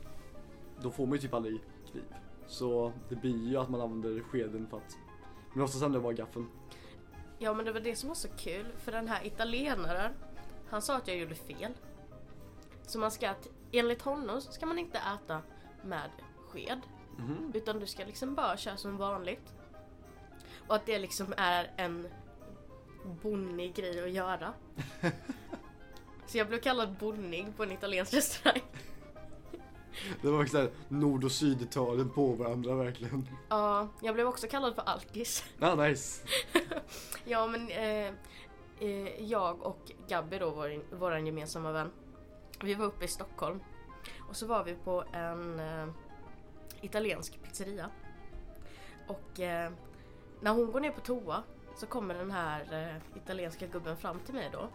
då 0.82 0.90
får 0.90 1.06
man 1.06 1.12
ju 1.12 1.18
typ 1.18 1.34
aldrig 1.34 1.60
kniv. 1.92 2.04
Så 2.46 2.92
det 3.08 3.16
blir 3.16 3.48
ju 3.48 3.56
att 3.56 3.70
man 3.70 3.80
använder 3.80 4.20
skeden 4.20 4.66
för 4.66 4.76
att, 4.76 4.96
men 5.52 5.64
oftast 5.64 5.82
använder 5.82 5.96
jag 5.96 6.16
bara 6.16 6.26
gaffeln. 6.26 6.48
Ja 7.38 7.54
men 7.54 7.64
det 7.64 7.72
var 7.72 7.80
det 7.80 7.96
som 7.96 8.08
var 8.08 8.16
så 8.16 8.28
kul, 8.28 8.66
för 8.78 8.92
den 8.92 9.08
här 9.08 9.26
italienaren, 9.26 10.12
han 10.70 10.82
sa 10.82 10.96
att 10.96 11.08
jag 11.08 11.16
gjorde 11.16 11.34
fel. 11.34 11.72
Så 12.82 12.98
man 12.98 13.10
ska, 13.10 13.34
enligt 13.72 14.02
honom 14.02 14.40
så 14.40 14.52
ska 14.52 14.66
man 14.66 14.78
inte 14.78 14.98
äta 14.98 15.42
med 15.82 16.10
sked. 16.48 16.80
Mhm. 17.18 17.52
Utan 17.54 17.78
du 17.78 17.86
ska 17.86 18.04
liksom 18.04 18.34
bara 18.34 18.56
köra 18.56 18.76
som 18.76 18.96
vanligt. 18.96 19.54
Och 20.68 20.74
att 20.74 20.86
det 20.86 20.98
liksom 20.98 21.34
är 21.36 21.70
en 21.76 22.08
bonnig 23.22 23.74
grej 23.74 24.04
att 24.04 24.10
göra. 24.10 24.52
Så 26.26 26.38
jag 26.38 26.48
blev 26.48 26.58
kallad 26.58 26.96
bonnig 27.00 27.56
på 27.56 27.62
en 27.62 27.72
italiensk 27.72 28.14
restaurang. 28.14 28.62
Det 30.22 30.30
var 30.30 30.46
såhär 30.46 30.70
nord 30.88 31.24
och 31.24 31.32
sydtalen 31.32 32.10
på 32.10 32.26
varandra 32.26 32.74
verkligen. 32.74 33.28
Ja, 33.48 33.88
jag 34.02 34.14
blev 34.14 34.26
också 34.26 34.46
kallad 34.46 34.74
för 34.74 34.82
alkis. 34.82 35.44
Ah, 35.60 35.74
nice. 35.74 36.26
Ja 37.24 37.46
men 37.46 37.70
eh, 37.70 38.12
eh, 38.80 39.22
jag 39.22 39.62
och 39.62 39.92
Gabby 40.08 40.38
då, 40.38 40.50
vår, 40.50 40.96
våran 40.96 41.26
gemensamma 41.26 41.72
vän. 41.72 41.90
Vi 42.62 42.74
var 42.74 42.86
uppe 42.86 43.04
i 43.04 43.08
Stockholm. 43.08 43.60
Och 44.28 44.36
så 44.36 44.46
var 44.46 44.64
vi 44.64 44.74
på 44.74 45.04
en 45.12 45.60
eh, 45.60 45.86
italiensk 46.80 47.42
pizzeria. 47.42 47.90
Och 49.06 49.40
eh, 49.40 49.72
när 50.40 50.52
hon 50.52 50.72
går 50.72 50.80
ner 50.80 50.90
på 50.90 51.00
toa 51.00 51.42
så 51.76 51.86
kommer 51.86 52.14
den 52.14 52.30
här 52.30 52.60
eh, 52.72 53.22
italienska 53.22 53.66
gubben 53.66 53.96
fram 53.96 54.18
till 54.20 54.34
mig 54.34 54.50
då. 54.52 54.68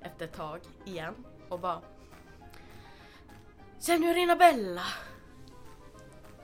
Efter 0.00 0.24
ett 0.24 0.32
tag 0.32 0.60
igen 0.84 1.14
och 1.48 1.60
bara 1.60 1.80
Senorina 3.78 4.36
Bella 4.36 4.82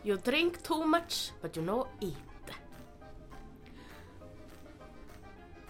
You 0.02 0.16
drink 0.16 0.62
too 0.62 0.84
much 0.84 1.30
but 1.40 1.56
you 1.56 1.62
know 1.62 1.86
eat. 2.00 2.16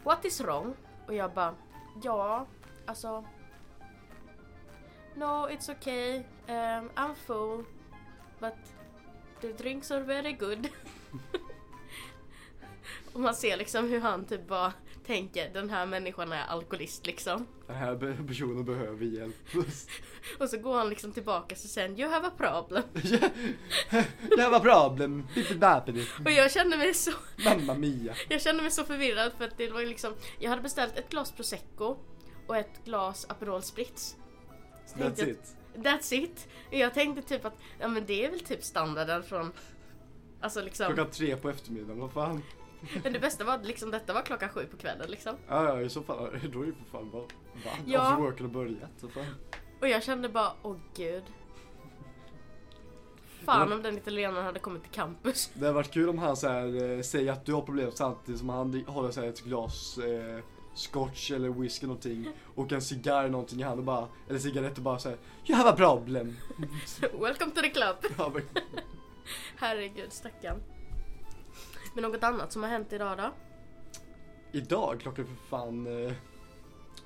What 0.05 0.25
is 0.25 0.41
wrong? 0.41 0.75
Och 1.07 1.15
jag 1.15 1.33
bara, 1.33 1.55
ja, 2.03 2.47
alltså... 2.87 3.25
No, 5.15 5.49
it's 5.49 5.69
okay. 5.69 6.25
Um, 6.49 6.91
I'm 6.97 7.15
full. 7.27 7.65
But 8.41 8.57
the 9.41 9.53
drinks 9.53 9.91
are 9.91 10.01
very 10.01 10.33
good. 10.33 10.69
Och 13.13 13.21
man 13.21 13.35
ser 13.35 13.57
liksom 13.57 13.89
hur 13.89 14.01
han 14.01 14.25
typ 14.25 14.49
bara 14.49 14.73
tänker, 15.07 15.51
den 15.53 15.71
här 15.71 15.87
människan 15.87 16.33
är 16.33 16.45
alkoholist 16.45 17.07
liksom. 17.07 17.47
Den 17.67 17.77
här 17.77 18.25
personen 18.27 18.65
behöver 18.65 19.05
hjälp. 19.05 19.37
Och 20.39 20.49
så 20.49 20.59
går 20.59 20.79
han 20.79 20.89
liksom 20.89 21.13
tillbaka 21.13 21.55
och 21.55 21.59
sen, 21.59 22.01
you 22.01 22.11
have 22.11 22.27
a 22.27 22.31
problem. 22.37 22.83
Det 24.37 24.43
här 24.43 24.51
var 24.51 24.61
problem. 24.61 25.27
Och 26.25 26.31
jag 26.31 26.53
kände 26.53 26.77
mig 26.77 26.95
så 26.95 27.11
Mamma 27.45 27.75
mia. 27.75 28.15
Jag 28.29 28.41
kände 28.43 28.63
mig 28.63 28.71
så 28.71 28.85
förvirrad 28.85 29.33
för 29.39 29.45
att 29.45 29.57
det 29.57 29.71
var 29.71 29.83
liksom 29.83 30.15
Jag 30.39 30.51
hade 30.51 30.63
beställt 30.63 30.99
ett 30.99 31.11
glas 31.11 31.33
prosecco 31.33 31.97
och 32.47 32.57
ett 32.57 32.85
glas 32.85 33.27
Aperol 33.29 33.63
Spritz 33.63 34.17
Så 34.87 34.99
That's 34.99 35.29
it. 35.29 35.57
That's 35.75 36.15
it! 36.15 36.49
Jag 36.71 36.95
tänkte 36.95 37.23
typ 37.23 37.45
att 37.45 37.59
ja 37.81 37.89
men 37.89 38.07
det 38.07 38.25
är 38.25 38.31
väl 38.31 38.41
typ 38.41 38.65
standarden 38.65 39.23
från 39.23 39.53
Alltså 40.41 40.63
liksom 40.63 40.87
Klockan 40.87 41.11
tre 41.11 41.37
på 41.37 41.51
eftermiddagen, 41.51 42.01
vad 42.01 42.13
fan. 42.13 42.43
Men 43.03 43.13
det 43.13 43.19
bästa 43.19 43.45
var 43.45 43.55
att 43.55 43.67
liksom 43.67 43.91
detta 43.91 44.13
var 44.13 44.23
klockan 44.23 44.49
sju 44.49 44.67
på 44.67 44.77
kvällen 44.77 45.11
liksom 45.11 45.37
Ja, 45.49 45.65
ja, 45.65 45.81
i 45.81 45.89
så 45.89 46.03
fall, 46.03 46.19
då 46.53 46.63
är 46.63 46.67
det 46.67 46.73
för 46.73 46.99
fan 46.99 47.11
bara, 47.11 47.23
va? 47.23 47.29
Ja. 47.87 48.01
After 48.01 48.43
har 48.43 48.49
börjat, 48.49 48.91
så 48.97 49.09
fan. 49.09 49.25
Och 49.81 49.89
jag 49.89 50.03
kände 50.03 50.29
bara, 50.29 50.53
åh 50.63 50.77
gud 50.97 51.25
Fan 53.45 53.73
om 53.73 53.83
den 53.83 53.99
italienaren 53.99 54.45
hade 54.45 54.59
kommit 54.59 54.83
till 54.83 54.93
campus 54.93 55.51
Det 55.55 55.61
hade 55.61 55.73
varit 55.73 55.91
kul 55.91 56.09
om 56.09 56.19
han 56.19 56.37
så 56.37 56.49
här, 56.49 56.97
eh, 56.97 57.01
säger 57.01 57.33
att 57.33 57.45
du 57.47 57.53
har 57.53 57.63
problem 57.63 57.91
samtidigt 57.95 58.39
som 58.39 58.49
han 58.49 58.85
håller 58.87 59.11
så 59.11 59.21
här, 59.21 59.29
ett 59.29 59.45
glas 59.45 59.99
eh, 59.99 60.45
scotch 60.75 61.31
eller 61.31 61.49
whisky 61.49 61.87
någonting 61.87 62.29
och 62.55 62.73
en 62.73 62.83
cigarr 62.83 63.29
någonting 63.29 63.61
i 63.61 63.63
handen 63.63 63.79
och 63.79 63.85
bara, 63.85 64.09
eller 64.29 64.39
cigarett 64.39 64.77
och 64.77 64.83
bara 64.85 64.99
säger 64.99 65.19
You 65.47 65.57
have 65.57 65.71
a 65.71 65.75
problem. 65.77 66.37
Welcome 67.01 67.53
to 67.55 67.61
the 67.61 67.69
club! 67.69 67.97
Ja, 68.19 68.31
men, 68.35 68.43
Herregud 69.57 70.13
stackarn 70.13 70.61
Men 71.95 72.03
något 72.03 72.23
annat 72.23 72.53
som 72.53 72.63
har 72.63 72.71
hänt 72.71 72.93
idag 72.93 73.19
då? 73.19 73.31
idag 74.53 75.01
klockan 75.01 75.27
för 75.27 75.35
fan 75.35 76.07
eh, 76.07 76.13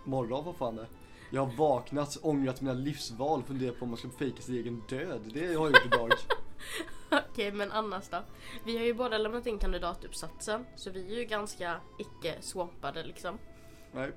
morgon 0.05 0.45
vad 0.45 0.57
fan 0.57 0.79
är. 0.79 0.89
Jag 1.31 1.47
har 1.47 1.57
vaknat, 1.57 2.19
ångrat 2.23 2.61
mina 2.61 2.75
livsval, 2.75 3.43
funderat 3.43 3.79
på 3.79 3.85
om 3.85 3.91
man 3.91 3.99
ska 3.99 4.09
fejka 4.11 4.43
sin 4.43 4.55
egen 4.55 4.83
död. 4.89 5.21
Det 5.35 5.47
har 5.47 5.53
jag 5.53 5.67
gjort 5.67 5.87
idag. 5.87 6.11
Okej, 7.31 7.53
men 7.53 7.73
annars 7.73 8.09
då? 8.09 8.19
Vi 8.65 8.79
har 8.79 8.85
ju 8.85 8.95
båda 8.95 9.19
lämnat 9.19 9.47
in 9.47 9.59
kandidatuppsatsen, 9.59 10.67
så 10.77 10.91
vi 10.91 11.15
är 11.15 11.19
ju 11.19 11.25
ganska 11.25 11.81
icke-swampade 11.99 13.05
liksom. 13.05 13.39
Nej. 13.93 14.13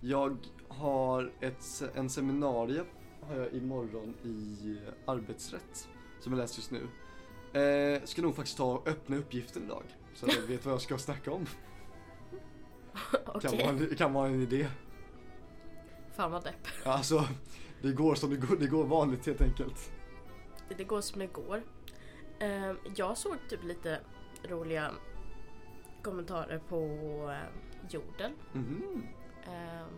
Jag 0.00 0.36
har 0.68 1.32
ett, 1.40 1.82
en 1.94 2.10
seminarie 2.10 2.84
har 3.20 3.36
jag 3.36 3.52
imorgon 3.52 4.14
i 4.24 4.70
eh, 4.86 5.12
arbetsrätt 5.12 5.88
som 6.20 6.32
jag 6.32 6.38
läser 6.38 6.58
just 6.58 6.70
nu. 6.70 6.88
Eh, 7.52 8.02
ska 8.04 8.22
nog 8.22 8.36
faktiskt 8.36 8.56
ta 8.56 8.72
och 8.72 8.88
öppna 8.88 9.16
uppgiften 9.16 9.64
idag 9.64 9.82
så 10.14 10.26
att 10.26 10.34
jag 10.34 10.42
vet 10.42 10.64
vad 10.64 10.74
jag 10.74 10.80
ska 10.80 10.98
snacka 10.98 11.32
om. 11.32 11.46
Okej, 13.26 13.50
Kan, 13.50 13.58
vara 13.58 13.70
en, 13.70 13.96
kan 13.96 14.12
vara 14.12 14.28
en 14.28 14.42
idé. 14.42 14.68
fan 16.16 16.30
vad 16.30 16.44
depp. 16.44 16.66
Alltså, 16.84 17.28
det 17.82 17.92
går 17.92 18.14
som 18.14 18.30
det 18.30 18.36
går, 18.36 18.56
det 18.56 18.66
går 18.66 18.84
vanligt 18.84 19.26
helt 19.26 19.40
enkelt. 19.40 19.92
Det 20.76 20.84
går 20.84 21.00
som 21.00 21.18
det 21.18 21.26
går. 21.26 21.62
Ehm, 22.38 22.76
jag 22.96 23.18
såg 23.18 23.36
typ 23.48 23.64
lite 23.64 24.00
roliga 24.48 24.90
kommentarer 26.02 26.58
på 26.68 26.78
uh, 27.28 27.36
Jodel. 27.90 28.32
Mhm. 28.52 29.02
Ehm, 29.46 29.88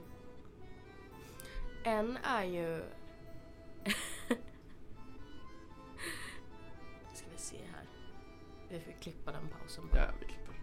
en 1.84 2.16
är 2.22 2.44
ju... 2.44 2.82
Vi 8.70 8.80
får 8.80 8.92
klippa 8.92 9.32
den 9.32 9.48
pausen 9.48 9.88
bara. 9.92 10.00
Ja, 10.00 10.10
vi 10.20 10.26
klipper. 10.26 10.54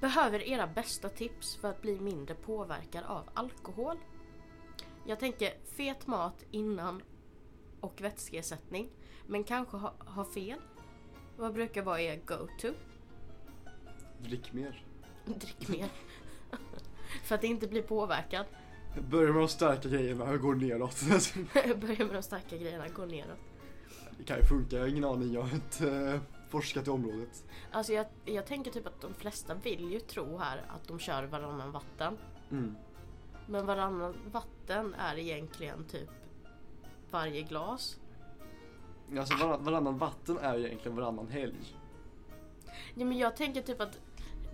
Behöver 0.00 0.42
era 0.42 0.66
bästa 0.66 1.08
tips 1.08 1.56
för 1.56 1.70
att 1.70 1.82
bli 1.82 2.00
mindre 2.00 2.34
påverkad 2.34 3.04
av 3.04 3.28
alkohol? 3.34 3.98
Jag 5.06 5.20
tänker 5.20 5.54
fet 5.76 6.06
mat 6.06 6.44
innan 6.50 7.02
och 7.80 8.00
vätskeersättning. 8.00 8.90
Men 9.26 9.44
kanske 9.44 9.76
ha, 9.76 9.94
ha 9.98 10.24
fel. 10.24 10.58
Vad 11.36 11.54
brukar 11.54 11.82
vara 11.82 12.00
er 12.00 12.20
go-to? 12.26 12.72
Drick 14.22 14.52
mer. 14.52 14.84
Drick 15.24 15.68
mer. 15.68 15.88
För 17.24 17.34
att 17.34 17.44
inte 17.44 17.66
bli 17.66 17.82
påverkad. 17.82 18.46
Börja 19.10 19.32
med 19.32 19.42
de 19.42 19.48
starka 19.48 19.88
grejerna 19.88 20.24
och 20.24 20.40
går 20.40 20.54
neråt. 20.54 21.02
Börja 21.80 22.06
med 22.06 22.14
de 22.14 22.22
starka 22.22 22.56
grejerna, 22.56 22.88
gå 22.88 23.06
neråt. 23.06 23.38
Det 24.18 24.24
kan 24.24 24.38
ju 24.38 24.44
funka, 24.44 24.76
jag 24.76 24.82
har 24.82 24.88
ingen 24.88 25.04
aning. 25.04 25.32
Jag 25.32 25.42
har 25.42 25.54
inte 25.54 25.90
eh, 25.90 26.20
forskat 26.48 26.86
i 26.86 26.90
området. 26.90 27.44
Alltså 27.70 27.92
jag, 27.92 28.06
jag 28.24 28.46
tänker 28.46 28.70
typ 28.70 28.86
att 28.86 29.00
de 29.00 29.14
flesta 29.14 29.54
vill 29.54 29.92
ju 29.92 30.00
tro 30.00 30.38
här 30.38 30.64
att 30.68 30.88
de 30.88 30.98
kör 30.98 31.24
varannan 31.24 31.72
vatten. 31.72 32.18
Mm. 32.50 32.76
Men 33.46 33.66
varannan 33.66 34.16
vatten 34.32 34.94
är 34.94 35.18
egentligen 35.18 35.84
typ 35.84 36.10
varje 37.10 37.42
glas. 37.42 37.98
Alltså 39.18 39.36
varann, 39.36 39.64
varannan 39.64 39.98
vatten 39.98 40.38
är 40.38 40.58
egentligen 40.58 40.96
varannan 40.96 41.28
helg. 41.28 41.76
Ja, 42.94 43.04
men 43.04 43.18
jag 43.18 43.36
tänker 43.36 43.62
typ 43.62 43.80
att 43.80 43.98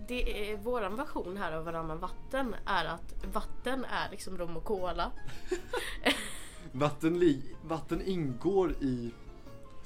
det 0.07 0.51
är, 0.51 0.57
våran 0.57 0.95
version 0.95 1.37
här 1.37 1.51
av 1.51 1.65
varannan 1.65 1.99
vatten 1.99 2.55
är 2.65 2.85
att 2.85 3.25
vatten 3.33 3.85
är 3.85 4.11
liksom 4.11 4.37
rom 4.37 4.57
och 4.57 4.63
cola. 4.63 5.11
Vatten, 6.71 7.19
li, 7.19 7.55
vatten 7.63 8.01
ingår 8.01 8.71
i 8.71 9.11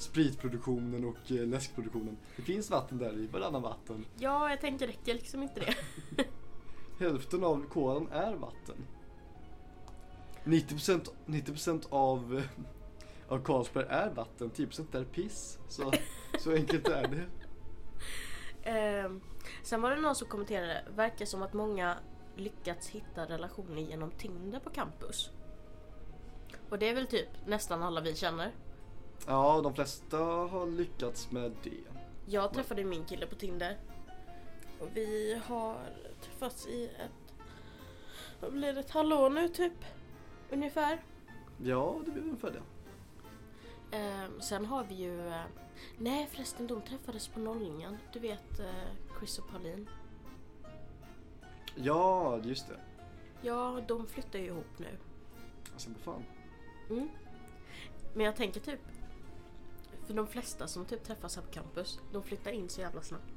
spritproduktionen 0.02 1.06
och 1.06 1.32
eh, 1.32 1.48
läskproduktionen. 1.48 2.18
Det 2.36 2.42
finns 2.42 2.70
vatten 2.70 2.98
där 2.98 3.20
i, 3.20 3.28
varannan 3.28 3.62
vatten. 3.62 4.06
Ja, 4.18 4.50
jag 4.50 4.62
tänker 4.62 4.88
räcker 4.88 5.14
liksom 5.14 5.44
inte 5.44 5.60
det. 5.60 5.76
Hälften 7.00 7.44
av 7.44 7.66
kolan 7.70 8.08
är 8.12 8.36
vatten. 8.36 8.76
90%, 10.44 11.10
90% 11.26 11.86
av, 11.90 12.38
eh, 12.38 13.34
av 13.34 13.44
Carlsberg 13.44 13.86
är 13.90 14.10
vatten, 14.10 14.52
10% 14.52 14.96
är 14.98 15.04
piss. 15.04 15.60
Så, 15.68 15.94
så 16.40 16.54
enkelt 16.54 16.88
är 16.88 17.08
det. 17.08 17.26
Ehm, 18.64 19.22
sen 19.64 19.82
var 19.82 19.92
det 19.92 20.02
någon 20.02 20.16
som 20.16 20.28
kommenterade, 20.28 20.84
verkar 20.96 21.26
som 21.26 21.42
att 21.42 21.54
många 21.54 21.98
lyckats 22.36 22.88
hitta 22.90 23.26
relationer 23.26 23.82
genom 23.82 24.12
Tinder 24.12 24.60
på 24.60 24.70
campus. 24.70 25.32
Och 26.70 26.80
det 26.80 26.90
är 26.90 26.94
väl 26.94 27.08
typ 27.08 27.30
nästan 27.46 27.84
alla 27.84 28.02
vi 28.02 28.16
känner. 28.16 28.52
Ja, 29.26 29.62
de 29.62 29.74
flesta 29.74 30.18
har 30.18 30.68
lyckats 30.68 31.32
med 31.32 31.52
det. 31.64 31.84
Jag 32.26 32.54
träffade 32.54 32.84
min 32.84 33.06
kille 33.06 33.28
på 33.28 33.36
Tinder. 33.36 33.78
Och 34.80 34.88
vi 34.94 35.42
har 35.46 35.78
träffats 36.22 36.68
i 36.68 36.86
ett... 36.86 37.34
Vad 38.40 38.54
blir 38.54 38.74
det? 38.74 38.80
Ett 38.80 38.92
halvår 38.92 39.30
nu 39.30 39.50
typ? 39.50 39.74
Ungefär. 40.52 41.04
Ja, 41.64 42.00
det 42.06 42.12
blir 42.12 42.24
ungefär 42.24 42.52
det. 42.52 42.62
Ehm, 43.98 44.42
sen 44.42 44.66
har 44.66 44.84
vi 44.84 44.96
ju... 44.96 45.28
eh, 45.28 45.42
nej 45.98 46.28
förresten, 46.32 46.68
de 46.68 46.82
träffades 46.82 47.28
på 47.28 47.40
nollningen. 47.40 47.98
Du 48.14 48.20
vet 48.20 48.60
eh, 48.60 49.18
Chris 49.20 49.40
och 49.40 49.50
Pauline. 49.50 49.90
Ja, 51.76 52.40
just 52.44 52.68
det. 52.68 52.80
Ja, 53.42 53.82
de 53.88 54.08
flyttar 54.08 54.40
ju 54.40 54.46
ihop 54.46 54.80
nu. 54.80 54.98
Alltså, 55.74 55.90
vad 55.90 56.00
fan. 56.00 56.24
Mm. 56.90 57.10
Men 58.14 58.26
jag 58.26 58.36
tänker 58.36 58.60
typ... 58.60 58.80
För 60.08 60.14
de 60.14 60.28
flesta 60.28 60.68
som 60.68 60.86
typ 60.86 61.04
träffas 61.04 61.36
här 61.36 61.44
på 61.44 61.52
campus, 61.52 62.00
de 62.14 62.24
flyttar 62.24 62.52
in 62.52 62.70
så 62.70 62.82
jävla 62.82 63.02
snabbt. 63.02 63.34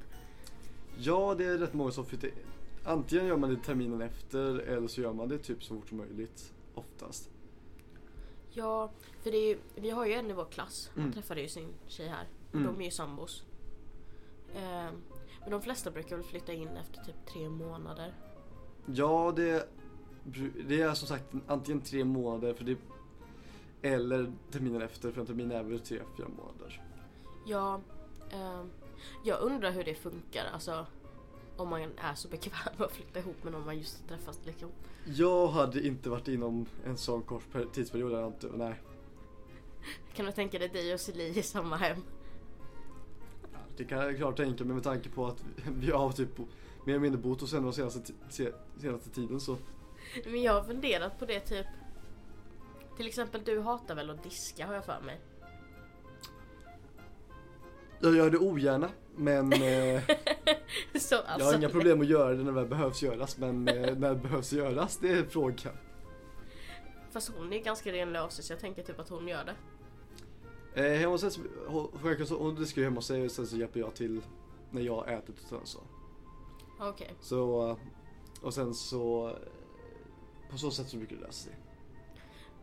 Ja, 0.98 1.34
det 1.38 1.44
är 1.44 1.58
rätt 1.58 1.74
många 1.74 1.90
som 1.90 2.06
flyttar 2.06 2.30
Antingen 2.84 3.26
gör 3.26 3.36
man 3.36 3.50
det 3.50 3.56
terminen 3.56 4.00
efter 4.02 4.58
eller 4.58 4.88
så 4.88 5.00
gör 5.00 5.12
man 5.12 5.28
det 5.28 5.38
typ 5.38 5.62
så 5.64 5.74
fort 5.74 5.88
som 5.88 5.98
möjligt. 5.98 6.52
Oftast. 6.74 7.30
Ja, 8.50 8.90
för 9.22 9.30
det 9.30 9.36
är 9.36 9.48
ju, 9.48 9.58
vi 9.74 9.90
har 9.90 10.06
ju 10.06 10.12
en 10.12 10.30
i 10.30 10.32
vår 10.32 10.44
klass. 10.44 10.90
Han 10.94 11.02
Mm. 11.02 11.12
träffade 11.14 11.40
ju 11.40 11.48
sin 11.48 11.68
tjej 11.86 12.08
här. 12.08 12.28
Mm. 12.52 12.66
De 12.66 12.80
är 12.80 12.84
ju 12.84 12.90
sambos. 12.90 13.44
Ehm, 14.56 14.94
men 15.40 15.50
de 15.50 15.62
flesta 15.62 15.90
brukar 15.90 16.16
väl 16.16 16.24
flytta 16.24 16.52
in 16.52 16.68
efter 16.68 17.04
typ 17.04 17.26
tre 17.32 17.48
månader. 17.48 18.14
Ja, 18.86 19.32
det, 19.36 19.68
det 20.68 20.80
är 20.80 20.94
som 20.94 21.08
sagt 21.08 21.24
antingen 21.46 21.80
tre 21.80 22.04
månader 22.04 22.54
för 22.54 22.64
det 22.64 22.76
eller 23.82 24.32
terminen 24.50 24.82
efter 24.82 25.12
för 25.12 25.20
en 25.20 25.26
termin 25.26 25.50
är 25.52 25.62
väl 25.62 25.80
tre, 25.80 25.98
fyra 26.16 26.28
månader. 26.28 26.82
Ja, 27.46 27.80
ehm, 28.30 28.70
jag 29.24 29.40
undrar 29.40 29.70
hur 29.70 29.84
det 29.84 29.94
funkar. 29.94 30.44
Alltså 30.52 30.86
om 31.56 31.68
man 31.68 31.80
är 31.96 32.14
så 32.14 32.28
bekväm 32.28 32.72
med 32.78 32.86
att 32.86 32.92
flytta 32.92 33.18
ihop 33.18 33.44
med 33.44 33.52
någon 33.52 33.64
man 33.64 33.78
just 33.78 34.00
har 34.00 34.16
träffat 34.16 34.40
liksom. 34.46 34.68
Jag 35.04 35.48
hade 35.48 35.86
inte 35.86 36.10
varit 36.10 36.28
inom 36.28 36.66
en 36.84 36.96
sån 36.96 37.22
kort 37.22 37.52
per- 37.52 37.64
tidsperiod, 37.64 38.26
inte, 38.26 38.46
nej. 38.46 38.74
Kan 40.14 40.26
du 40.26 40.32
tänka 40.32 40.58
dig 40.58 40.68
dig 40.68 40.94
och 40.94 41.00
Celie 41.00 41.38
i 41.38 41.42
samma 41.42 41.76
hem? 41.76 42.02
Det 43.76 43.84
kan 43.84 43.98
jag 43.98 44.16
klart 44.16 44.36
tänka 44.36 44.64
mig 44.64 44.74
med 44.74 44.82
tanke 44.84 45.08
på 45.08 45.26
att 45.26 45.44
vi 45.68 45.90
har 45.90 46.12
typ 46.12 46.38
mer 46.38 46.46
eller 46.94 46.98
mindre 46.98 47.20
bott 47.20 47.40
hos 47.40 47.52
henne 47.52 47.64
den 47.64 47.72
senaste, 47.72 48.12
senaste 48.78 49.10
tiden 49.10 49.40
så. 49.40 49.56
Men 50.24 50.42
jag 50.42 50.52
har 50.52 50.62
funderat 50.62 51.18
på 51.18 51.26
det 51.26 51.40
typ. 51.40 51.66
Till 53.00 53.08
exempel 53.08 53.42
du 53.44 53.60
hatar 53.60 53.94
väl 53.94 54.10
att 54.10 54.22
diska 54.22 54.66
har 54.66 54.74
jag 54.74 54.84
för 54.84 55.00
mig. 55.00 55.20
Jag 58.00 58.16
gör 58.16 58.30
det 58.30 58.38
ogärna 58.38 58.90
men 59.16 59.52
eh, 59.52 60.02
så 60.98 61.14
jag 61.14 61.24
alltså. 61.26 61.48
har 61.48 61.56
inga 61.56 61.68
problem 61.68 62.00
att 62.00 62.06
göra 62.06 62.34
det 62.34 62.42
när 62.42 62.52
det 62.52 62.66
behövs 62.66 63.02
göras 63.02 63.38
men 63.38 63.68
eh, 63.68 63.96
när 63.96 64.08
det 64.08 64.16
behövs 64.16 64.52
göras 64.52 64.96
det 64.96 65.08
är 65.08 65.24
frågan. 65.24 65.72
Fast 67.10 67.32
hon 67.36 67.52
är 67.52 67.58
ganska 67.58 67.92
renlösig 67.92 68.44
så 68.44 68.52
jag 68.52 68.60
tänker 68.60 68.82
typ 68.82 68.98
att 68.98 69.08
hon 69.08 69.28
gör 69.28 69.44
det. 69.44 69.54
Eh, 70.82 70.98
hemma 70.98 71.12
hos 71.12 71.22
henne, 71.22 71.48
hon, 71.66 71.88
hon 72.38 72.54
diskar 72.54 72.82
ju 72.82 72.86
hemma 72.86 72.98
hos 72.98 73.06
sig 73.06 73.24
och 73.24 73.30
sen 73.30 73.46
så 73.46 73.56
hjälper 73.56 73.80
jag 73.80 73.94
till 73.94 74.20
när 74.70 74.82
jag 74.82 74.94
har 74.94 75.06
ätit 75.06 75.42
och 75.42 75.48
sen 75.48 75.60
så. 75.64 75.80
Okej. 76.80 77.14
Så, 77.20 77.76
och 78.42 78.54
sen 78.54 78.74
så, 78.74 79.36
på 80.50 80.58
så 80.58 80.70
sätt 80.70 80.88
så 80.88 80.96
brukar 80.96 81.16
det 81.16 81.22
lösa 81.22 81.32
sig. 81.32 81.69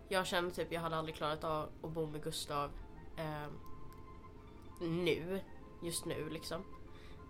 Jag 0.10 0.28
känner 0.28 0.50
typ 0.50 0.72
jag 0.72 0.82
hade 0.82 0.96
aldrig 0.96 1.15
klarat 1.15 1.43
av 1.43 1.70
att 1.84 1.91
bo 1.91 2.06
med 2.06 2.24
Gustav 2.24 2.72
ehm, 3.17 3.52
nu. 4.82 5.39
Just 5.84 6.06
nu 6.06 6.30
liksom. 6.30 6.63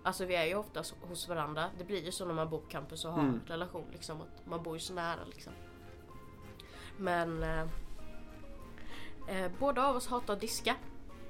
Alltså 0.04 0.26
vi 0.26 0.36
är 0.36 0.46
ju 0.46 0.56
oftast 0.56 0.94
hos 1.02 1.28
varandra. 1.28 1.70
Det 1.78 1.84
blir 1.84 2.06
ju 2.06 2.12
så 2.12 2.26
när 2.26 2.34
man 2.34 2.50
bor 2.50 2.58
på 2.60 2.68
campus 2.68 3.06
och 3.06 3.12
har 3.12 3.20
Mm. 3.22 3.34
en 3.34 3.42
relation 3.48 3.86
liksom. 3.92 4.22
Att 4.22 4.46
man 4.46 4.64
bor 4.64 4.74
ju 4.76 4.80
så 4.80 4.94
nära 4.94 5.20
liksom. 5.34 5.54
Men 6.98 7.44
eh, 7.44 7.62
eh, 9.28 9.52
båda 9.60 9.86
av 9.88 9.96
oss 9.96 10.08
hatar 10.08 10.34
att 10.34 10.42
diska. 10.42 10.76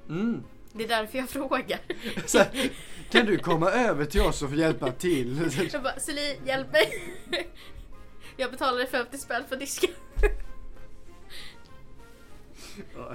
Mm. 0.08 0.44
Det 0.72 0.84
är 0.84 0.88
därför 0.88 1.18
jag 1.18 1.28
frågar. 1.28 1.80
Här, 2.38 2.70
kan 3.10 3.26
du 3.26 3.38
komma 3.38 3.70
över 3.70 4.04
till 4.04 4.20
oss 4.20 4.42
och 4.42 4.48
få 4.48 4.54
hjälpa 4.54 4.92
till? 4.92 5.50
Jag 5.72 5.82
bara, 5.82 5.98
Celie 5.98 6.38
hjälp 6.46 6.72
mig! 6.72 7.14
Jag 8.36 8.50
betalade 8.50 8.86
50 8.86 9.18
spänn 9.18 9.44
för 9.48 9.56
disken. 9.56 9.90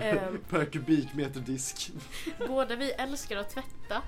Ehm. 0.02 0.43
per 0.49 0.65
kubikmeter 0.65 1.39
disk. 1.39 1.91
Båda 2.47 2.76
vi 2.76 2.91
älskar 2.91 3.38
att 3.38 3.49
tvätta. 3.49 4.02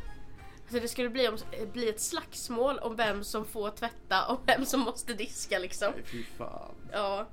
Så 0.70 0.80
det 0.80 0.88
skulle 0.88 1.10
bli, 1.10 1.28
om, 1.28 1.38
bli 1.74 1.90
ett 1.90 2.02
slagsmål 2.02 2.80
om 2.80 2.96
vem 2.96 3.24
som 3.24 3.46
får 3.46 3.70
tvätta 3.70 4.28
och 4.28 4.40
vem 4.46 4.66
som 4.66 4.80
måste 4.80 5.14
diska 5.14 5.60
liksom. 5.60 5.92
Nej 5.96 6.04
fy 6.06 6.24
fan. 6.24 6.76
Ja. 6.92 7.28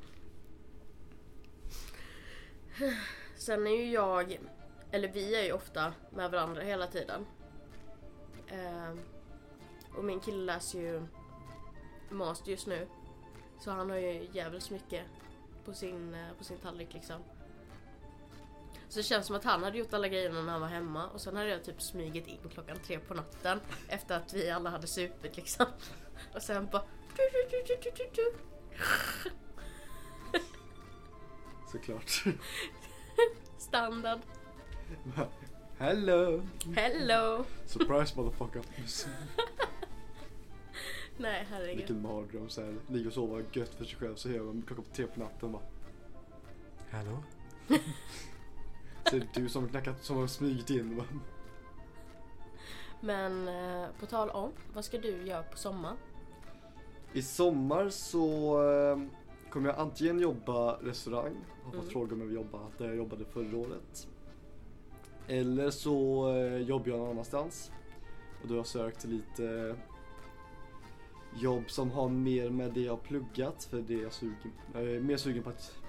Sen 3.36 3.66
är 3.66 3.76
ju 3.76 3.90
jag, 3.90 4.38
eller 4.90 5.08
vi 5.08 5.36
är 5.36 5.44
ju 5.44 5.52
ofta 5.52 5.92
med 6.10 6.30
varandra 6.30 6.62
hela 6.62 6.86
tiden. 6.86 7.26
Ehm, 8.48 9.00
och 9.96 10.04
min 10.04 10.20
kille 10.20 10.44
läser 10.44 10.78
ju 10.78 11.06
master 12.10 12.50
just 12.50 12.66
nu. 12.66 12.88
Så 13.60 13.70
han 13.70 13.90
har 13.90 13.96
ju 13.96 14.28
jävligt 14.32 14.70
mycket 14.70 15.02
på 15.64 15.72
sin, 15.72 16.14
eh, 16.14 16.32
på 16.38 16.44
sin 16.44 16.58
tallrik 16.58 16.94
liksom. 16.94 17.22
Så 18.92 18.98
det 18.98 19.02
känns 19.02 19.26
som 19.26 19.36
att 19.36 19.44
han 19.44 19.62
hade 19.62 19.78
gjort 19.78 19.94
alla 19.94 20.08
grejerna 20.08 20.42
när 20.42 20.52
han 20.52 20.60
var 20.60 20.68
hemma 20.68 21.08
och 21.08 21.20
sen 21.20 21.36
hade 21.36 21.48
jag 21.48 21.64
typ 21.64 21.82
smugit 21.82 22.26
in 22.26 22.38
klockan 22.52 22.76
tre 22.86 22.98
på 22.98 23.14
natten 23.14 23.60
efter 23.88 24.16
att 24.16 24.34
vi 24.34 24.50
alla 24.50 24.70
hade 24.70 24.86
supit 24.86 25.36
liksom. 25.36 25.66
Och 26.34 26.42
sen 26.42 26.68
bara... 26.72 26.82
Du, 27.16 27.22
du, 27.32 27.64
du, 27.66 27.76
du, 27.82 27.90
du, 27.96 28.10
du. 28.14 28.32
Såklart. 31.72 32.24
Standard. 33.58 34.20
Hello! 35.78 36.42
Hello! 36.76 37.44
Surprise 37.66 38.16
motherfucker. 38.16 38.62
Nej 41.16 41.46
herregud. 41.50 41.76
Vilken 41.76 42.02
mardröm 42.02 42.48
såhär. 42.48 42.74
Ligga 42.88 43.08
och 43.08 43.14
sova 43.14 43.42
gött 43.52 43.74
för 43.74 43.84
sig 43.84 43.98
själv 43.98 44.14
så 44.14 44.28
hör 44.28 44.40
man 44.40 44.62
klockan 44.66 44.84
på 44.84 44.90
tre 44.90 45.06
på 45.06 45.20
natten 45.20 45.52
bara. 45.52 45.62
Hallå? 46.90 47.22
så 49.12 49.16
är 49.16 49.20
det 49.20 49.40
du 49.40 49.48
som 49.48 49.68
knackat, 49.68 50.04
som 50.04 50.16
har 50.16 50.26
smugit 50.26 50.70
in 50.70 50.96
va? 50.96 51.04
Men 53.00 53.48
eh, 53.48 53.88
på 54.00 54.06
tal 54.06 54.30
om, 54.30 54.50
vad 54.74 54.84
ska 54.84 54.98
du 54.98 55.26
göra 55.26 55.42
på 55.42 55.56
sommaren? 55.56 55.96
I 57.12 57.22
sommar 57.22 57.88
så 57.88 58.54
eh, 58.72 58.98
kommer 59.50 59.68
jag 59.68 59.78
antingen 59.78 60.18
jobba 60.20 60.72
restaurang, 60.82 61.32
har 61.64 61.70
fått 61.72 61.80
Mm. 61.80 61.92
fråga 61.92 62.14
om 62.14 62.20
jag 62.20 62.26
vill 62.26 62.36
jobba 62.36 62.58
där 62.78 62.86
jag 62.86 62.96
jobbade 62.96 63.24
förra 63.24 63.56
året. 63.56 64.08
Eller 65.28 65.70
så 65.70 66.28
eh, 66.36 66.56
jobbar 66.56 66.88
jag 66.88 66.98
någon 66.98 67.10
annanstans. 67.10 67.72
Och 68.42 68.48
då 68.48 68.54
har 68.54 68.58
jag 68.58 68.66
sökt 68.66 69.04
lite 69.04 69.76
jobb 71.40 71.70
som 71.70 71.90
har 71.90 72.08
mer 72.08 72.50
med 72.50 72.72
det 72.72 72.80
jag 72.80 72.92
har 72.92 72.98
pluggat. 72.98 73.64
För 73.64 73.80
det 73.80 73.94
är 73.94 74.02
jag 74.02 74.12
sugen 74.12 74.52
Jag 74.74 74.82
är 74.82 75.00
mer 75.00 75.16
sugen 75.16 75.42
på 75.42 75.50
att 75.50 75.81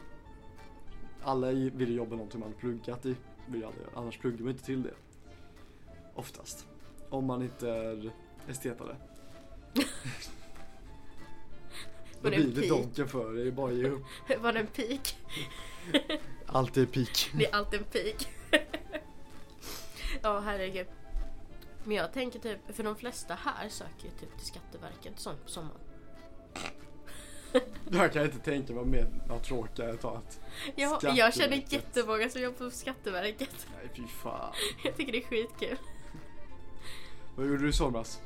alla 1.24 1.48
vill 1.52 1.96
jobba 1.96 2.16
någonting 2.16 2.40
man 2.40 2.54
pluggat 2.54 3.06
i. 3.06 3.16
Vill 3.48 3.66
alla. 3.66 3.74
Annars 3.96 4.18
pluggar 4.18 4.40
man 4.40 4.50
inte 4.50 4.64
till 4.64 4.84
det. 4.84 4.94
Oftast. 6.16 6.68
Om 7.10 7.26
man 7.26 7.42
inte 7.42 7.70
är 7.70 8.12
estetare. 8.48 8.96
Då 12.22 12.30
blir 12.30 12.48
det 12.48 12.62
pik? 12.62 12.70
donken 12.70 13.08
för 13.08 13.48
är 13.48 13.52
bara 13.52 13.72
ge 13.72 13.90
upp. 13.90 14.04
Var 14.42 14.54
det 14.54 14.60
en 14.60 14.68
pik? 14.68 15.18
Allt 16.46 16.78
är 16.78 16.86
peak. 16.86 17.32
Det 17.34 17.46
är 17.46 17.56
alltid 17.56 17.80
en 17.80 17.86
pik. 17.86 18.28
ja, 20.22 20.40
herregud. 20.40 20.88
Men 21.84 21.98
jag 21.98 22.14
tänker 22.14 22.40
typ, 22.40 22.76
för 22.76 22.84
de 22.84 22.96
flesta 22.96 23.34
här 23.34 23.70
söker 23.70 24.06
ju 24.06 24.10
typ 24.10 24.38
till 24.38 24.48
Skatteverket 24.48 25.20
sånt 25.20 25.44
på 25.44 25.50
sommaren. 25.50 25.80
Jag 27.94 28.14
kan 28.14 28.26
inte 28.26 28.40
tänka 28.40 28.74
mig 28.74 28.86
mer 28.86 29.40
tråkigare 29.44 29.98
ta 29.98 30.18
att 30.18 30.40
Jag, 30.76 31.00
jag 31.04 31.34
känner 31.34 31.64
jättemånga 31.70 32.30
som 32.30 32.42
jobbar 32.42 32.58
på 32.58 32.72
Skatteverket. 32.72 33.68
Nej 33.76 33.90
fy 33.96 34.08
fan. 34.08 34.54
Jag 34.84 34.98
tycker 34.98 35.12
det 35.12 35.18
är 35.18 35.28
skitkul. 35.28 35.78
Vad 37.36 37.48
gjorde 37.48 37.64
du 37.64 37.70
i 37.70 37.74
somras? 37.74 38.22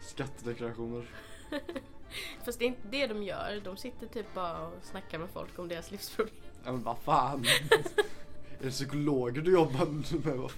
Skattedeklarationer. 0.00 1.06
Fast 2.44 2.58
det 2.58 2.64
är 2.64 2.66
inte 2.66 2.88
det 2.90 3.06
de 3.06 3.22
gör. 3.22 3.60
De 3.64 3.76
sitter 3.76 4.06
typ 4.06 4.34
bara 4.34 4.66
och 4.66 4.74
snackar 4.82 5.18
med 5.18 5.30
folk 5.30 5.58
om 5.58 5.68
deras 5.68 5.90
livsproblem. 5.90 6.36
Ja 6.64 6.72
men 6.72 6.82
vad 6.82 6.98
fan. 6.98 7.44
är 8.60 8.64
det 8.64 8.70
psykologer 8.70 9.42
du 9.42 9.52
jobbar 9.52 9.86
med? 9.86 10.50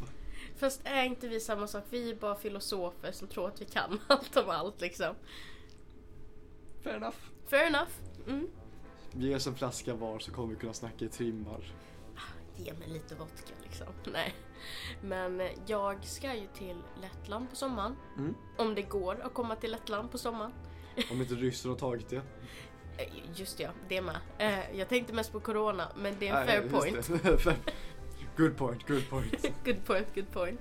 Fast 0.56 0.80
är 0.84 1.04
inte 1.04 1.28
vi 1.28 1.40
samma 1.40 1.66
sak? 1.66 1.84
Vi 1.90 2.10
är 2.10 2.14
bara 2.14 2.34
filosofer 2.34 3.12
som 3.12 3.28
tror 3.28 3.48
att 3.48 3.60
vi 3.60 3.64
kan 3.64 4.00
allt 4.06 4.36
om 4.36 4.50
allt 4.50 4.80
liksom. 4.80 5.14
Fair 6.82 6.96
enough. 6.96 7.16
Fair 7.52 7.66
enough. 7.66 7.90
Mm. 8.28 8.48
Ge 9.12 9.34
oss 9.36 9.46
en 9.46 9.54
flaska 9.54 9.94
var 9.94 10.18
så 10.18 10.32
kommer 10.32 10.54
vi 10.54 10.60
kunna 10.60 10.72
snacka 10.72 11.04
i 11.04 11.08
timmar. 11.08 11.72
Ge 12.56 12.72
mig 12.72 12.88
lite 12.88 13.14
vodka 13.14 13.52
liksom. 13.62 13.86
Nej. 14.12 14.34
Men 15.02 15.40
eh, 15.40 15.50
jag 15.66 16.04
ska 16.04 16.34
ju 16.34 16.46
till 16.54 16.76
Lettland 17.00 17.50
på 17.50 17.56
sommaren. 17.56 17.96
Mm. 18.18 18.34
Om 18.58 18.74
det 18.74 18.82
går 18.82 19.20
att 19.20 19.34
komma 19.34 19.56
till 19.56 19.70
Lettland 19.70 20.10
på 20.10 20.18
sommaren. 20.18 20.52
Om 21.10 21.20
inte 21.20 21.34
ryssen 21.34 21.70
har 21.70 21.78
tagit 21.78 22.08
det. 22.08 22.16
Eh, 22.96 23.08
Just 23.34 23.60
ja, 23.60 23.68
det 23.88 24.02
med. 24.02 24.16
Eh, 24.38 24.76
Jag 24.78 24.88
tänkte 24.88 25.12
mest 25.12 25.32
på 25.32 25.40
Corona, 25.40 25.92
men 25.96 26.14
det 26.18 26.28
är 26.28 26.40
en 26.40 26.46
fair 26.46 26.68
point. 26.68 27.08
good 28.36 28.56
point, 28.56 28.88
good 28.88 29.08
point. 29.10 29.64
good 29.64 29.84
point, 29.84 30.14
good 30.14 30.32
point. 30.32 30.60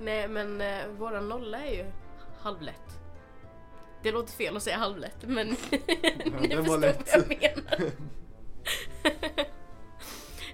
Nej 0.00 0.28
men 0.28 0.62
våran 0.98 1.28
nolla 1.28 1.58
är 1.66 1.72
ju 1.74 1.84
halvlätt. 2.40 3.01
Det 4.02 4.12
låter 4.12 4.32
fel 4.32 4.56
att 4.56 4.62
säga 4.62 4.76
halvlätt 4.76 5.16
men 5.22 5.46
ni 6.40 6.48
förstår 6.56 6.78
lätt. 6.78 7.16
vad 7.16 7.36
jag 7.40 7.56
menar. 7.56 7.90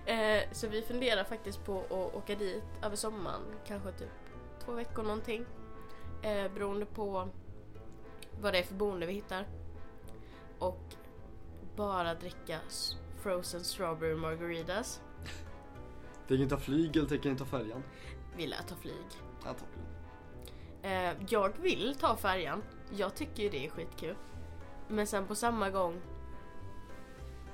eh, 0.36 0.42
så 0.52 0.68
vi 0.68 0.82
funderar 0.82 1.24
faktiskt 1.24 1.64
på 1.64 1.80
att 1.80 2.14
åka 2.14 2.34
dit 2.34 2.62
över 2.82 2.96
sommaren, 2.96 3.42
kanske 3.66 3.92
typ 3.92 4.08
två 4.64 4.72
veckor 4.72 5.02
någonting. 5.02 5.44
Eh, 6.22 6.52
beroende 6.54 6.86
på 6.86 7.28
vad 8.40 8.54
det 8.54 8.58
är 8.58 8.62
för 8.62 8.74
boende 8.74 9.06
vi 9.06 9.12
hittar. 9.12 9.46
Och 10.58 10.82
bara 11.76 12.14
dricka 12.14 12.58
frozen 13.22 13.64
strawberry 13.64 14.14
margaritas. 14.14 15.00
Tänker 16.28 16.44
ni 16.44 16.50
ta 16.50 16.58
flyg 16.58 16.96
eller 16.96 17.08
tänker 17.08 17.30
ni 17.30 17.36
ta 17.36 17.44
färjan? 17.44 17.82
Vi 18.36 18.46
lär 18.46 18.62
ta 18.68 18.74
flyg. 18.74 19.06
Antagligen. 19.44 19.87
Eh, 20.82 21.12
jag 21.28 21.52
vill 21.58 21.94
ta 22.00 22.16
färjan. 22.16 22.62
Jag 22.96 23.14
tycker 23.14 23.42
ju 23.42 23.48
det 23.48 23.66
är 23.66 23.70
skitkul. 23.70 24.14
Men 24.88 25.06
sen 25.06 25.26
på 25.26 25.34
samma 25.34 25.70
gång... 25.70 26.00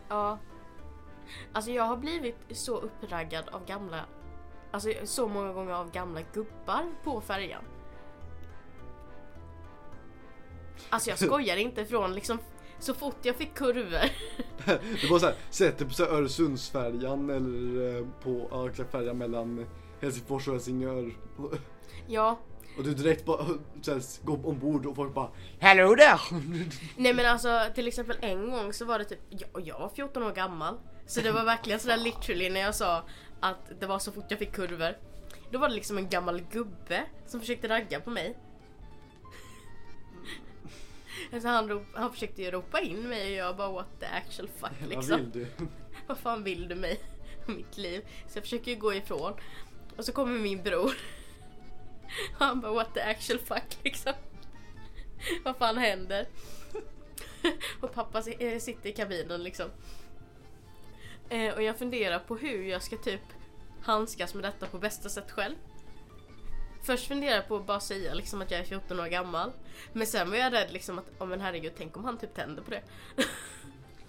Ja. 0.08 0.38
Alltså 1.52 1.70
jag 1.70 1.84
har 1.84 1.96
blivit 1.96 2.36
så 2.50 2.76
uppraggad 2.76 3.48
av 3.48 3.66
gamla... 3.66 4.04
Alltså 4.70 4.92
så 5.04 5.28
många 5.28 5.52
gånger 5.52 5.72
av 5.72 5.90
gamla 5.90 6.20
gubbar 6.32 6.86
på 7.04 7.20
färjan. 7.20 7.64
Alltså 10.88 11.10
jag 11.10 11.18
skojar 11.28 11.56
inte 11.56 11.84
från 11.84 12.14
liksom... 12.14 12.38
Så 12.78 12.94
fort 12.94 13.16
jag 13.22 13.36
fick 13.36 13.54
kurvor. 13.54 14.10
Det 15.00 15.10
var 15.10 15.18
såhär, 15.18 15.34
sätt 15.50 15.78
dig 15.78 15.88
på 15.88 15.94
så 15.94 16.04
här 16.04 16.10
Öresundsfärjan 16.10 17.30
eller 17.30 17.96
eh, 17.98 18.06
på 18.22 18.48
ja, 18.50 18.84
färjan 18.84 19.18
mellan 19.18 19.66
Helsingfors 20.00 20.48
och 20.48 20.54
Helsingör. 20.54 21.12
Ja. 22.06 22.38
Och 22.76 22.84
du 22.84 22.94
direkt 22.94 23.24
bara 23.24 23.46
går 24.22 24.46
ombord 24.46 24.86
och 24.86 24.96
folk 24.96 25.14
bara 25.14 25.28
Hello 25.58 25.96
there! 25.96 26.18
Nej 26.96 27.14
men 27.14 27.26
alltså 27.26 27.60
till 27.74 27.88
exempel 27.88 28.16
en 28.20 28.50
gång 28.50 28.72
så 28.72 28.84
var 28.84 28.98
det 28.98 29.04
typ... 29.04 29.20
Jag, 29.30 29.66
jag 29.66 29.78
var 29.78 29.88
14 29.88 30.22
år 30.22 30.32
gammal. 30.32 30.78
Så 31.06 31.20
det 31.20 31.32
var 31.32 31.44
verkligen 31.44 31.80
sådär 31.80 31.96
literally 31.96 32.50
när 32.50 32.60
jag 32.60 32.74
sa 32.74 33.02
att 33.40 33.80
det 33.80 33.86
var 33.86 33.98
så 33.98 34.12
fort 34.12 34.24
jag 34.28 34.38
fick 34.38 34.52
kurvor. 34.52 34.96
Då 35.50 35.58
var 35.58 35.68
det 35.68 35.74
liksom 35.74 35.98
en 35.98 36.08
gammal 36.08 36.40
gubbe 36.52 37.04
som 37.26 37.40
försökte 37.40 37.68
ragga 37.68 38.00
på 38.00 38.10
mig. 38.10 38.36
Alltså 41.32 41.48
han, 41.48 41.68
rop, 41.68 41.82
han 41.94 42.12
försökte 42.12 42.42
ju 42.42 42.50
ropa 42.50 42.80
in 42.80 43.08
mig 43.08 43.42
och 43.42 43.48
jag 43.48 43.56
bara 43.56 43.72
what 43.72 44.00
the 44.00 44.06
actual 44.06 44.48
fuck 44.48 44.72
Vad 44.80 44.90
liksom. 44.90 45.16
vill 45.16 45.30
du? 45.30 45.46
Vad 46.06 46.18
fan 46.18 46.44
vill 46.44 46.68
du 46.68 46.74
mig? 46.74 47.00
Mitt 47.46 47.76
liv. 47.78 48.00
Så 48.28 48.38
jag 48.38 48.44
försöker 48.44 48.70
ju 48.70 48.76
gå 48.76 48.94
ifrån. 48.94 49.32
Och 49.96 50.04
så 50.04 50.12
kommer 50.12 50.38
min 50.38 50.62
bror. 50.62 50.92
Och 52.34 52.38
han 52.38 52.60
bara 52.60 52.72
what 52.72 52.94
the 52.94 53.00
actual 53.00 53.38
fuck 53.38 53.78
liksom. 53.82 54.12
Vad 55.44 55.56
fan 55.56 55.78
händer? 55.78 56.26
Och 57.80 57.94
pappa 57.94 58.22
eh, 58.30 58.58
sitter 58.58 58.88
i 58.88 58.92
kabinen 58.92 59.42
liksom. 59.42 59.70
Eh, 61.28 61.54
och 61.54 61.62
jag 61.62 61.78
funderar 61.78 62.18
på 62.18 62.36
hur 62.36 62.62
jag 62.64 62.82
ska 62.82 62.96
typ 62.96 63.20
handskas 63.82 64.34
med 64.34 64.44
detta 64.44 64.66
på 64.66 64.78
bästa 64.78 65.08
sätt 65.08 65.30
själv. 65.30 65.54
Först 66.82 67.08
funderar 67.08 67.34
jag 67.34 67.48
på 67.48 67.56
att 67.56 67.66
bara 67.66 67.80
säga 67.80 68.14
liksom 68.14 68.42
att 68.42 68.50
jag 68.50 68.60
är 68.60 68.64
14 68.64 69.00
år 69.00 69.06
gammal. 69.06 69.52
Men 69.92 70.06
sen 70.06 70.30
var 70.30 70.36
jag 70.36 70.52
rädd 70.52 70.72
liksom 70.72 70.98
att, 70.98 71.10
oh, 71.18 71.26
men 71.26 71.40
herregud, 71.40 71.72
tänk 71.76 71.96
om 71.96 72.04
han 72.04 72.18
typ 72.18 72.34
tänder 72.34 72.62
på 72.62 72.70
det. 72.70 72.82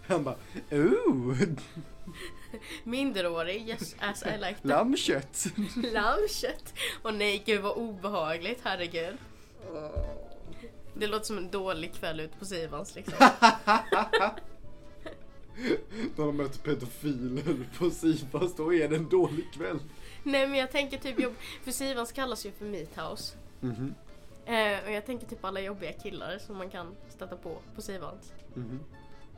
Han 0.08 0.24
bara 0.24 0.36
Ooh! 0.72 1.38
Minderårig, 2.84 3.70
yes 3.70 3.96
as 4.00 4.24
I 4.24 4.38
like 4.38 4.56
that. 4.56 4.66
Lammkött! 4.66 5.46
Lammkött! 5.94 6.74
Och 7.02 7.14
nej 7.14 7.44
gud 7.46 7.62
vad 7.62 7.78
obehagligt, 7.78 8.60
herregud. 8.64 9.18
Det 10.94 11.08
låter 11.08 11.26
som 11.26 11.38
en 11.38 11.52
dålig 11.52 11.94
kväll 11.94 12.20
ute 12.20 12.38
på 12.38 12.46
Sivans 12.46 12.96
liksom. 12.96 13.14
När 16.16 16.26
de 16.26 16.38
möter 16.38 16.60
pedofiler 16.60 17.58
på 17.78 17.90
Sivas, 17.90 18.56
då 18.56 18.74
är 18.74 18.90
det 18.90 18.96
en 18.96 19.10
dålig 19.10 19.54
kväll. 19.54 19.80
nej 20.24 20.48
men 20.48 20.60
jag 20.60 20.72
tänker 20.72 20.98
typ 20.98 21.20
jobb... 21.20 21.34
För 21.64 21.72
Sivans 21.72 22.12
kallas 22.12 22.46
ju 22.46 22.52
för 22.52 22.66
Meat 22.66 22.98
House. 22.98 23.38
Mhm. 23.60 23.96
Eh, 24.46 24.84
och 24.86 24.92
jag 24.92 25.06
tänker 25.06 25.28
typ 25.28 25.46
alla 25.46 25.60
jobbiga 25.60 25.94
killar 25.94 26.38
som 26.38 26.58
man 26.58 26.70
kan 26.70 26.96
stöta 27.10 27.36
på 27.38 27.58
på 27.76 27.82
Sivans. 27.82 28.34
Mhm. 28.54 28.80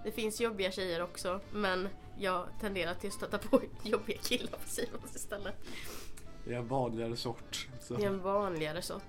Det 0.07 0.11
finns 0.11 0.41
jobbiga 0.41 0.71
tjejer 0.71 1.01
också 1.01 1.39
men 1.51 1.89
jag 2.19 2.47
tenderar 2.61 2.93
till 2.93 3.07
att 3.07 3.13
stöta 3.13 3.37
på 3.37 3.61
jobbiga 3.83 4.17
killar 4.17 4.51
på 4.51 4.69
Sivans 4.69 5.15
istället. 5.15 5.55
Det 6.45 6.53
är 6.53 6.57
en 6.57 6.67
vanligare 6.67 7.15
sort. 7.15 7.67
Så. 7.81 7.93
Det 7.93 8.03
är 8.03 8.07
en 8.07 8.21
vanligare 8.21 8.81
sort. 8.81 9.03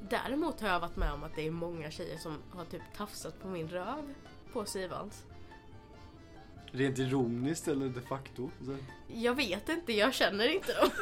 Däremot 0.00 0.60
har 0.60 0.68
jag 0.68 0.80
varit 0.80 0.96
med 0.96 1.12
om 1.12 1.24
att 1.24 1.36
det 1.36 1.46
är 1.46 1.50
många 1.50 1.90
tjejer 1.90 2.18
som 2.18 2.38
har 2.50 2.64
typ 2.64 2.82
tafsat 2.96 3.42
på 3.42 3.48
min 3.48 3.68
röv 3.68 4.14
på 4.52 4.64
Sivans. 4.64 5.24
Rent 6.70 6.98
ironiskt 6.98 7.68
eller 7.68 7.88
de 7.88 8.00
facto. 8.00 8.50
Så. 8.64 8.76
Jag 9.06 9.34
vet 9.34 9.68
inte, 9.68 9.92
jag 9.92 10.14
känner 10.14 10.54
inte 10.54 10.80
dem. 10.80 10.90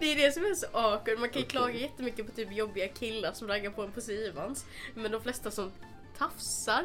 Det 0.00 0.12
är 0.12 0.16
det 0.16 0.32
som 0.32 0.44
är 0.44 0.54
så 0.54 0.66
awkward. 0.72 1.18
Man 1.18 1.28
kan 1.28 1.40
ju 1.40 1.46
Okej. 1.46 1.50
klaga 1.50 1.74
jättemycket 1.74 2.26
på 2.26 2.32
typ 2.32 2.52
jobbiga 2.52 2.88
killar 2.88 3.32
som 3.32 3.48
raggar 3.48 3.70
på 3.70 3.82
en 3.82 3.92
på 3.92 4.00
Sivans. 4.00 4.66
Men 4.94 5.12
de 5.12 5.22
flesta 5.22 5.50
som 5.50 5.70
tafsar 6.18 6.84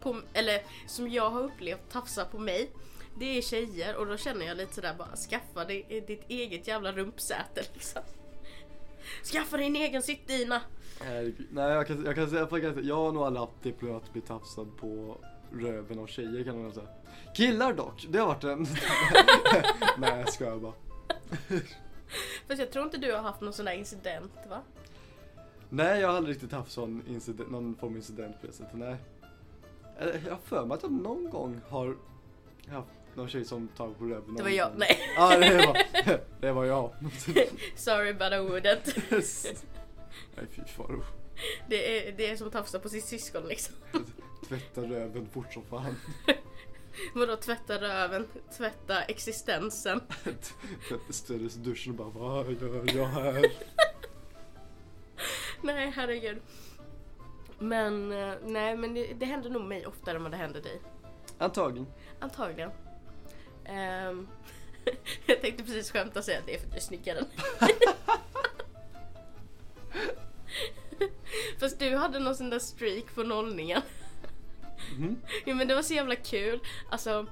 på, 0.00 0.20
eller 0.32 0.62
som 0.86 1.08
jag 1.08 1.30
har 1.30 1.42
upplevt 1.42 1.90
tafsar 1.90 2.24
på 2.24 2.38
mig. 2.38 2.70
Det 3.18 3.38
är 3.38 3.42
tjejer 3.42 3.96
och 3.96 4.06
då 4.06 4.16
känner 4.16 4.46
jag 4.46 4.56
lite 4.56 4.74
sådär 4.74 4.94
bara 4.98 5.16
skaffa 5.16 5.64
dig 5.64 6.04
ditt 6.06 6.24
eget 6.28 6.68
jävla 6.68 6.92
rumpsäte 6.92 7.62
liksom. 7.74 8.02
Skaffa 9.32 9.56
dig 9.56 9.66
en 9.66 9.76
egen 9.76 10.02
sittdyna. 10.02 10.60
Nej 11.00 11.34
jag 11.48 11.86
kan, 11.86 12.04
jag 12.04 12.14
kan 12.14 12.30
säga 12.30 12.46
faktiskt 12.46 12.76
jag 12.86 12.96
har 12.96 13.12
nog 13.12 13.22
aldrig 13.22 13.40
haft 13.40 13.62
det 13.62 13.72
problemet 13.72 14.04
att 14.04 14.12
bli 14.12 14.22
tafsad 14.22 14.76
på 14.76 15.18
röven 15.52 15.98
av 15.98 16.06
tjejer 16.06 16.44
kan 16.44 16.62
man 16.62 16.72
säga. 16.72 16.88
Killar 17.34 17.72
dock, 17.72 18.06
det 18.08 18.18
har 18.18 18.26
varit 18.26 18.44
en... 18.44 18.62
Nej 19.98 20.18
jag 20.18 20.32
skojar 20.32 20.56
bara. 20.56 20.72
Fast 22.48 22.60
jag 22.60 22.70
tror 22.72 22.84
inte 22.84 22.96
du 22.96 23.12
har 23.12 23.22
haft 23.22 23.40
någon 23.40 23.52
sån 23.52 23.64
där 23.64 23.72
incident 23.72 24.32
va? 24.48 24.62
Nej 25.68 26.00
jag 26.00 26.08
har 26.08 26.16
aldrig 26.16 26.34
riktigt 26.34 26.52
haft 26.52 26.72
sån 26.72 27.02
incident, 27.08 27.50
någon 27.50 27.76
form 27.76 27.90
av 27.90 27.96
incident 27.96 28.40
på 28.40 28.46
det 28.46 28.52
sättet, 28.52 28.74
nej. 28.74 28.96
Eller, 29.98 30.20
Jag 30.24 30.30
har 30.32 30.40
för 30.44 30.66
mig 30.66 30.74
att 30.74 30.82
jag 30.82 30.92
någon 30.92 31.30
gång 31.30 31.60
har 31.68 31.96
Ja, 32.70 32.84
någon 33.14 33.28
tjej 33.28 33.44
som 33.44 33.68
tar 33.68 33.90
på 33.90 34.04
röven. 34.04 34.34
Det 34.36 34.42
var 34.42 34.50
jag, 34.50 34.70
nej. 34.76 34.98
Ja, 35.16 35.38
det 35.38 35.66
var, 35.66 35.78
det 36.40 36.52
var 36.52 36.64
jag. 36.64 36.92
Sorry 37.76 38.12
but 38.12 38.32
I 38.32 38.36
wouldn't. 38.36 39.00
Nej 40.36 40.46
fy 40.50 40.62
faro. 40.76 41.02
Det 41.68 42.08
är, 42.08 42.12
det 42.12 42.30
är 42.30 42.36
som 42.36 42.46
att 42.46 42.52
tafsa 42.52 42.78
på 42.78 42.88
sitt 42.88 43.04
syskon 43.04 43.42
liksom. 43.48 43.74
Tvätta 44.48 44.80
röven 44.82 45.28
fort 45.32 45.52
som 45.52 45.62
fan. 45.62 45.94
Vadå 47.14 47.36
tvätta 47.36 47.80
röven, 47.80 48.26
tvätta 48.56 49.02
existensen. 49.02 50.00
Tvätta 50.88 51.12
ställdes 51.12 51.56
i 51.56 51.58
duschen 51.58 52.00
och 52.00 52.12
bara 52.12 52.42
vad 52.42 52.52
gör 52.52 52.96
jag 52.96 53.06
här? 53.06 53.52
Nej 55.62 55.92
herregud. 55.96 56.38
Men 57.58 58.12
eh, 58.12 58.34
nej 58.44 58.76
men 58.76 58.94
det, 58.94 59.14
det 59.14 59.26
händer 59.26 59.50
nog 59.50 59.62
mig 59.62 59.86
oftare 59.86 60.16
än 60.16 60.22
vad 60.22 60.32
det 60.32 60.36
händer 60.36 60.60
dig. 60.60 60.80
Antagligen. 61.38 61.86
Antagligen. 62.20 62.70
Ehm, 63.64 64.28
jag 65.26 65.40
tänkte 65.40 65.64
precis 65.64 65.90
skämta 65.90 66.18
och 66.18 66.24
säga 66.24 66.38
att 66.38 66.46
det 66.46 66.54
är 66.54 66.58
för 66.58 66.66
att 66.66 66.72
du 66.72 66.76
är 66.76 66.82
snickaren. 66.82 67.24
Fast 71.60 71.78
du 71.78 71.96
hade 71.96 72.18
någon 72.18 72.36
sån 72.36 72.50
där 72.50 72.58
streak 72.58 73.14
på 73.14 73.22
nollningen. 73.22 73.82
Mhm. 74.98 75.16
Ja 75.44 75.54
men 75.54 75.68
det 75.68 75.74
var 75.74 75.82
så 75.82 75.94
jävla 75.94 76.16
kul. 76.16 76.60
Alltså, 76.90 77.26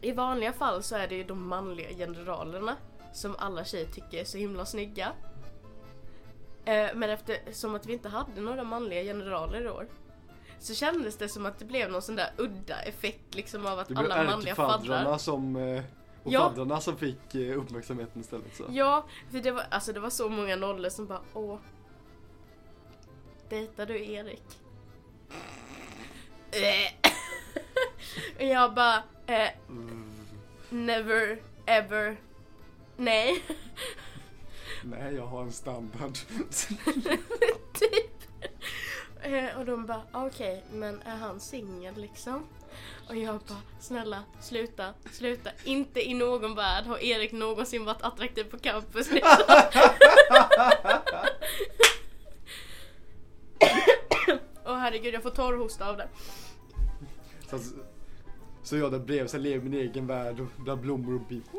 i 0.00 0.12
vanliga 0.12 0.52
fall 0.52 0.82
så 0.82 0.96
är 0.96 1.08
det 1.08 1.14
ju 1.14 1.24
de 1.24 1.48
manliga 1.48 1.88
generalerna 1.88 2.76
som 3.12 3.36
alla 3.38 3.64
tjejer 3.64 3.86
tycker 3.86 4.18
är 4.18 4.24
så 4.24 4.38
himla 4.38 4.66
snygga. 4.66 5.12
Eh, 6.64 6.88
men 6.94 7.10
eftersom 7.10 7.74
att 7.74 7.86
vi 7.86 7.92
inte 7.92 8.08
hade 8.08 8.40
några 8.40 8.64
manliga 8.64 9.02
generaler 9.02 9.60
i 9.64 9.68
år 9.68 9.86
så 10.58 10.74
kändes 10.74 11.16
det 11.16 11.28
som 11.28 11.46
att 11.46 11.58
det 11.58 11.64
blev 11.64 11.90
någon 11.90 12.02
sån 12.02 12.16
där 12.16 12.30
udda 12.36 12.82
effekt 12.82 13.34
liksom 13.34 13.66
av 13.66 13.78
att 13.78 13.88
Det 13.88 13.96
alla 13.98 14.24
manliga 14.24 14.54
faddrar 14.54 15.18
som, 15.18 15.56
eh, 15.56 15.82
och 16.22 16.32
Ja. 16.32 16.40
faddrarna 16.40 16.80
som 16.80 16.96
fick 16.96 17.34
eh, 17.34 17.58
uppmärksamheten 17.58 18.20
istället 18.20 18.56
så. 18.56 18.64
Ja, 18.70 19.06
för 19.30 19.38
det 19.38 19.50
var, 19.50 19.64
alltså 19.70 19.92
det 19.92 20.00
var 20.00 20.10
så 20.10 20.28
många 20.28 20.56
nollor 20.56 20.88
som 20.88 21.06
bara 21.06 21.20
åh. 21.34 21.58
Dejtar 23.48 23.86
du 23.86 24.04
Erik? 24.12 24.42
Och 28.36 28.42
jag 28.44 28.74
bara 28.74 28.96
eh, 29.26 29.48
Mm, 29.68 30.12
never 30.70 31.42
ever 31.66 32.16
nej. 32.96 33.42
nej 34.84 35.14
jag 35.14 35.26
har 35.26 35.42
en 35.42 35.52
standard. 35.52 36.12
typ. 37.72 38.10
Eh, 39.22 39.58
och 39.58 39.64
de 39.64 39.86
bara 39.86 40.02
okej 40.12 40.64
men 40.72 41.02
är 41.02 41.16
han 41.16 41.40
singel 41.40 41.94
liksom? 41.96 42.46
Och 43.08 43.16
jag 43.16 43.40
bara 43.48 43.58
snälla 43.80 44.22
sluta, 44.40 44.94
sluta. 45.12 45.50
Inte 45.64 46.08
i 46.08 46.14
någon 46.14 46.54
värld 46.54 46.84
har 46.86 46.98
Erik 46.98 47.32
någonsin 47.32 47.84
varit 47.84 48.02
attraktiv 48.02 48.44
på 48.44 48.58
campus. 48.58 49.10
Liksom. 49.10 49.36
Åh 54.66 54.76
herregud 54.76 55.14
jag 55.14 55.22
får 55.22 55.30
torrhosta 55.30 55.88
av 55.88 55.96
det. 55.96 56.08
så, 57.50 57.58
så 58.62 58.76
jag 58.76 58.92
där 58.92 58.98
bredvid 58.98 59.30
så 59.30 59.38
lever 59.38 59.64
min 59.64 59.80
egen 59.80 60.06
värld 60.06 60.40
och 60.40 60.46
bland 60.56 60.80
blommor 60.80 61.14
och 61.14 61.20
bin. 61.20 61.44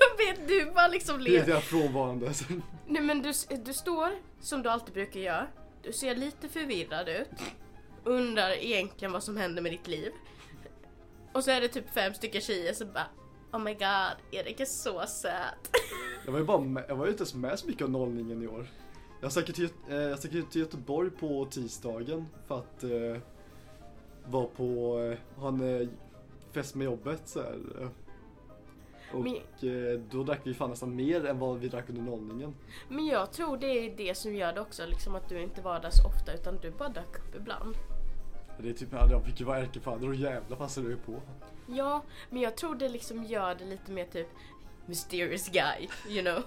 jag 0.00 0.26
vet 0.26 0.48
du 0.48 0.59
liksom 0.90 1.14
Helt 1.14 1.28
lever. 1.28 1.38
jävla 1.46 1.60
frånvarande. 1.60 2.32
Nej 2.86 3.02
men 3.02 3.22
du, 3.22 3.32
du 3.64 3.72
står 3.72 4.10
som 4.40 4.62
du 4.62 4.68
alltid 4.68 4.94
brukar 4.94 5.20
göra. 5.20 5.46
Du 5.82 5.92
ser 5.92 6.14
lite 6.16 6.48
förvirrad 6.48 7.08
ut. 7.08 7.28
Undrar 8.04 8.50
egentligen 8.64 9.12
vad 9.12 9.22
som 9.22 9.36
händer 9.36 9.62
med 9.62 9.72
ditt 9.72 9.86
liv. 9.86 10.12
Och 11.32 11.44
så 11.44 11.50
är 11.50 11.60
det 11.60 11.68
typ 11.68 11.90
fem 11.94 12.14
stycken 12.14 12.40
tjejer 12.40 12.72
som 12.74 12.92
bara 12.92 13.06
Oh 13.52 13.58
my 13.60 13.72
god, 13.74 14.16
Erik 14.40 14.60
är 14.60 14.64
så 14.64 15.06
söt. 15.06 15.70
Jag 16.24 16.32
var 16.32 16.38
ju 16.38 16.44
bara 16.44 16.60
med, 16.60 16.84
jag 16.88 16.96
var 16.96 17.04
ju 17.04 17.10
inte 17.10 17.20
ens 17.22 17.34
med 17.34 17.58
så 17.58 17.66
mycket 17.66 17.82
av 17.82 17.90
nollningen 17.90 18.42
i 18.42 18.46
år. 18.46 18.66
Jag 19.20 19.32
stack 19.32 19.46
till, 19.52 19.68
eh, 19.88 19.96
jag 19.96 20.18
stack 20.18 20.32
ju 20.32 20.42
till 20.42 20.60
Göteborg 20.60 21.10
på 21.10 21.44
tisdagen 21.50 22.26
för 22.48 22.58
att 22.58 22.82
eh, 22.84 23.22
vara 24.24 24.46
på, 24.46 24.98
eh, 24.98 25.40
ha 25.40 25.48
en 25.48 25.80
eh, 25.80 25.88
fest 26.52 26.74
med 26.74 26.84
jobbet 26.84 27.22
så 27.24 27.42
här. 27.42 27.58
Och 29.12 29.20
Men- 29.20 29.34
eh, 29.36 30.00
då 30.10 30.22
drack 30.22 30.40
vi 30.44 30.54
fan 30.54 30.70
nästan 30.70 30.96
mer 30.96 31.26
än 31.26 31.38
vad 31.38 31.58
vi 31.58 31.68
drack 31.68 31.88
under 31.88 32.02
nollningen. 32.02 32.54
Men 32.88 33.06
jag 33.06 33.32
tror 33.32 33.56
det 33.56 33.66
är 33.66 33.96
det 33.96 34.14
som 34.14 34.34
gör 34.34 34.52
det 34.52 34.60
också, 34.60 34.86
liksom 34.86 35.14
att 35.14 35.28
du 35.28 35.42
inte 35.42 35.62
var 35.62 35.80
där 35.80 35.90
så 35.90 36.06
ofta 36.08 36.32
utan 36.34 36.56
du 36.62 36.70
bara 36.70 36.88
dök 36.88 37.16
upp 37.18 37.36
ibland. 37.36 37.76
Det 38.58 38.68
är 38.68 38.72
typ, 38.72 38.88
ja, 38.92 39.10
jag 39.10 39.24
fick 39.24 39.40
ju 39.40 39.46
vara 39.46 39.58
ärkefadder 39.58 40.08
och 40.08 40.14
jävla 40.14 40.56
passade 40.56 40.88
det 40.90 40.96
på. 40.96 41.20
Ja, 41.66 42.02
men 42.30 42.42
jag 42.42 42.56
tror 42.56 42.74
det 42.74 42.88
liksom 42.88 43.24
gör 43.24 43.54
det 43.54 43.64
lite 43.64 43.92
mer 43.92 44.04
typ 44.04 44.28
mysterious 44.86 45.48
guy, 45.48 45.88
you 46.08 46.22
know. 46.24 46.42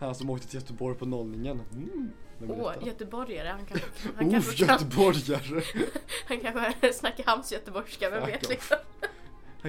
Han 0.00 0.14
som 0.14 0.30
åkte 0.30 0.46
till 0.48 0.60
Göteborg 0.60 0.96
på 0.98 1.06
nollningen. 1.06 1.60
Mm, 1.72 2.10
vem 2.38 2.50
Åh, 2.50 2.72
detta? 2.72 2.86
göteborgare, 2.86 3.48
han 3.48 3.66
kanske, 3.66 3.86
han 4.16 4.26
Oh, 4.26 4.32
kanske 4.32 4.64
kan, 4.64 4.68
göteborgare! 4.68 5.62
han 6.28 6.40
kanske 6.40 6.92
snackar 6.92 7.24
hamnsgöteborgska, 7.24 8.10
vem 8.10 8.20
Fuck 8.20 8.34
vet 8.34 8.48
liksom. 8.48 8.76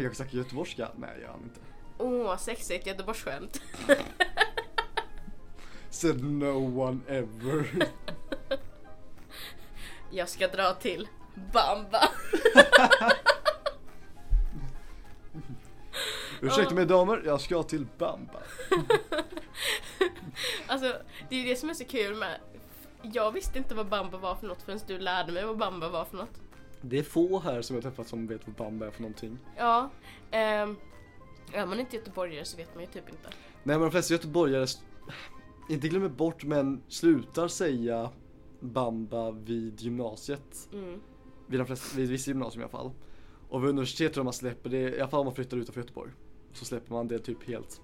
Kanske 0.01 0.15
snackar 0.15 0.37
göteborgska? 0.37 0.91
Nej, 0.95 1.21
gör 1.21 1.27
han 1.27 1.43
inte. 1.43 1.59
Åh, 1.97 2.37
sexigt 2.37 2.87
göteborgsskämt. 2.87 3.61
Said 5.89 6.23
no 6.23 6.79
one 6.81 6.99
ever. 7.07 7.67
Jag 10.11 10.29
ska 10.29 10.47
dra 10.47 10.73
till 10.73 11.07
Bamba. 11.53 11.99
Ursäkta 16.41 16.75
mig 16.75 16.85
damer, 16.85 17.21
jag 17.25 17.41
ska 17.41 17.63
till 17.63 17.87
Bamba. 17.97 18.39
Alltså, 20.67 20.97
det 21.29 21.35
är 21.35 21.45
det 21.45 21.55
som 21.55 21.69
är 21.69 21.73
så 21.73 21.85
kul 21.85 22.15
med... 22.15 22.39
Jag 23.01 23.31
visste 23.31 23.57
inte 23.57 23.75
vad 23.75 23.87
Bamba 23.87 24.17
var 24.17 24.35
för 24.35 24.47
något 24.47 24.61
förrän 24.61 24.79
du 24.87 24.99
lärde 24.99 25.31
mig 25.31 25.45
vad 25.45 25.57
Bamba 25.57 25.89
var 25.89 26.05
för 26.05 26.17
något. 26.17 26.44
Det 26.89 26.99
är 26.99 27.03
få 27.03 27.39
här 27.39 27.61
som 27.61 27.75
jag 27.75 27.83
träffat 27.83 28.07
som 28.07 28.27
vet 28.27 28.47
vad 28.47 28.55
Bamba 28.55 28.87
är 28.87 28.91
för 28.91 29.01
någonting. 29.01 29.37
Ja, 29.57 29.89
ehm, 30.31 30.75
är 31.53 31.65
man 31.65 31.79
inte 31.79 31.95
göteborgare 31.95 32.45
så 32.45 32.57
vet 32.57 32.75
man 32.75 32.83
ju 32.83 32.89
typ 32.89 33.09
inte. 33.09 33.29
Nej 33.63 33.75
men 33.75 33.81
de 33.81 33.91
flesta 33.91 34.13
göteborgare, 34.13 34.67
inte 35.69 35.87
glömmer 35.87 36.09
bort 36.09 36.43
men 36.43 36.83
slutar 36.87 37.47
säga 37.47 38.09
Bamba 38.59 39.31
vid 39.31 39.81
gymnasiet. 39.81 40.69
Mm. 40.73 41.01
Vid, 41.47 41.59
de 41.59 41.65
flesta, 41.65 41.97
vid 41.97 42.09
vissa 42.09 42.31
gymnasium 42.31 42.61
i 42.61 42.63
alla 42.63 42.71
fall. 42.71 42.91
Och 43.49 43.63
vid 43.63 43.69
universitet 43.69 44.13
tror 44.13 44.21
jag 44.21 44.25
man 44.25 44.33
släpper 44.33 44.69
det, 44.69 44.95
i 44.95 44.99
alla 44.99 45.09
fall 45.09 45.19
om 45.19 45.25
man 45.25 45.35
flyttar 45.35 45.57
utanför 45.57 45.81
Göteborg. 45.81 46.11
Så 46.53 46.65
släpper 46.65 46.93
man 46.93 47.07
det 47.07 47.19
typ 47.19 47.47
helt. 47.47 47.81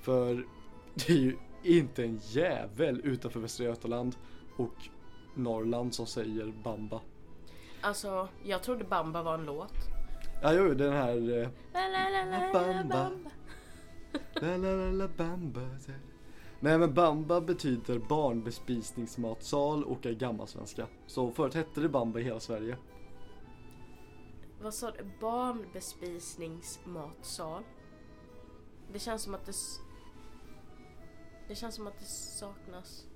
För 0.00 0.46
det 0.94 1.12
är 1.12 1.16
ju 1.16 1.36
inte 1.62 2.04
en 2.04 2.20
jävel 2.22 3.00
utanför 3.04 3.40
Västra 3.40 3.64
Götaland 3.64 4.16
och 4.56 4.74
Norrland 5.34 5.94
som 5.94 6.06
säger 6.06 6.52
Bamba. 6.64 7.00
Alltså, 7.82 8.28
jag 8.42 8.62
trodde 8.62 8.84
Bamba 8.84 9.22
var 9.22 9.34
en 9.34 9.44
låt. 9.44 9.74
Ja 10.42 10.52
jo, 10.52 10.74
den 10.74 10.92
här 10.92 11.42
eh, 11.42 11.48
Bamba. 12.52 13.10
Bamba. 15.16 15.60
Nej 16.60 16.78
men 16.78 16.94
Bamba 16.94 17.40
betyder 17.40 17.98
barnbespisningsmatsal 17.98 19.84
och 19.84 20.06
är 20.06 20.12
gammalsvenska. 20.12 20.86
Så 21.06 21.30
förut 21.30 21.54
hette 21.54 21.80
det 21.80 21.88
Bamba 21.88 22.20
i 22.20 22.22
hela 22.22 22.40
Sverige. 22.40 22.76
Vad 24.62 24.74
sa 24.74 24.90
du? 24.90 25.10
Barnbespisningsmatsal? 25.20 27.62
Det 28.92 28.98
känns 28.98 29.22
som 29.22 29.34
att 29.34 29.46
det... 29.46 29.52
Det 31.48 31.54
känns 31.54 31.74
som 31.74 31.86
att 31.86 31.98
det 31.98 32.04
saknas... 32.04 33.06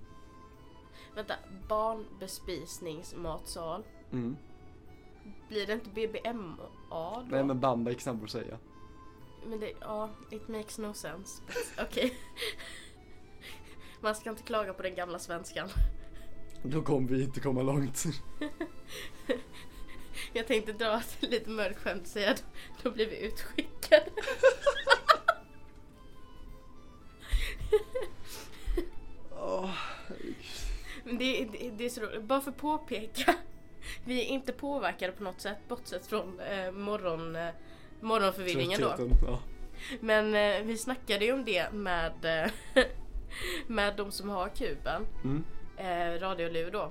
Vänta, 1.14 1.34
barnbespisningsmatsal? 1.68 3.84
Mm. 4.12 4.36
Blir 5.48 5.66
det 5.66 5.72
inte 5.72 5.90
BBMA 5.90 6.56
då? 6.90 7.24
Nej 7.28 7.44
men 7.44 7.60
Bamba 7.60 7.90
gick 7.90 8.00
snabbare 8.00 8.24
att 8.24 8.30
säga. 8.30 8.58
Men 9.46 9.60
det, 9.60 9.72
ja, 9.80 10.10
it 10.30 10.48
makes 10.48 10.78
no 10.78 10.94
sense. 10.94 11.42
Okej. 11.78 12.14
Man 14.00 14.14
ska 14.14 14.30
inte 14.30 14.42
klaga 14.42 14.72
på 14.72 14.82
den 14.82 14.94
gamla 14.94 15.18
svenskan. 15.18 15.68
Då 16.62 16.82
kommer 16.82 17.08
vi 17.08 17.22
inte 17.22 17.40
komma 17.40 17.62
långt. 17.62 18.04
Jag 20.32 20.46
tänkte 20.46 20.72
dra 20.72 20.98
ett 20.98 21.16
lite 21.20 21.50
mörkt 21.50 21.78
skämt 21.78 22.02
och 22.02 22.08
säga 22.08 22.34
då 22.82 22.90
blir 22.90 23.06
vi 23.06 23.26
utskickade. 23.26 24.10
Men 31.06 31.18
det, 31.18 31.44
det, 31.44 31.70
det 31.70 31.84
är 31.84 31.88
så 31.88 32.00
roligt. 32.00 32.22
Bara 32.22 32.40
för 32.40 32.50
att 32.50 32.56
påpeka. 32.56 33.34
Vi 34.04 34.20
är 34.20 34.24
inte 34.24 34.52
påverkade 34.52 35.12
på 35.12 35.24
något 35.24 35.40
sätt 35.40 35.58
bortsett 35.68 36.06
från 36.06 36.40
eh, 36.40 36.72
morgon, 36.72 37.36
eh, 37.36 37.48
morgonförvirringen 38.00 38.80
då. 38.80 38.94
Ja. 39.26 39.38
Men 40.00 40.34
eh, 40.34 40.66
vi 40.66 40.76
snackade 40.78 41.24
ju 41.24 41.32
om 41.32 41.44
det 41.44 41.72
med, 41.72 42.44
eh, 42.44 42.84
med 43.66 43.96
de 43.96 44.12
som 44.12 44.28
har 44.28 44.48
kuben. 44.48 45.06
Mm. 45.24 45.44
eh, 45.76 46.20
radiolur 46.20 46.70
då. 46.70 46.90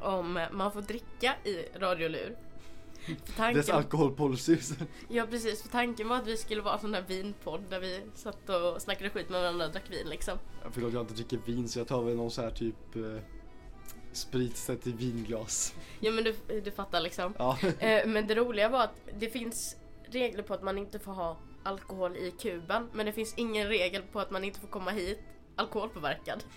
Om 0.00 0.46
man 0.52 0.72
får 0.72 0.82
dricka 0.82 1.34
i 1.44 1.64
radiolur. 1.74 2.36
För 3.06 3.14
Dess 3.54 3.66
tanken, 3.66 3.74
alkoholpolicy. 3.74 4.58
ja 5.08 5.26
precis, 5.30 5.62
för 5.62 5.68
tanken 5.68 6.08
var 6.08 6.16
att 6.16 6.26
vi 6.26 6.36
skulle 6.36 6.62
vara 6.62 6.74
en 6.74 6.80
sån 6.80 6.92
där 6.92 7.04
vinpodd 7.08 7.60
där 7.70 7.80
vi 7.80 8.02
satt 8.14 8.48
och 8.48 8.82
snackade 8.82 9.10
skit 9.10 9.28
med 9.28 9.40
varandra 9.40 9.66
och 9.66 9.72
drack 9.72 9.90
vin 9.90 10.08
liksom. 10.08 10.38
Ja, 10.62 10.68
Förlåt 10.72 10.92
jag 10.92 11.02
inte 11.02 11.14
dricker 11.14 11.38
vin 11.46 11.68
så 11.68 11.78
jag 11.78 11.88
tar 11.88 12.02
väl 12.02 12.16
någon 12.16 12.30
så 12.30 12.42
här 12.42 12.50
typ 12.50 12.96
eh, 12.96 13.02
sprit 14.16 14.56
sett 14.56 14.86
i 14.86 14.92
vinglas. 14.92 15.74
Ja 16.00 16.10
men 16.12 16.24
du, 16.24 16.60
du 16.60 16.70
fattar 16.70 17.00
liksom. 17.00 17.34
Ja. 17.38 17.58
Eh, 17.78 18.06
men 18.06 18.26
det 18.26 18.34
roliga 18.34 18.68
var 18.68 18.84
att 18.84 18.94
det 19.18 19.28
finns 19.30 19.76
regler 20.10 20.42
på 20.42 20.54
att 20.54 20.62
man 20.62 20.78
inte 20.78 20.98
får 20.98 21.12
ha 21.12 21.36
alkohol 21.62 22.16
i 22.16 22.30
kuben. 22.30 22.88
Men 22.92 23.06
det 23.06 23.12
finns 23.12 23.34
ingen 23.36 23.68
regel 23.68 24.02
på 24.12 24.20
att 24.20 24.30
man 24.30 24.44
inte 24.44 24.60
får 24.60 24.68
komma 24.68 24.90
hit 24.90 25.18
alkoholpåverkad. 25.56 26.44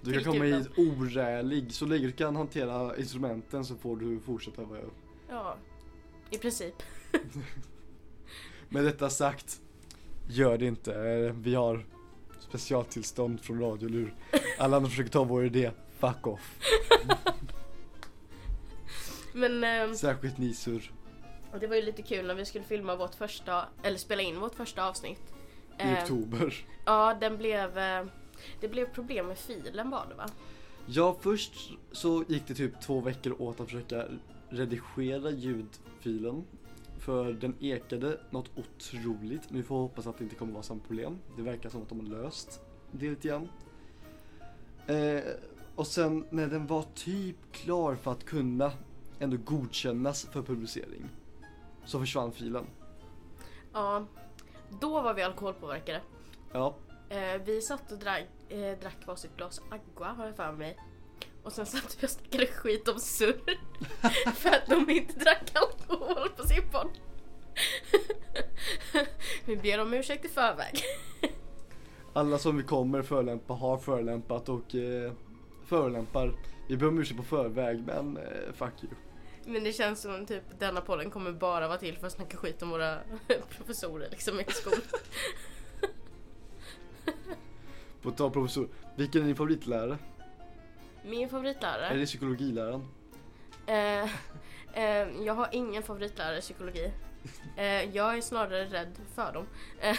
Du 0.00 0.12
kan 0.12 0.24
komma 0.24 0.44
kuben. 0.44 0.58
hit 0.62 0.70
orälig. 0.78 1.72
Så 1.72 1.86
länge 1.86 2.06
du 2.06 2.12
kan 2.12 2.36
hantera 2.36 2.96
instrumenten 2.96 3.64
så 3.64 3.76
får 3.76 3.96
du 3.96 4.20
fortsätta 4.20 4.62
vara 4.64 4.80
Ja, 5.28 5.56
i 6.30 6.38
princip. 6.38 6.74
Med 8.68 8.84
detta 8.84 9.10
sagt, 9.10 9.60
gör 10.28 10.58
det 10.58 10.66
inte. 10.66 10.94
Eh, 10.94 11.32
Vi 11.32 11.54
har 11.54 11.84
specialtillstånd 12.40 13.40
från 13.40 13.60
radiolur. 13.60 14.14
Alla 14.58 14.76
andra 14.76 14.90
försöker 14.90 15.10
ta 15.10 15.24
vår 15.24 15.44
idé. 15.44 15.70
Fuck 15.98 16.26
off. 16.26 16.58
Men 19.32 19.64
eh, 19.64 19.92
Särskilt 19.92 20.38
ni 20.38 20.54
sur. 20.54 20.92
det 21.60 21.66
var 21.66 21.76
ju 21.76 21.82
lite 21.82 22.02
kul 22.02 22.26
när 22.26 22.34
vi 22.34 22.44
skulle 22.44 22.64
filma 22.64 22.96
vårt 22.96 23.14
första, 23.14 23.64
eller 23.82 23.98
spela 23.98 24.22
in 24.22 24.40
vårt 24.40 24.54
första 24.54 24.88
avsnitt. 24.88 25.34
I 25.78 25.82
Eh, 25.82 25.92
oktober. 26.02 26.54
Ja, 26.84 27.16
den 27.20 27.36
blev, 27.36 27.78
eh, 27.78 28.04
det 28.60 28.68
blev 28.68 28.86
problem 28.86 29.26
med 29.26 29.38
filen 29.38 29.90
var 29.90 30.06
det 30.08 30.14
va? 30.14 30.26
Ja, 30.86 31.16
först 31.20 31.52
så 31.92 32.24
gick 32.28 32.46
det 32.46 32.54
typ 32.54 32.80
två 32.80 33.00
veckor 33.00 33.42
åt 33.42 33.60
att 33.60 33.66
försöka 33.66 34.04
redigera 34.48 35.30
ljudfilen. 35.30 36.44
För 36.98 37.32
den 37.32 37.54
ekade 37.60 38.20
något 38.30 38.50
otroligt. 38.56 39.50
Nu 39.50 39.62
får 39.62 39.76
jag 39.76 39.82
hoppas 39.82 40.06
att 40.06 40.18
det 40.18 40.24
inte 40.24 40.36
kommer 40.36 40.52
vara 40.52 40.62
samma 40.62 40.80
problem. 40.80 41.18
Det 41.36 41.42
verkar 41.42 41.70
som 41.70 41.82
att 41.82 41.88
de 41.88 42.00
har 42.00 42.06
löst 42.22 42.60
det 42.92 43.10
lite 43.10 43.28
grann. 43.28 43.48
Eh, 44.86 45.22
och 45.76 45.86
sen 45.86 46.26
när 46.30 46.46
den 46.46 46.66
var 46.66 46.84
typ 46.94 47.36
klar 47.52 47.94
för 47.94 48.12
att 48.12 48.24
kunna 48.24 48.72
ändå 49.18 49.36
godkännas 49.44 50.26
för 50.32 50.42
publicering. 50.42 51.08
Så 51.84 52.00
försvann 52.00 52.32
filen. 52.32 52.66
Ja, 53.72 54.06
då 54.80 55.00
var 55.02 55.14
vi 55.14 55.22
alkoholpåverkade. 55.22 56.00
Ja, 56.52 56.74
Eh, 57.08 57.40
vi 57.44 57.62
satt 57.62 57.92
och 57.92 57.98
drack, 57.98 58.26
eh, 58.48 58.78
drack 58.78 59.06
varsitt 59.06 59.36
glas 59.36 59.60
agua 59.70 60.08
har 60.08 60.26
jag 60.26 60.36
för 60.36 60.52
mig. 60.52 60.76
Och 61.42 61.52
sen 61.52 61.66
satt 61.66 61.96
vi 62.00 62.06
och 62.06 62.10
snackade 62.10 62.46
skit 62.46 62.88
om 62.88 63.00
surr. 63.00 63.58
för 64.34 64.48
att 64.48 64.66
de 64.66 64.90
inte 64.90 65.18
drack 65.18 65.52
alkohol 65.54 66.28
på 66.36 66.42
sin 66.42 66.62
podd. 66.72 66.98
vi 69.44 69.56
ber 69.56 69.80
om 69.80 69.94
ursäkt 69.94 70.24
i 70.24 70.28
förväg. 70.28 70.82
alla 72.12 72.38
som 72.38 72.56
vi 72.56 72.62
kommer 72.62 73.02
förolämpa 73.02 73.54
har 73.54 73.78
förolämpat 73.78 74.48
och 74.48 74.74
eh, 74.74 75.12
förolämpar. 75.66 76.32
Vi 76.68 76.76
ber 76.76 76.88
om 76.88 76.98
ursäkt 76.98 77.16
på 77.16 77.22
förväg 77.22 77.82
men 77.86 78.16
eh, 78.16 78.52
fuck 78.54 78.84
you. 78.84 78.92
Men 79.44 79.64
det 79.64 79.72
känns 79.72 80.02
som 80.02 80.26
typ 80.26 80.42
denna 80.58 80.80
podden 80.80 81.10
kommer 81.10 81.32
bara 81.32 81.68
vara 81.68 81.78
till 81.78 81.96
för 81.98 82.06
att 82.06 82.12
snacka 82.12 82.36
skit 82.36 82.62
om 82.62 82.70
våra 82.70 82.98
professorer 83.56 84.10
liksom 84.10 84.40
i 84.40 84.44
skolan. 84.48 84.80
På 88.02 88.10
tal 88.10 88.30
professor, 88.30 88.68
vilken 88.96 89.22
är 89.22 89.26
din 89.26 89.36
favoritlärare? 89.36 89.98
Min 91.04 91.28
favoritlärare? 91.28 91.86
Är 91.86 91.96
det 91.96 92.06
psykologiläraren? 92.06 92.86
Eh, 93.66 94.10
eh, 94.82 95.24
jag 95.24 95.34
har 95.34 95.48
ingen 95.52 95.82
favoritlärare 95.82 96.38
i 96.38 96.40
psykologi. 96.40 96.92
Eh, 97.56 97.96
jag 97.96 98.16
är 98.16 98.20
snarare 98.20 98.64
rädd 98.64 98.98
för 99.14 99.32
dem. 99.32 99.46
Eh, 99.80 99.96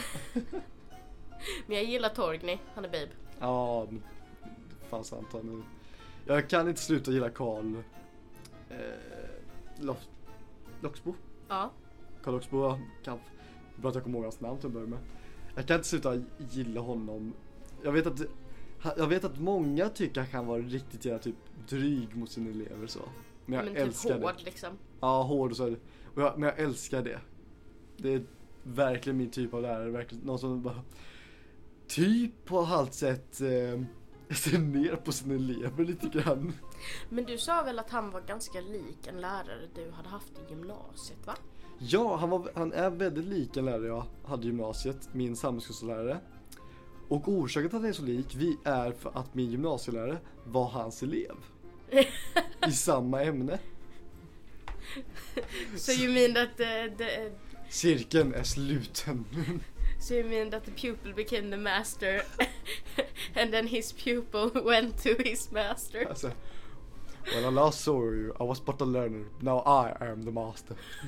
men 1.65 1.77
jag 1.77 1.83
gillar 1.85 2.09
Torgny, 2.09 2.57
han 2.75 2.85
är 2.85 2.89
babe. 2.89 3.09
Ja, 3.39 3.87
men 4.91 5.03
fan 5.03 5.03
sant 5.03 5.27
han 5.31 5.45
nu. 5.45 5.63
Jag 6.25 6.49
kan 6.49 6.69
inte 6.69 6.81
sluta 6.81 7.11
gilla 7.11 7.29
Karl 7.29 7.75
eh, 8.69 9.85
Loxbo. 10.81 11.13
Ja. 11.47 11.71
Karl 12.23 12.33
Loxbo, 12.33 12.63
jag 12.63 12.79
kan, 13.03 13.19
bra 13.75 13.89
att 13.89 13.95
jag 13.95 14.03
kommer 14.03 14.17
ihåg 14.17 14.25
hans 14.25 14.39
namn 14.39 14.57
till 14.57 14.67
att 14.67 14.73
börja 14.73 14.87
med. 14.87 14.99
Jag 15.55 15.67
kan 15.67 15.75
inte 15.75 15.87
sluta 15.87 16.21
gilla 16.37 16.81
honom. 16.81 17.33
Jag 17.83 17.91
vet 17.91 18.07
att 18.07 18.21
jag 18.97 19.07
vet 19.07 19.23
att 19.23 19.39
många 19.39 19.89
tycker 19.89 20.21
han 20.21 20.29
kan 20.29 20.47
vara 20.47 20.61
riktigt 20.61 21.05
jävla 21.05 21.19
typ 21.19 21.35
dryg 21.69 22.15
mot 22.15 22.31
sina 22.31 22.49
elever 22.49 22.87
så. 22.87 22.99
Men 23.45 23.55
jag 23.55 23.65
men 23.65 23.73
typ 23.73 23.83
älskar 23.83 24.21
hård 24.21 24.33
det. 24.37 24.43
liksom. 24.43 24.69
Ja, 24.99 25.23
hård 25.23 25.51
och 25.51 25.57
så. 25.57 25.75
Och 26.15 26.21
jag, 26.21 26.39
men 26.39 26.49
jag 26.49 26.59
älskar 26.59 27.03
det. 27.03 27.19
Det 27.97 28.13
är 28.13 28.23
verkligen 28.63 29.17
min 29.17 29.29
typ 29.29 29.53
av 29.53 29.61
lärare. 29.61 29.91
Verkligen 29.91 30.25
någon 30.25 30.39
som 30.39 30.61
bara 30.61 30.81
typ 31.87 32.45
på 32.45 32.61
halvt 32.61 32.93
sätt 32.93 33.41
eh, 33.41 33.81
ser 34.35 34.57
ner 34.57 34.95
på 34.95 35.11
sina 35.11 35.35
elever 35.35 35.85
lite 35.85 36.07
grann. 36.07 36.53
Men 37.09 37.25
du 37.25 37.37
sa 37.37 37.63
väl 37.63 37.79
att 37.79 37.89
han 37.89 38.11
var 38.11 38.21
ganska 38.21 38.61
lik 38.61 39.07
en 39.07 39.21
lärare 39.21 39.67
du 39.75 39.91
hade 39.91 40.09
haft 40.09 40.31
i 40.31 40.49
gymnasiet 40.49 41.27
va? 41.27 41.35
Ja, 41.79 42.15
han, 42.15 42.29
var, 42.29 42.51
han 42.55 42.73
är 42.73 42.89
väldigt 42.89 43.25
lik 43.25 43.57
en 43.57 43.65
lärare 43.65 43.87
jag 43.87 44.05
hade 44.25 44.43
i 44.43 44.45
gymnasiet, 44.47 45.09
min 45.13 45.35
samhällskunskapslärare. 45.35 46.19
Och 47.07 47.27
orsaken 47.27 47.69
till 47.69 47.77
att 47.77 47.81
han 47.81 47.89
är 47.89 47.93
så 47.93 48.03
lik 48.03 48.35
vi 48.35 48.57
är 48.63 48.91
för 48.91 49.11
att 49.17 49.35
min 49.35 49.51
gymnasielärare 49.51 50.17
var 50.43 50.65
hans 50.65 51.03
elev. 51.03 51.35
I 52.67 52.71
samma 52.71 53.23
ämne. 53.23 53.59
So 55.75 55.91
you 55.91 56.13
mean 56.13 56.33
that 56.33 56.57
the, 56.57 56.89
the, 56.97 57.31
Cirkeln 57.69 58.33
är 58.33 58.43
sluten. 58.43 59.25
So 59.99 60.13
you 60.13 60.23
mean 60.23 60.49
that 60.49 60.65
the 60.65 60.71
pupil 60.71 61.13
became 61.13 61.49
the 61.49 61.57
master 61.57 62.21
and 63.35 63.51
then 63.51 63.67
his 63.67 63.91
pupil 63.91 64.51
went 64.65 64.97
to 65.03 65.15
his 65.23 65.51
master? 65.51 66.07
Alltså, 66.09 66.31
when 67.33 67.45
I 67.45 67.49
last 67.49 67.81
saw 67.81 68.11
you 68.11 68.35
I 68.39 68.43
was 68.43 68.59
but 68.59 68.81
a 68.81 68.85
learner, 68.85 69.25
now 69.41 69.59
I 69.59 69.95
am 69.99 70.23
the 70.23 70.31
master. 70.31 70.75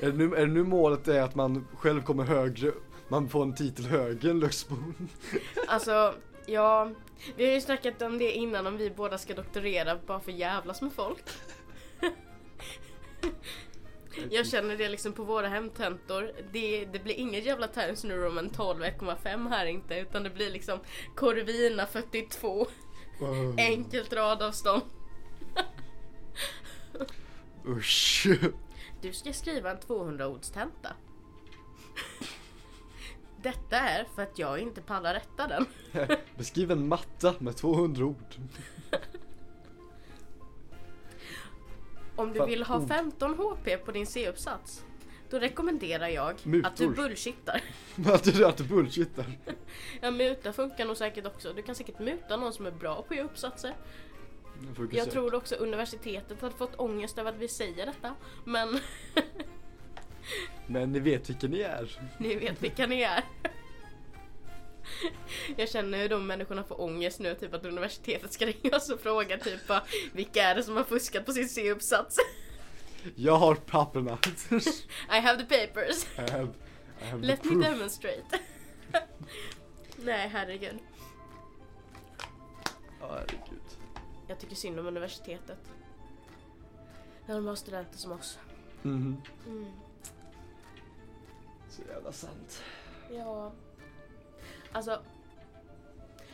är, 0.00 0.06
det 0.10 0.12
nu, 0.12 0.34
är 0.34 0.46
det 0.46 0.52
nu 0.52 0.64
målet 0.64 1.08
är 1.08 1.22
att 1.22 1.34
man 1.34 1.66
själv 1.76 2.02
kommer 2.02 2.24
högre, 2.24 2.72
man 3.08 3.28
får 3.28 3.42
en 3.42 3.54
titel 3.54 3.86
högre 3.86 4.30
än 4.30 4.40
Luxbon? 4.40 5.08
Alltså, 5.68 6.14
ja. 6.46 6.90
Vi 7.36 7.46
har 7.46 7.52
ju 7.52 7.60
snackat 7.60 8.02
om 8.02 8.18
det 8.18 8.32
innan 8.32 8.66
om 8.66 8.76
vi 8.76 8.90
båda 8.90 9.18
ska 9.18 9.34
doktorera 9.34 9.98
bara 10.06 10.20
för 10.20 10.32
jävlas 10.32 10.82
med 10.82 10.92
folk. 10.92 11.24
Jag 14.30 14.46
känner 14.46 14.76
det 14.76 14.88
liksom 14.88 15.12
på 15.12 15.24
våra 15.24 15.48
hemtentor. 15.48 16.32
Det, 16.52 16.84
det 16.84 17.04
blir 17.04 17.14
ingen 17.14 17.42
jävla 17.44 17.68
Times 17.68 18.04
New 18.04 18.16
Roman 18.16 18.50
12 18.50 18.82
1,5 18.82 19.48
här 19.48 19.66
inte 19.66 19.94
utan 19.94 20.22
det 20.22 20.30
blir 20.30 20.50
liksom 20.50 20.78
Corvina 21.16 21.86
42 21.86 22.66
Wow. 23.20 23.54
enkelt 23.58 24.12
radavstånd. 24.12 24.82
Usch. 27.66 28.26
Du 29.02 29.12
ska 29.12 29.32
skriva 29.32 29.70
en 29.70 29.80
200 29.80 30.26
ords 30.28 30.50
tenta. 30.50 30.96
Detta 33.42 33.76
är 33.78 34.06
för 34.14 34.22
att 34.22 34.38
jag 34.38 34.58
inte 34.58 34.80
pallar 34.82 35.14
rätta 35.14 35.46
den. 35.46 35.66
Beskriv 36.36 36.70
en 36.70 36.88
matta 36.88 37.34
med 37.38 37.56
200 37.56 38.04
ord. 38.04 38.34
Om 42.16 42.32
du 42.32 42.46
vill 42.46 42.62
ha 42.62 42.76
ord. 42.78 42.88
15 42.88 43.34
HP 43.34 43.84
på 43.84 43.92
din 43.92 44.06
C-uppsats 44.06 44.84
Då 45.30 45.38
rekommenderar 45.38 46.08
jag 46.08 46.34
att 46.64 46.76
du 46.76 46.88
bullshittar. 46.88 47.62
Att 48.06 48.24
du 48.24 48.46
att 48.46 48.56
du 48.56 48.64
bullshittar. 48.64 49.24
Ja, 50.00 50.10
muta 50.10 50.52
funkar 50.52 50.84
nog 50.84 50.96
säkert 50.96 51.26
också. 51.26 51.52
Du 51.52 51.62
kan 51.62 51.74
säkert 51.74 51.98
muta 51.98 52.36
någon 52.36 52.52
som 52.52 52.66
är 52.66 52.70
bra 52.70 53.02
på 53.02 53.06
att 53.14 53.16
göra 53.16 53.26
uppsatser. 53.26 53.74
Jag 54.66 54.76
får 54.76 54.94
Jag 54.94 55.04
se. 55.04 55.10
tror 55.10 55.34
också 55.34 55.54
universitetet 55.54 56.40
hade 56.40 56.54
fått 56.56 56.76
ångest 56.80 57.18
över 57.18 57.30
att 57.30 57.38
vi 57.38 57.48
säger 57.48 57.86
detta. 57.86 58.14
Men 58.44 58.78
Men 60.66 60.92
ni 60.92 61.00
vet 61.00 61.28
vilka 61.30 61.46
ni 61.46 61.60
är. 61.60 61.98
ni 62.18 62.34
vet 62.34 62.62
vilka 62.62 62.86
ni 62.86 63.02
är. 63.02 63.24
Jag 65.56 65.68
känner 65.68 65.98
hur 65.98 66.08
de 66.08 66.26
människorna 66.26 66.64
får 66.64 66.80
ångest 66.80 67.20
nu, 67.20 67.34
typ 67.34 67.54
att 67.54 67.64
universitetet 67.64 68.32
ska 68.32 68.46
ringa 68.62 68.76
oss 68.76 68.90
och 68.90 69.00
fråga 69.00 69.38
typ 69.38 69.66
bara, 69.66 69.82
vilka 70.12 70.42
är 70.42 70.54
det 70.54 70.62
som 70.62 70.76
har 70.76 70.84
fuskat 70.84 71.26
på 71.26 71.32
sin 71.32 71.48
C-uppsats? 71.48 72.16
Jag 73.14 73.36
har 73.36 73.54
papperna. 73.54 74.18
I 75.10 75.20
have 75.20 75.44
the 75.44 75.66
papers. 75.66 76.06
I 76.18 76.30
have, 76.30 76.48
I 77.02 77.04
have 77.04 77.26
Let 77.26 77.42
the 77.42 77.48
me 77.48 77.54
proof. 77.62 77.74
demonstrate. 77.74 78.24
Nej, 79.96 80.28
herregud. 80.28 80.78
Ja, 83.00 83.08
herregud. 83.10 83.60
Jag 84.28 84.38
tycker 84.38 84.56
synd 84.56 84.78
om 84.80 84.86
universitetet. 84.86 85.58
När 87.26 87.34
de 87.34 87.46
har 87.46 87.54
studenter 87.54 87.98
som 87.98 88.12
oss. 88.12 88.38
Mhm. 88.82 89.22
Mm. 89.46 89.66
Så 91.70 91.82
jävla 91.88 92.12
sant. 92.12 92.62
Ja. 93.10 93.52
Alltså. 94.74 95.02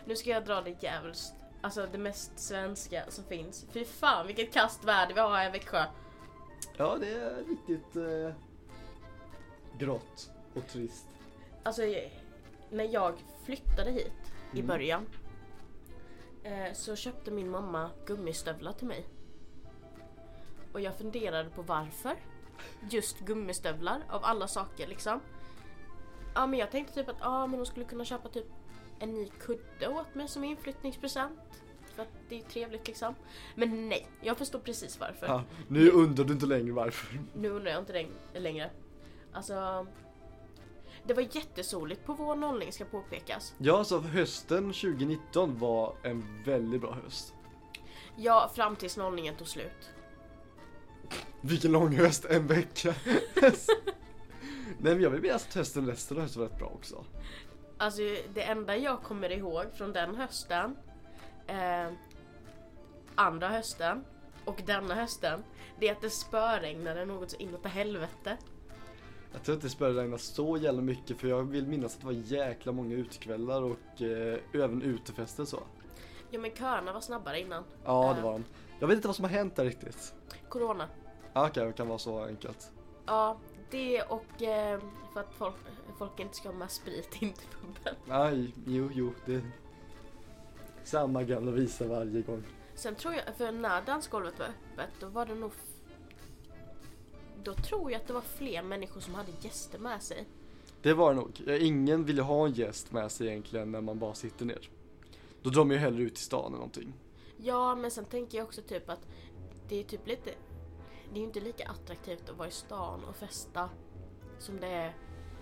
Nu 0.04 0.16
ska 0.16 0.30
jag 0.30 0.44
dra 0.44 0.60
det 0.60 0.82
djävulskt 0.82 1.34
Alltså 1.62 1.86
det 1.92 1.98
mest 1.98 2.38
svenska 2.38 3.04
som 3.08 3.24
finns. 3.24 3.66
Fy 3.70 3.84
fan 3.84 4.26
vilket 4.26 4.52
kast 4.52 4.84
väder 4.84 5.14
vi 5.14 5.20
har 5.20 5.30
här 5.36 5.48
i 5.48 5.52
Växjö. 5.52 5.84
Ja, 6.76 6.96
det 7.00 7.10
är 7.10 7.44
riktigt 7.48 7.96
eh, 7.96 8.34
grått 9.78 10.30
och 10.54 10.66
trist. 10.68 11.06
Alltså 11.62 11.82
när 12.70 12.84
jag 12.84 13.14
flyttade 13.44 13.90
hit 13.90 14.32
i 14.52 14.56
Mm. 14.58 14.66
början 14.66 15.06
eh, 16.44 16.72
så 16.72 16.96
köpte 16.96 17.30
min 17.30 17.50
mamma 17.50 17.90
gummistövlar 18.06 18.72
till 18.72 18.86
mig. 18.86 19.06
Och 20.72 20.80
jag 20.80 20.94
funderade 20.94 21.50
på 21.50 21.62
varför. 21.62 22.16
Just 22.90 23.18
gummistövlar 23.18 24.02
av 24.08 24.24
alla 24.24 24.48
saker 24.48 24.86
liksom. 24.86 25.20
Ja 26.34 26.46
men 26.46 26.58
jag 26.58 26.70
tänkte 26.70 26.94
typ 26.94 27.08
att 27.08 27.16
ah, 27.20 27.46
men 27.46 27.56
hon 27.58 27.66
skulle 27.66 27.84
kunna 27.86 28.04
köpa 28.04 28.28
typ 28.28 28.46
en 28.98 29.14
ny 29.14 29.28
kudde 29.40 29.88
åt 29.88 30.14
mig 30.14 30.28
som 30.28 30.44
inflyttningspresent. 30.44 31.40
För 31.94 32.02
att 32.02 32.08
det 32.28 32.38
är 32.38 32.42
trevligt 32.42 32.86
liksom. 32.86 33.14
Men 33.54 33.88
nej, 33.88 34.06
jag 34.20 34.38
förstår 34.38 34.58
precis 34.58 35.00
varför. 35.00 35.26
Ja, 35.26 35.42
nu 35.68 35.90
undrar 35.90 36.24
du 36.24 36.32
inte 36.32 36.46
längre 36.46 36.72
varför. 36.72 37.18
Nu 37.36 37.48
undrar 37.50 37.70
jag 37.70 37.80
inte 37.80 37.92
läng- 37.92 38.38
längre. 38.40 38.70
Alltså... 39.32 39.86
Det 41.04 41.14
var 41.14 41.22
jättesoligt 41.22 42.04
på 42.06 42.12
vår 42.12 42.36
nollning 42.36 42.72
ska 42.72 42.84
påpekas. 42.84 43.54
Ja, 43.58 43.84
så 43.84 43.98
hösten 44.00 44.64
2019 44.72 45.58
var 45.58 45.94
en 46.02 46.42
väldigt 46.44 46.80
bra 46.80 46.92
höst. 47.04 47.34
Ja, 48.16 48.50
fram 48.54 48.76
tills 48.76 48.96
nollningen 48.96 49.34
tog 49.36 49.48
slut. 49.48 49.90
Vilken 51.40 51.72
lång 51.72 51.96
höst, 51.96 52.24
en 52.24 52.46
vecka. 52.46 52.94
Nej 54.78 54.94
men 54.94 55.02
jag 55.02 55.10
vill 55.10 55.20
minnas 55.22 55.46
att 55.46 55.54
hösten 55.54 55.86
resten 55.86 56.16
av 56.16 56.22
hösten 56.22 56.42
var 56.42 56.48
rätt 56.48 56.58
bra 56.58 56.66
också. 56.68 57.04
Alltså 57.78 58.02
det 58.34 58.42
enda 58.42 58.76
jag 58.76 59.02
kommer 59.02 59.32
ihåg 59.32 59.64
från 59.74 59.92
den 59.92 60.14
hösten, 60.16 60.76
eh, 61.46 61.92
andra 63.14 63.48
hösten 63.48 64.04
och 64.44 64.62
denna 64.66 64.94
hösten, 64.94 65.42
det 65.78 65.88
är 65.88 65.92
att 65.92 66.00
det 66.00 66.10
spöregnade 66.10 67.04
något 67.04 67.30
så 67.30 67.36
inåt 67.36 67.62
helvete. 67.68 68.36
Jag 69.32 69.42
tror 69.42 69.54
inte 69.54 69.66
det 69.66 69.70
regna 70.02 70.18
så 70.18 70.56
jävla 70.56 70.82
mycket 70.82 71.20
för 71.20 71.28
jag 71.28 71.42
vill 71.42 71.66
minnas 71.66 71.94
att 71.94 72.00
det 72.00 72.06
var 72.06 72.12
jäkla 72.12 72.72
många 72.72 72.94
utekvällar 72.94 73.62
och 73.62 74.02
eh, 74.02 74.38
även 74.54 74.82
utefester 74.82 75.44
så. 75.44 75.60
Ja 76.30 76.40
men 76.40 76.50
köerna 76.50 76.92
var 76.92 77.00
snabbare 77.00 77.40
innan. 77.40 77.64
Ja 77.84 78.12
det 78.14 78.20
Ja. 78.20 78.24
var 78.26 78.32
de. 78.32 78.44
Jag 78.78 78.86
vet 78.88 78.96
inte 78.96 79.08
vad 79.08 79.16
som 79.16 79.24
har 79.24 79.30
hänt 79.32 79.56
där 79.56 79.64
riktigt. 79.64 80.14
Corona. 80.48 80.88
Okej, 81.32 81.66
det 81.66 81.72
kan 81.72 81.88
vara 81.88 81.98
så 81.98 82.24
enkelt. 82.24 82.72
Ja, 83.06 83.38
det 83.70 84.02
och 84.02 84.42
eh, 84.42 84.80
för 85.12 85.20
att 85.20 85.34
folk, 85.34 85.54
folk 85.98 86.20
inte 86.20 86.36
ska 86.36 86.48
ha 86.48 86.56
med 86.56 86.70
sprit 86.70 87.22
in 87.22 87.32
till 87.32 87.48
puben. 87.48 87.94
Nej, 88.04 88.54
jo, 88.66 88.90
jo, 88.92 89.12
det 89.26 89.42
samma 90.84 91.22
gamla 91.22 91.50
visa 91.50 91.86
varje 91.86 92.22
gång. 92.22 92.42
Sen 92.74 92.94
tror 92.94 93.14
jag, 93.14 93.36
för 93.36 93.52
när 93.52 93.82
dansgolvet 93.82 94.38
var 94.38 94.46
öppet, 94.46 94.90
då 95.00 95.06
var 95.06 95.26
det 95.26 95.34
nog... 95.34 95.52
Då 97.44 97.54
tror 97.54 97.92
jag 97.92 98.00
att 98.00 98.06
det 98.06 98.12
var 98.12 98.20
fler 98.20 98.62
människor 98.62 99.00
som 99.00 99.14
hade 99.14 99.32
gäster 99.40 99.78
med 99.78 100.02
sig. 100.02 100.24
Det 100.82 100.94
var 100.94 101.14
det 101.14 101.20
nog. 101.20 101.40
Ingen 101.60 102.04
vill 102.04 102.18
ha 102.18 102.46
en 102.46 102.52
gäst 102.52 102.92
med 102.92 103.10
sig 103.10 103.26
egentligen 103.26 103.72
när 103.72 103.80
man 103.80 103.98
bara 103.98 104.14
sitter 104.14 104.44
ner. 104.44 104.70
Då 105.42 105.50
drar 105.50 105.64
man 105.64 105.76
ju 105.76 105.78
hellre 105.78 106.02
ut 106.02 106.14
till 106.14 106.24
stan 106.24 106.46
eller 106.46 106.56
någonting. 106.56 106.92
Ja, 107.36 107.74
men 107.74 107.90
sen 107.90 108.04
tänker 108.04 108.38
jag 108.38 108.46
också 108.46 108.62
typ 108.62 108.90
att 108.90 109.06
det 109.68 109.80
är 109.80 109.84
typ 109.84 110.06
lite... 110.06 110.30
Det 111.12 111.16
är 111.16 111.20
ju 111.20 111.26
inte 111.26 111.40
lika 111.40 111.68
attraktivt 111.68 112.28
att 112.30 112.36
vara 112.36 112.48
i 112.48 112.50
stan 112.50 113.04
och 113.04 113.16
festa 113.16 113.68
som 114.38 114.60
det 114.60 114.66
är 114.66 114.94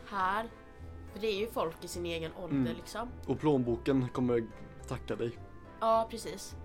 här. 0.09 0.49
För 1.13 1.21
det 1.21 1.27
är 1.27 1.39
ju 1.39 1.47
folk 1.51 1.85
i 1.85 1.89
sin 1.89 2.07
egen 2.07 2.33
ålder 2.35 2.57
Mm. 2.57 2.77
liksom. 2.77 3.09
Och 3.27 3.41
plånboken 3.41 4.09
kommer 4.09 4.47
tacka 4.89 5.17
dig. 5.17 5.39
Ja, 5.81 6.09
precis. 6.11 6.57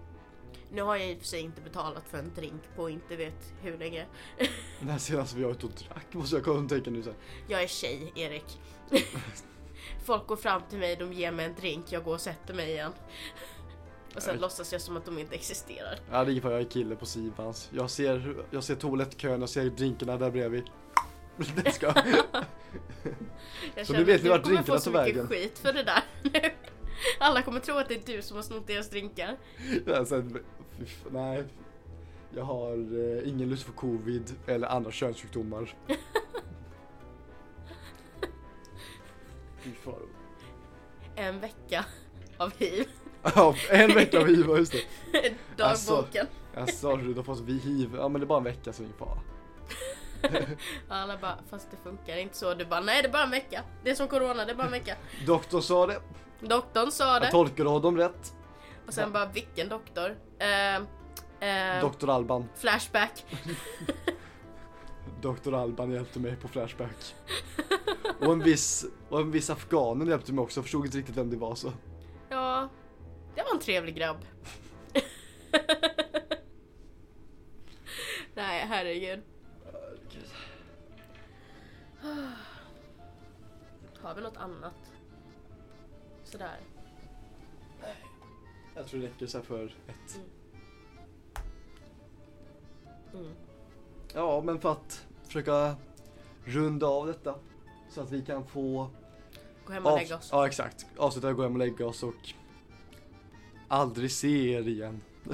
Nu 0.72 0.82
har 0.82 0.96
jag 0.96 1.12
i 1.12 1.16
och 1.16 1.20
för 1.20 1.26
sig 1.26 1.40
inte 1.42 1.62
betalat 1.62 2.10
för 2.10 2.18
en 2.18 2.34
drink 2.36 2.62
på 2.76 2.90
inte 2.90 3.16
vet 3.16 3.54
hur 3.62 3.78
länge. 3.78 4.06
När 4.82 4.98
senast 4.98 5.34
vi 5.34 5.44
var 5.44 5.52
ute 5.52 5.66
och 5.66 5.72
drack 5.72 6.14
måste 6.14 6.36
jag 6.36 6.46
komma 6.46 6.60
och 6.60 6.70
tänka 6.70 6.92
nu 6.92 7.04
här. 7.04 7.14
Jag 7.48 7.64
är 7.64 7.68
tjej, 7.68 8.12
Erik. 8.16 8.62
Folk 10.06 10.28
går 10.28 10.36
fram 10.36 10.62
till 10.70 10.80
mig, 10.80 10.96
de 10.96 11.14
ger 11.14 11.32
mig 11.32 11.46
en 11.46 11.56
drink, 11.56 11.86
jag 11.92 12.04
går 12.04 12.14
och 12.14 12.22
sätter 12.22 12.54
mig 12.54 12.70
igen. 12.72 12.92
Och 14.16 14.22
sen 14.22 14.34
Nej. 14.34 14.42
låtsas 14.42 14.72
jag 14.72 14.82
som 14.82 14.98
att 14.98 15.06
de 15.06 15.18
inte 15.20 15.36
existerar. 15.36 16.00
Ja 16.12 16.24
det 16.26 16.32
är 16.34 16.42
för 16.42 16.52
jag 16.52 16.62
är 16.62 16.66
kille 16.66 16.96
på 16.96 17.06
Sivans. 17.06 17.70
Jag 17.74 17.90
ser, 17.90 18.36
jag 18.52 18.64
ser 18.64 18.76
toalettkön, 18.76 19.40
jag 19.40 19.50
ser 19.50 19.66
drinkarna 19.66 20.18
där 20.18 20.32
bredvid. 20.32 20.64
Det 21.64 21.72
ska. 21.72 21.94
Jag 23.76 23.88
Så 23.88 23.94
nu 23.94 24.04
vet 24.04 24.24
ni 24.24 24.30
vart 24.30 24.44
kommer 24.44 24.56
drinkarna 24.56 24.78
få 24.78 24.84
så 24.84 24.92
tog 24.92 25.02
mycket 25.02 25.16
vägen. 25.16 25.28
skit 25.28 25.60
för 25.60 25.74
det 25.74 25.84
där 25.84 26.04
nu. 26.24 26.50
Alla 27.20 27.42
kommer 27.42 27.60
tro 27.60 27.76
att 27.78 27.88
det 27.88 28.10
är 28.10 28.16
du 28.16 28.22
som 28.22 28.36
har 28.38 28.44
snott 28.44 28.68
deras 28.68 28.90
drinkar. 28.90 29.38
Ja, 29.86 30.06
sen, 30.06 30.40
nej. 31.12 31.44
Jag 32.36 32.44
har 32.44 32.72
eh, 33.18 33.30
ingen 33.30 33.50
lust 33.50 33.64
för 33.64 33.74
covid 33.74 34.34
eller 34.48 34.68
andra 34.68 34.92
könssjukdomar. 34.92 35.76
Fy 39.60 39.72
fan. 39.84 40.08
En 41.16 41.40
vecka 41.40 41.86
av 42.38 42.52
hiv. 42.58 42.86
Ja, 43.36 43.56
en 43.70 43.94
vecka 43.94 44.20
av 44.20 44.28
hiv, 44.28 44.46
just 44.58 44.72
det. 44.72 45.34
Dagboken. 45.58 46.28
Jag 46.56 46.74
sa 46.74 46.96
du, 46.96 47.14
då 47.14 47.24
får 47.24 47.36
vi 47.36 47.54
hiv. 47.58 47.96
Ja 47.96 48.10
men 48.10 48.22
det 48.22 48.26
är 48.26 48.28
bara 48.28 48.38
en 48.38 48.44
vecka 48.44 48.74
så 48.74 48.84
ingen 48.84 48.98
fara. 48.98 49.20
Alla 50.90 51.18
bara, 51.18 51.38
fast 51.50 51.72
det 51.72 51.78
funkar 51.90 52.18
inte 52.18 52.38
så. 52.38 52.54
Du 52.54 52.66
bara, 52.66 52.82
nej 52.82 53.02
det 53.02 53.08
är 53.08 53.12
bara 53.12 53.24
en 53.24 53.32
vecka. 53.32 53.64
Det 53.84 53.90
är 53.90 53.96
som 53.96 54.08
corona, 54.08 54.46
det 54.46 54.52
är 54.52 54.56
bara 54.56 54.66
en 54.66 54.72
vecka. 54.72 54.96
Doktorn 55.26 55.62
sa 55.62 55.88
det, 55.88 56.02
Doktorn 56.40 56.92
sa 56.92 57.20
det. 57.20 57.26
jag 57.26 57.32
tolkade 57.32 57.70
honom 57.70 57.98
rätt. 57.98 58.34
Och 58.88 58.94
sen 58.94 59.12
bara, 59.12 59.26
vilken 59.26 59.70
doktor? 59.70 60.16
Eh, 60.40 60.76
eh, 61.50 61.82
Doktor 61.82 62.10
Alban. 62.10 62.50
flashback. 62.56 63.26
Doktor 65.22 65.56
Alban 65.56 65.92
hjälpte 65.92 66.20
mig 66.20 66.36
på 66.36 66.48
Flashback. 66.48 67.16
Och 68.20 68.34
en 68.34 68.40
viss, 68.40 68.86
och 69.10 69.20
en 69.20 69.32
viss 69.32 69.50
afghanen 69.50 70.08
hjälpte 70.08 70.34
mig 70.34 70.42
också, 70.44 70.58
jag 70.58 70.66
förstod 70.66 70.86
inte 70.86 70.98
riktigt 70.98 71.18
vem 71.18 71.30
det 71.30 71.38
var 71.38 71.56
så. 71.56 71.72
Ja, 72.30 72.70
det 73.36 73.42
var 73.42 73.54
en 73.54 73.60
trevlig 73.60 73.96
grabb. 73.96 74.26
Nej, 78.36 78.66
herregud. 78.68 79.22
Har 84.02 84.16
vi 84.16 84.22
något 84.22 84.38
annat? 84.38 84.92
Sådär. 86.24 86.60
Jag 88.76 88.88
tror 88.88 89.00
det 89.00 89.08
räcker 89.08 89.28
så 89.28 89.38
här 89.38 89.46
för 89.46 89.66
ett. 89.66 90.20
Mm. 93.14 93.34
Ja 94.14 94.42
men 94.42 94.60
för 94.60 94.72
att 94.72 95.08
försöka 95.24 95.76
runda 96.44 96.88
av 96.88 97.08
detta. 97.08 97.36
Så 97.90 98.02
att 98.02 98.12
vi 98.12 98.22
kan 98.22 98.48
få 98.48 98.90
Gå 99.66 99.74
hem 99.74 99.86
och 99.86 99.98
lägga 99.98 100.18
oss. 100.18 100.30
Ja 100.32 100.48
exakt, 100.48 100.86
avsluta 100.98 101.34
gå 101.34 101.44
hem 101.44 101.52
och 101.52 101.60
lägga 101.60 101.88
oss 101.88 102.04
och 102.04 102.34
aldrig 103.74 104.12
se 104.12 104.54
er 104.54 104.68
igen. 104.68 105.02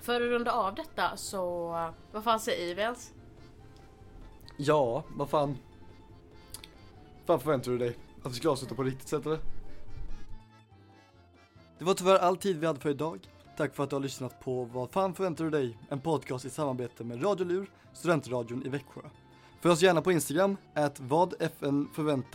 För 0.00 0.20
att 0.20 0.30
runda 0.30 0.52
av 0.52 0.74
detta 0.74 1.16
så, 1.16 1.68
vad 2.12 2.24
fan 2.24 2.40
säger 2.40 2.74
vi 2.74 2.82
ens? 2.82 3.12
Ja, 4.56 5.04
vad 5.16 5.30
fan. 5.30 5.56
fan 7.26 7.40
förväntar 7.40 7.72
du 7.72 7.78
dig? 7.78 7.96
Att 8.22 8.32
vi 8.32 8.34
ska 8.34 8.50
avsluta 8.50 8.74
på 8.74 8.82
riktigt 8.82 9.08
sätt 9.08 9.26
eller? 9.26 9.38
Det 11.78 11.84
var 11.84 11.94
tyvärr 11.94 12.18
all 12.18 12.36
tid 12.36 12.56
vi 12.60 12.66
hade 12.66 12.80
för 12.80 12.90
idag. 12.90 13.28
Tack 13.56 13.74
för 13.74 13.84
att 13.84 13.90
du 13.90 13.96
har 13.96 14.00
lyssnat 14.00 14.40
på 14.40 14.64
Vad 14.64 14.90
fan 14.90 15.14
förväntar 15.14 15.44
du 15.44 15.50
dig? 15.50 15.78
En 15.88 16.00
podcast 16.00 16.44
i 16.44 16.50
samarbete 16.50 17.04
med 17.04 17.24
Radio 17.24 17.44
Lur, 17.44 17.70
studentradion 17.92 18.66
i 18.66 18.68
Växjö. 18.68 19.00
Följ 19.60 19.72
oss 19.72 19.82
gärna 19.82 20.02
på 20.02 20.12
Instagram, 20.12 20.56
att 20.74 21.00
vad 21.00 21.34
FN 21.40 21.88
förväntar 21.94 22.30